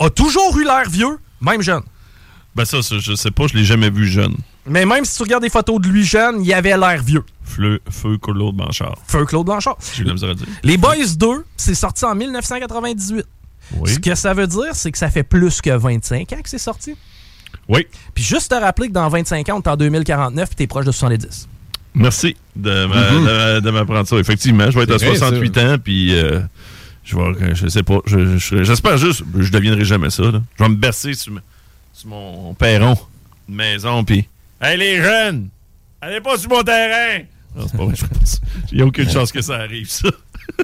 a 0.00 0.10
toujours 0.10 0.56
eu 0.58 0.64
l'air 0.64 0.88
vieux, 0.90 1.18
même 1.40 1.62
jeune. 1.62 1.82
Ben 2.54 2.64
ça, 2.64 2.82
ça, 2.82 2.96
je 2.98 3.14
sais 3.14 3.30
pas, 3.30 3.46
je 3.46 3.54
l'ai 3.56 3.64
jamais 3.64 3.88
vu 3.90 4.06
jeune. 4.06 4.34
Mais 4.70 4.84
même 4.86 5.04
si 5.04 5.16
tu 5.16 5.22
regardes 5.22 5.42
des 5.42 5.50
photos 5.50 5.80
de 5.80 5.88
lui 5.88 6.04
jeune, 6.04 6.42
il 6.44 6.52
avait 6.52 6.76
l'air 6.76 7.02
vieux. 7.02 7.24
Fleu, 7.42 7.80
feu, 7.90 8.18
Claude 8.18 8.54
Blanchard. 8.56 8.96
Feu 9.06 9.24
Claude 9.24 9.46
Blanchard. 9.46 9.76
J'ai 9.94 10.02
eu 10.02 10.06
la 10.06 10.12
misère 10.12 10.30
à 10.30 10.34
dire. 10.34 10.46
Les 10.62 10.76
Boys 10.76 11.14
2, 11.16 11.26
c'est 11.56 11.74
sorti 11.74 12.04
en 12.04 12.14
1998. 12.14 13.24
Oui. 13.72 13.90
Ce 13.94 13.98
que 13.98 14.14
ça 14.14 14.32
veut 14.34 14.46
dire, 14.46 14.74
c'est 14.74 14.90
que 14.92 14.98
ça 14.98 15.10
fait 15.10 15.22
plus 15.22 15.60
que 15.60 15.70
25 15.70 16.32
ans 16.32 16.40
que 16.42 16.48
c'est 16.48 16.58
sorti. 16.58 16.94
Oui. 17.68 17.86
Puis 18.14 18.24
juste 18.24 18.50
te 18.50 18.54
rappeler 18.54 18.88
que 18.88 18.92
dans 18.92 19.08
25 19.08 19.48
ans, 19.50 19.56
on 19.56 19.60
est 19.60 19.68
en 19.68 19.76
2049 19.76 20.48
et 20.52 20.54
t'es 20.54 20.66
proche 20.66 20.84
de 20.86 20.92
70. 20.92 21.48
Merci 21.94 22.36
de 22.54 22.86
m'a- 22.86 23.60
de- 23.60 23.70
m'apprendre 23.70 24.06
ça. 24.06 24.16
Effectivement, 24.16 24.70
je 24.70 24.78
vais 24.78 24.84
être 24.84 24.92
à 24.94 24.98
C'est 24.98 25.06
vrai, 25.08 25.16
68 25.18 25.58
ans, 25.58 25.76
puis 25.82 26.14
euh, 26.14 26.40
je 27.04 27.16
vais, 27.16 27.54
je 27.54 27.66
sais 27.68 27.82
pas, 27.82 27.98
je- 28.06 28.36
je- 28.38 28.62
j'espère 28.62 28.96
juste, 28.98 29.22
je 29.38 29.50
deviendrai 29.50 29.84
jamais 29.84 30.10
ça. 30.10 30.24
là. 30.24 30.40
Je 30.58 30.62
vais 30.64 30.68
me 30.70 30.76
bercer 30.76 31.14
sur 31.14 31.32
mon 32.06 32.54
perron 32.54 32.96
de 33.48 33.54
maison, 33.54 34.04
puis 34.04 34.28
Hey 34.60 34.76
les 34.76 35.00
jeunes, 35.02 35.50
allez 36.00 36.20
pas 36.20 36.36
sur 36.36 36.50
mon 36.50 36.62
terrain! 36.62 37.22
Non, 37.56 37.66
c'est 37.68 37.76
pas 37.76 37.84
vrai, 37.84 37.94
je. 37.96 38.04
Il 38.72 38.76
n'y 38.76 38.82
a 38.82 38.86
aucune 38.86 39.08
chance 39.08 39.32
que 39.32 39.40
ça 39.40 39.56
arrive, 39.56 39.88
ça. 39.88 40.08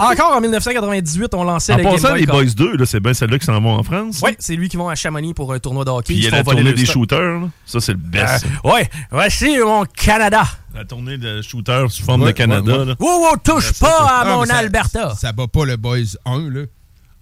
Encore 0.00 0.32
en 0.36 0.40
1998, 0.40 1.34
on 1.34 1.44
lançait 1.44 1.72
En 1.72 1.76
le 1.76 1.82
Game 1.84 1.92
passant, 1.92 2.10
Boy 2.10 2.20
les. 2.20 2.26
Boys 2.26 2.44
2, 2.56 2.76
là, 2.76 2.86
c'est 2.86 3.00
bien 3.00 3.14
celle-là 3.14 3.38
qui 3.38 3.46
s'en 3.46 3.60
vont 3.60 3.74
en 3.74 3.82
France. 3.82 4.20
Oui, 4.24 4.30
c'est 4.38 4.56
lui 4.56 4.68
qui 4.68 4.76
vont 4.76 4.88
à 4.88 4.94
Chamonix 4.94 5.34
pour 5.34 5.52
un 5.52 5.58
tournoi 5.58 5.84
de 5.84 5.90
hockey. 5.90 6.06
Puis 6.06 6.14
il 6.16 6.20
y 6.24 6.26
Ils 6.26 6.34
a 6.34 6.38
la 6.38 6.44
tournée 6.44 6.72
des 6.72 6.84
stock. 6.84 6.94
shooters. 6.94 7.40
là. 7.40 7.48
Ça, 7.66 7.80
c'est 7.80 7.92
le 7.92 7.98
best. 7.98 8.40
ça. 8.40 8.46
Euh, 8.64 8.70
ouais, 8.72 8.88
voici 9.10 9.58
mon 9.58 9.84
Canada. 9.84 10.44
La 10.74 10.84
tournée 10.84 11.18
de 11.18 11.42
shooters 11.42 11.90
sous 11.90 12.02
forme 12.02 12.22
Ouais, 12.22 12.32
de 12.32 12.36
Canada. 12.36 12.72
ouais, 12.72 12.78
ouais. 12.80 12.84
là. 12.86 12.94
Wow, 12.98 13.20
wow, 13.30 13.36
touche 13.42 13.72
pas 13.78 13.86
ça. 13.90 14.20
à 14.20 14.24
mon 14.24 14.40
mais 14.42 14.46
ça- 14.46 14.56
Alberta. 14.56 15.14
Ça 15.16 15.32
bat 15.32 15.46
pas 15.48 15.64
le 15.64 15.76
Boys 15.76 16.16
1, 16.24 16.50
là. 16.50 16.62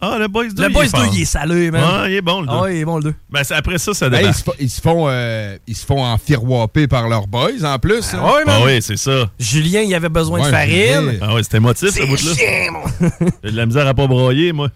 Ah, 0.05 0.19
le 0.19 0.27
Boys 0.27 0.49
2. 0.49 0.61
Le 0.65 0.69
il 0.69 0.73
Boys 0.73 0.85
est 0.85 0.93
2, 0.93 0.99
fort. 0.99 1.11
il 1.15 1.23
est 1.23 1.25
salé, 1.25 1.71
man. 1.71 2.03
Ouais, 2.03 2.11
il 2.13 2.17
est 2.17 2.21
bon, 2.23 2.41
le 2.41 2.49
2. 2.49 2.53
Ah 2.53 2.71
il 2.71 2.77
est 2.79 2.85
bon, 2.85 2.97
le 2.97 3.05
2. 3.05 3.15
Ben, 3.31 3.45
c'est- 3.45 3.55
après 3.55 3.79
ça, 3.79 3.95
ça 3.95 4.07
Hey, 4.07 4.11
débarque. 4.11 4.27
ils, 4.27 4.35
se 4.35 4.43
font, 4.43 4.53
ils, 4.59 4.71
se 4.71 4.81
font, 4.81 5.05
euh, 5.09 5.57
ils 5.69 5.77
se 5.77 5.87
font 5.87 6.05
enfiroiper 6.05 6.89
par 6.89 7.09
leurs 7.09 7.29
boys, 7.29 7.63
en 7.65 7.79
plus. 7.79 8.13
hein. 8.13 8.21
Ouais, 8.21 8.45
man. 8.45 8.57
Ah 8.61 8.65
oui, 8.67 8.83
c'est 8.83 8.97
ça. 8.99 9.31
Julien, 9.39 9.83
il 9.83 9.95
avait 9.95 10.09
besoin 10.09 10.41
Ouais, 10.41 10.47
de 10.47 10.51
farine. 10.51 11.11
Julien. 11.13 11.19
Ah 11.23 11.35
ouais, 11.35 11.43
c'était 11.45 11.59
émotif, 11.59 11.91
ce 11.91 12.03
bout-là. 12.05 13.31
J'ai 13.45 13.51
de 13.53 13.57
la 13.57 13.65
misère 13.67 13.87
à 13.87 13.95
pas 13.95 14.07
broyer, 14.09 14.53
moi. 14.53 14.71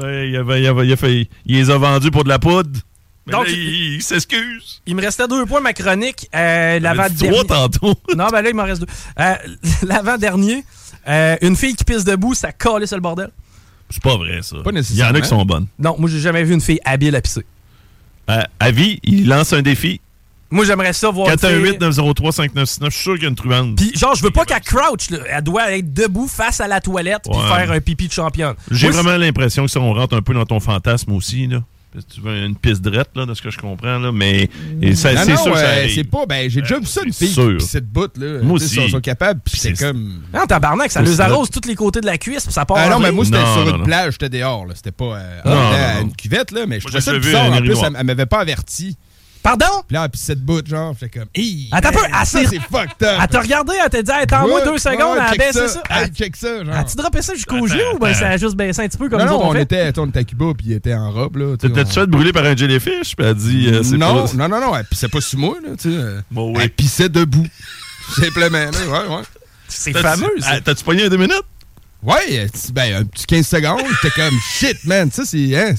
Ouais, 0.00 0.30
il, 0.30 0.36
avait, 0.36 0.60
il, 0.62 0.66
avait- 0.66 0.86
il 0.86 0.92
a 0.92 0.96
fait, 0.96 1.28
il 1.46 1.56
les 1.56 1.70
a 1.70 1.78
vendus 1.78 2.10
pour 2.10 2.24
de 2.24 2.28
la 2.28 2.38
poudre. 2.40 2.80
Mais 3.26 3.32
Donc, 3.34 3.46
là, 3.46 3.52
il, 3.52 3.94
il 3.94 4.02
s'excuse. 4.02 4.82
Il 4.84 4.96
me 4.96 5.00
restait 5.02 5.28
deux 5.28 5.46
points, 5.46 5.60
ma 5.60 5.72
chronique. 5.72 6.28
Euh, 6.34 6.80
L'avant-dernier. 6.80 7.28
Trois 7.30 7.44
tantôt? 7.44 7.94
Non, 8.16 8.26
ben 8.32 8.42
là, 8.42 8.48
il 8.48 8.54
m'en 8.56 8.64
reste 8.64 8.80
deux. 8.80 8.86
Euh, 9.20 9.34
L'avant-dernier, 9.86 10.64
euh, 11.06 11.36
une 11.40 11.54
fille 11.54 11.76
qui 11.76 11.84
pisse 11.84 12.02
debout, 12.04 12.34
ça 12.34 12.50
calait 12.50 12.86
sur 12.88 12.96
le 12.96 13.00
bordel. 13.02 13.30
C'est 13.92 14.02
pas 14.02 14.16
vrai, 14.16 14.40
ça. 14.42 14.56
Pas 14.56 14.62
Il 14.64 14.66
y 14.66 14.68
en 14.70 14.72
nécessairement. 14.72 15.18
a 15.18 15.20
qui 15.20 15.28
sont 15.28 15.44
bonnes. 15.44 15.66
Non, 15.78 15.96
moi, 15.98 16.08
j'ai 16.10 16.20
jamais 16.20 16.42
vu 16.44 16.54
une 16.54 16.60
fille 16.60 16.80
habile 16.84 17.14
à 17.16 17.20
pisser. 17.20 17.44
À 18.26 18.70
vie, 18.70 18.98
il 19.02 19.26
lance 19.28 19.52
un 19.52 19.62
défi. 19.62 20.00
Moi, 20.50 20.64
j'aimerais 20.66 20.92
ça 20.92 21.10
voir 21.10 21.28
une 21.30 21.38
fille- 21.38 21.78
418-903-5969. 21.78 22.90
Je 22.90 22.94
suis 22.94 23.02
sûr 23.02 23.14
qu'il 23.14 23.22
y 23.22 23.26
a 23.26 23.28
une 23.30 23.34
truande. 23.34 23.76
Puis, 23.76 23.92
genre, 23.96 24.14
je 24.14 24.22
veux 24.22 24.30
pas 24.30 24.44
qu'elle 24.44 24.60
crouch. 24.60 25.08
là. 25.10 25.18
Elle 25.30 25.42
doit 25.42 25.72
être 25.72 25.92
debout 25.94 26.28
face 26.28 26.60
à 26.60 26.68
la 26.68 26.80
toilette 26.80 27.22
puis 27.30 27.38
Ouais. 27.38 27.46
faire 27.56 27.70
un 27.72 27.80
pipi 27.80 28.06
de 28.08 28.12
championne. 28.12 28.54
J'ai 28.70 28.90
Moi, 28.90 29.00
vraiment 29.02 29.16
l'impression 29.18 29.64
que 29.64 29.70
ça, 29.70 29.80
on 29.80 29.92
rentre 29.94 30.14
un 30.16 30.20
peu 30.22 30.34
dans 30.34 30.44
ton 30.44 30.60
fantasme 30.60 31.12
aussi, 31.12 31.46
là. 31.46 31.62
Tu 31.92 32.20
veux 32.22 32.34
une 32.44 32.56
piste 32.56 32.80
drette, 32.80 33.10
là, 33.14 33.26
de 33.26 33.34
ce 33.34 33.42
que 33.42 33.50
je 33.50 33.58
comprends, 33.58 33.98
là, 33.98 34.12
mais 34.12 34.48
c'est 34.80 34.94
sûr 34.94 35.12
que 35.52 35.58
ça 35.58 35.66
euh, 35.66 35.88
c'est 35.94 36.04
pas. 36.04 36.24
Ben, 36.26 36.48
j'ai 36.48 36.62
déjà 36.62 36.78
vu 36.78 36.86
ça, 36.86 37.02
une 37.04 37.12
c'est 37.12 37.26
fille 37.26 37.56
qui 37.58 37.66
cette 37.66 37.86
bout, 37.86 38.10
là. 38.16 38.38
Moi 38.42 38.54
aussi. 38.54 38.76
Ils 38.76 38.82
sont, 38.84 38.88
sont 38.88 39.00
capables, 39.00 39.40
puis 39.44 39.58
c'est 39.58 39.74
comme. 39.74 40.22
Non, 40.32 40.46
tabarnak, 40.46 40.90
ça 40.90 41.02
là. 41.02 41.24
arrose 41.24 41.50
tous 41.50 41.68
les 41.68 41.74
côtés 41.74 42.00
de 42.00 42.06
la 42.06 42.16
cuisse, 42.16 42.44
puis 42.44 42.52
ça 42.52 42.64
part 42.64 42.78
Ah 42.80 42.88
non, 42.88 42.98
mais 42.98 43.12
moi, 43.12 43.24
c'était 43.26 43.38
sur 43.38 43.64
non, 43.64 43.70
une 43.72 43.76
non. 43.78 43.84
plage, 43.84 44.12
j'étais 44.12 44.30
dehors, 44.30 44.64
là. 44.64 44.74
C'était 44.74 44.90
pas 44.90 45.16
euh, 45.16 45.40
Non, 45.44 45.52
à 45.52 45.94
non. 45.96 46.02
une 46.02 46.16
cuvette, 46.16 46.50
là, 46.50 46.64
mais 46.66 46.80
je 46.80 46.86
trouvais 46.86 47.00
ça 47.02 47.18
bizarre. 47.18 47.52
En 47.52 47.58
plus, 47.58 47.76
elle 47.82 48.04
m'avait 48.04 48.26
pas 48.26 48.40
averti. 48.40 48.96
Pardon? 49.42 49.66
Puis 49.88 49.94
là, 49.94 50.08
puis 50.08 50.20
cette 50.20 50.40
bout, 50.40 50.64
genre, 50.66 50.94
j'étais 50.98 51.18
comme. 51.18 51.28
Hey, 51.34 51.68
Attends 51.72 51.88
un 51.88 51.92
peu, 51.92 51.98
elle 52.06 52.12
ça, 52.12 52.24
s'est- 52.24 52.46
c'est 52.46 52.60
fucked 52.60 53.02
up. 53.02 53.18
Elle 53.22 53.28
t'a 53.28 53.40
regardé, 53.40 53.72
elle 53.82 53.90
t'a 53.90 54.02
dit, 54.02 54.10
hey, 54.10 54.22
attends-moi 54.22 54.64
deux 54.64 54.78
secondes, 54.78 55.16
elle 55.16 55.22
a 55.22 55.28
check 55.30 55.38
baissé 55.38 55.68
ça. 55.68 55.82
Elle- 55.90 56.08
check 56.10 56.36
ça, 56.36 56.64
genre. 56.64 56.74
As-tu 56.76 56.96
droppé 56.96 57.22
ça 57.22 57.34
jusqu'au 57.34 57.66
genou 57.66 57.94
ou 57.94 57.98
ben 57.98 58.14
ça 58.14 58.28
a 58.28 58.36
juste 58.36 58.54
baissé 58.54 58.82
un 58.82 58.88
petit 58.88 58.98
peu 58.98 59.08
comme 59.08 59.18
non, 59.18 59.24
nous 59.26 59.32
non, 59.32 59.48
on 59.48 59.52
fait? 59.52 59.62
était, 59.62 59.92
on 59.98 60.06
était 60.06 60.20
à 60.20 60.24
Cuba, 60.24 60.46
puis 60.56 60.66
il 60.68 60.72
était 60.74 60.94
en 60.94 61.10
robe, 61.10 61.36
là. 61.36 61.56
T'as-tu 61.56 61.92
fait 61.92 62.06
brûler 62.06 62.32
par 62.32 62.44
un 62.44 62.56
jellyfish? 62.56 63.16
Puis 63.16 63.24
elle 63.24 63.26
a 63.26 63.34
dit, 63.34 63.68
euh, 63.68 63.82
c'est 63.82 63.96
non, 63.96 64.26
pas... 64.26 64.32
non, 64.34 64.48
non, 64.48 64.60
non, 64.60 64.76
elle 64.76 64.84
pissait 64.84 65.08
pas 65.08 65.20
sur 65.20 65.38
moi, 65.38 65.56
là, 65.62 65.70
tu 65.76 65.90
sais. 65.92 65.98
Elle 66.60 66.70
pissait 66.70 67.08
debout. 67.08 67.46
Simplement, 68.14 68.58
là, 68.58 68.70
ouais, 68.70 69.16
ouais. 69.16 69.22
C'est 69.68 69.96
fameux, 69.96 70.28
ça. 70.38 70.60
T'as-tu 70.60 70.84
pogné 70.84 71.04
un 71.04 71.08
deux 71.08 71.16
minutes? 71.16 71.44
Ouais, 72.02 72.14
euh, 72.32 72.46
ben, 72.72 72.94
un 72.96 73.04
petit 73.04 73.26
15 73.26 73.46
secondes, 73.46 73.80
j'étais 74.02 74.14
comme 74.20 74.34
shit, 74.52 74.76
man. 74.86 75.08
Ça, 75.12 75.22
c'est 75.24 75.54
hein, 75.56 75.72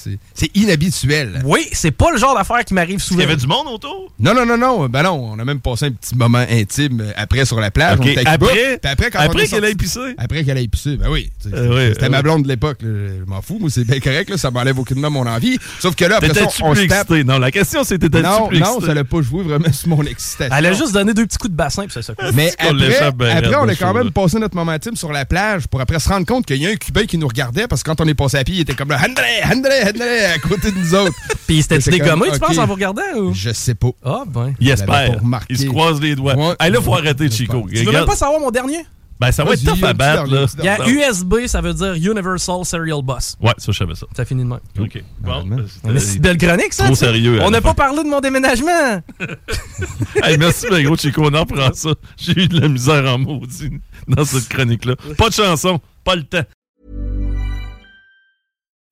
inhabituel. 0.55 1.41
Oui, 1.43 1.67
c'est 1.73 1.91
pas 1.91 2.11
le 2.11 2.17
genre 2.17 2.33
d'affaire 2.33 2.63
qui 2.63 2.73
m'arrive 2.73 2.95
Il 2.95 2.99
souvent. 3.01 3.19
y 3.19 3.23
avait 3.23 3.35
du 3.35 3.45
monde 3.45 3.67
autour? 3.67 4.09
Non, 4.19 4.33
non, 4.33 4.45
non, 4.45 4.57
non. 4.57 4.87
Ben 4.87 5.03
non, 5.03 5.33
on 5.33 5.39
a 5.39 5.43
même 5.43 5.59
passé 5.59 5.87
un 5.87 5.91
petit 5.91 6.15
moment 6.15 6.45
intime 6.49 7.01
euh, 7.01 7.11
après 7.17 7.43
sur 7.43 7.59
la 7.59 7.71
plage. 7.71 7.99
On 7.99 8.03
après- 8.25 8.79
après, 8.83 9.11
quand 9.11 9.29
qu'elle 9.29 9.65
ait 9.65 9.75
pissé? 9.75 9.99
Après 10.17 10.43
qu'elle 10.45 10.57
ait 10.59 10.67
pissé, 10.67 10.95
ben 10.95 11.09
oui. 11.09 11.29
Euh, 11.51 11.75
ouais, 11.75 11.89
C'était 11.93 12.05
euh, 12.05 12.09
ma 12.09 12.21
blonde 12.21 12.43
de 12.43 12.47
l'époque. 12.47 12.77
Je 12.81 13.25
m'en 13.27 13.41
fous, 13.41 13.57
moi, 13.59 13.69
c'est 13.69 13.83
bien 13.83 13.99
correct. 13.99 14.29
Là, 14.29 14.37
ça 14.37 14.49
m'enlève 14.49 14.79
aucunement 14.79 15.09
mon 15.09 15.27
envie. 15.27 15.57
Sauf 15.81 15.93
que 15.95 16.05
là, 16.05 16.17
après 16.17 16.33
ça, 16.33 16.45
on 16.61 16.73
se 16.73 16.81
tape. 16.85 17.01
excité? 17.11 17.23
Non, 17.25 17.37
la 17.37 17.51
question, 17.51 17.83
c'est 17.83 17.99
t'étais-tu 17.99 18.23
Non, 18.23 18.47
plus 18.47 18.59
non, 18.59 18.79
ça 18.79 18.93
l'a 18.93 19.03
pas 19.03 19.21
joué 19.21 19.43
vraiment 19.43 19.71
sur 19.73 19.89
mon 19.89 20.03
excitation. 20.03 20.55
Elle 20.57 20.65
a 20.67 20.73
juste 20.73 20.93
donné 20.93 21.13
deux 21.13 21.25
petits 21.25 21.37
coups 21.37 21.51
de 21.51 21.57
bassin, 21.57 21.83
puis 21.83 21.91
ça 21.91 22.01
ça. 22.01 22.13
Mais 22.33 22.53
qu'on 22.59 22.79
après, 22.79 23.55
on 23.55 23.67
a 23.67 23.75
quand 23.75 23.93
même 23.93 24.11
passé 24.11 24.39
notre 24.39 24.55
moment 24.55 24.71
intime 24.71 24.95
sur 24.95 25.11
la 25.11 25.25
plage 25.25 25.67
pour 25.67 25.81
après 25.81 25.99
se 25.99 26.12
rendre 26.13 26.25
compte 26.25 26.45
qu'il 26.45 26.57
y 26.57 26.67
a 26.67 26.69
un 26.69 26.75
Cubain 26.75 27.05
qui 27.05 27.17
nous 27.17 27.27
regardait 27.27 27.67
parce 27.67 27.83
que 27.83 27.89
quand 27.89 28.01
on 28.01 28.07
est 28.07 28.13
passé 28.13 28.37
à 28.37 28.43
pied, 28.43 28.55
il 28.55 28.61
était 28.61 28.73
comme 28.73 28.89
là, 28.89 28.97
André, 28.97 29.43
André, 29.45 29.83
André, 29.83 30.25
à 30.25 30.39
côté 30.39 30.71
de 30.71 30.77
nous 30.77 30.95
autres. 30.95 31.13
Puis 31.47 31.61
c'était-tu 31.61 31.81
C'est 31.83 31.91
dégommé, 31.91 32.31
tu 32.31 32.39
penses, 32.39 32.57
en 32.57 32.65
vous 32.65 32.73
regardant? 32.73 33.01
Ou? 33.17 33.33
Je 33.33 33.51
sais 33.51 33.75
pas. 33.75 33.91
Ah, 34.03 34.23
ben. 34.25 34.53
Il 34.59 34.69
espère. 34.69 35.19
Il 35.49 35.57
se 35.57 35.65
croise 35.65 35.99
les 36.01 36.15
doigts. 36.15 36.35
Ouais. 36.35 36.55
Hey, 36.59 36.71
là, 36.71 36.81
faut 36.81 36.93
arrêter, 36.93 37.29
Chico. 37.29 37.65
Tu 37.73 37.83
veux 37.83 37.91
même 37.91 38.05
pas 38.05 38.15
savoir 38.15 38.39
mon 38.39 38.51
dernier? 38.51 38.85
Ben, 39.23 39.31
ça 39.31 39.45
va 39.45 39.53
être 39.53 39.63
tough 39.63 39.81
à 39.85 39.93
battre, 39.93 40.29
là. 40.29 40.45
Il 40.59 40.65
y 40.65 40.67
a. 40.67 41.09
USB, 41.09 41.45
ça 41.47 41.61
veut 41.61 41.73
dire 41.73 41.93
Universal 41.93 42.65
Serial 42.65 43.01
Bus. 43.01 43.37
Ouais, 43.39 43.53
ça, 43.57 43.71
je 43.71 43.77
savais 43.77 43.95
ça. 43.95 44.05
Ça 44.13 44.25
finit 44.25 44.43
de 44.43 44.49
même. 44.49 44.59
OK. 44.77 45.01
Bon, 45.21 45.45
Mais 45.45 45.99
c'est 45.99 46.15
une 46.15 46.21
belle 46.21 46.37
chronique, 46.37 46.73
ça. 46.73 46.83
Trop 46.85 46.95
sérieux, 46.95 47.39
On 47.41 47.49
n'a 47.49 47.61
pas 47.61 47.73
parlé 47.73 48.03
de 48.03 48.09
mon 48.09 48.19
déménagement. 48.19 49.01
Hey, 50.21 50.37
merci, 50.37 50.67
le 50.69 50.81
gros 50.83 50.95
Chico. 50.95 51.23
On 51.23 51.33
en 51.33 51.45
prend 51.45 51.73
ça. 51.73 51.91
J'ai 52.17 52.43
eu 52.43 52.47
de 52.47 52.59
la 52.59 52.67
misère 52.67 53.05
en 53.05 53.17
maudit 53.17 53.71
dans 54.07 54.23
cette 54.23 54.47
chronique-là. 54.47 54.95
Pas 55.17 55.29
de 55.29 55.33
chanson, 55.33 55.79
pas 56.03 56.15
le 56.15 56.23
temps. 56.23 56.43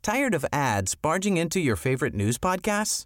Tired 0.01 0.33
of 0.33 0.45
ads 0.51 0.95
barging 1.01 1.37
into 1.37 1.59
your 1.59 1.75
favorite 1.77 2.13
news 2.15 2.37
podcasts? 2.37 3.05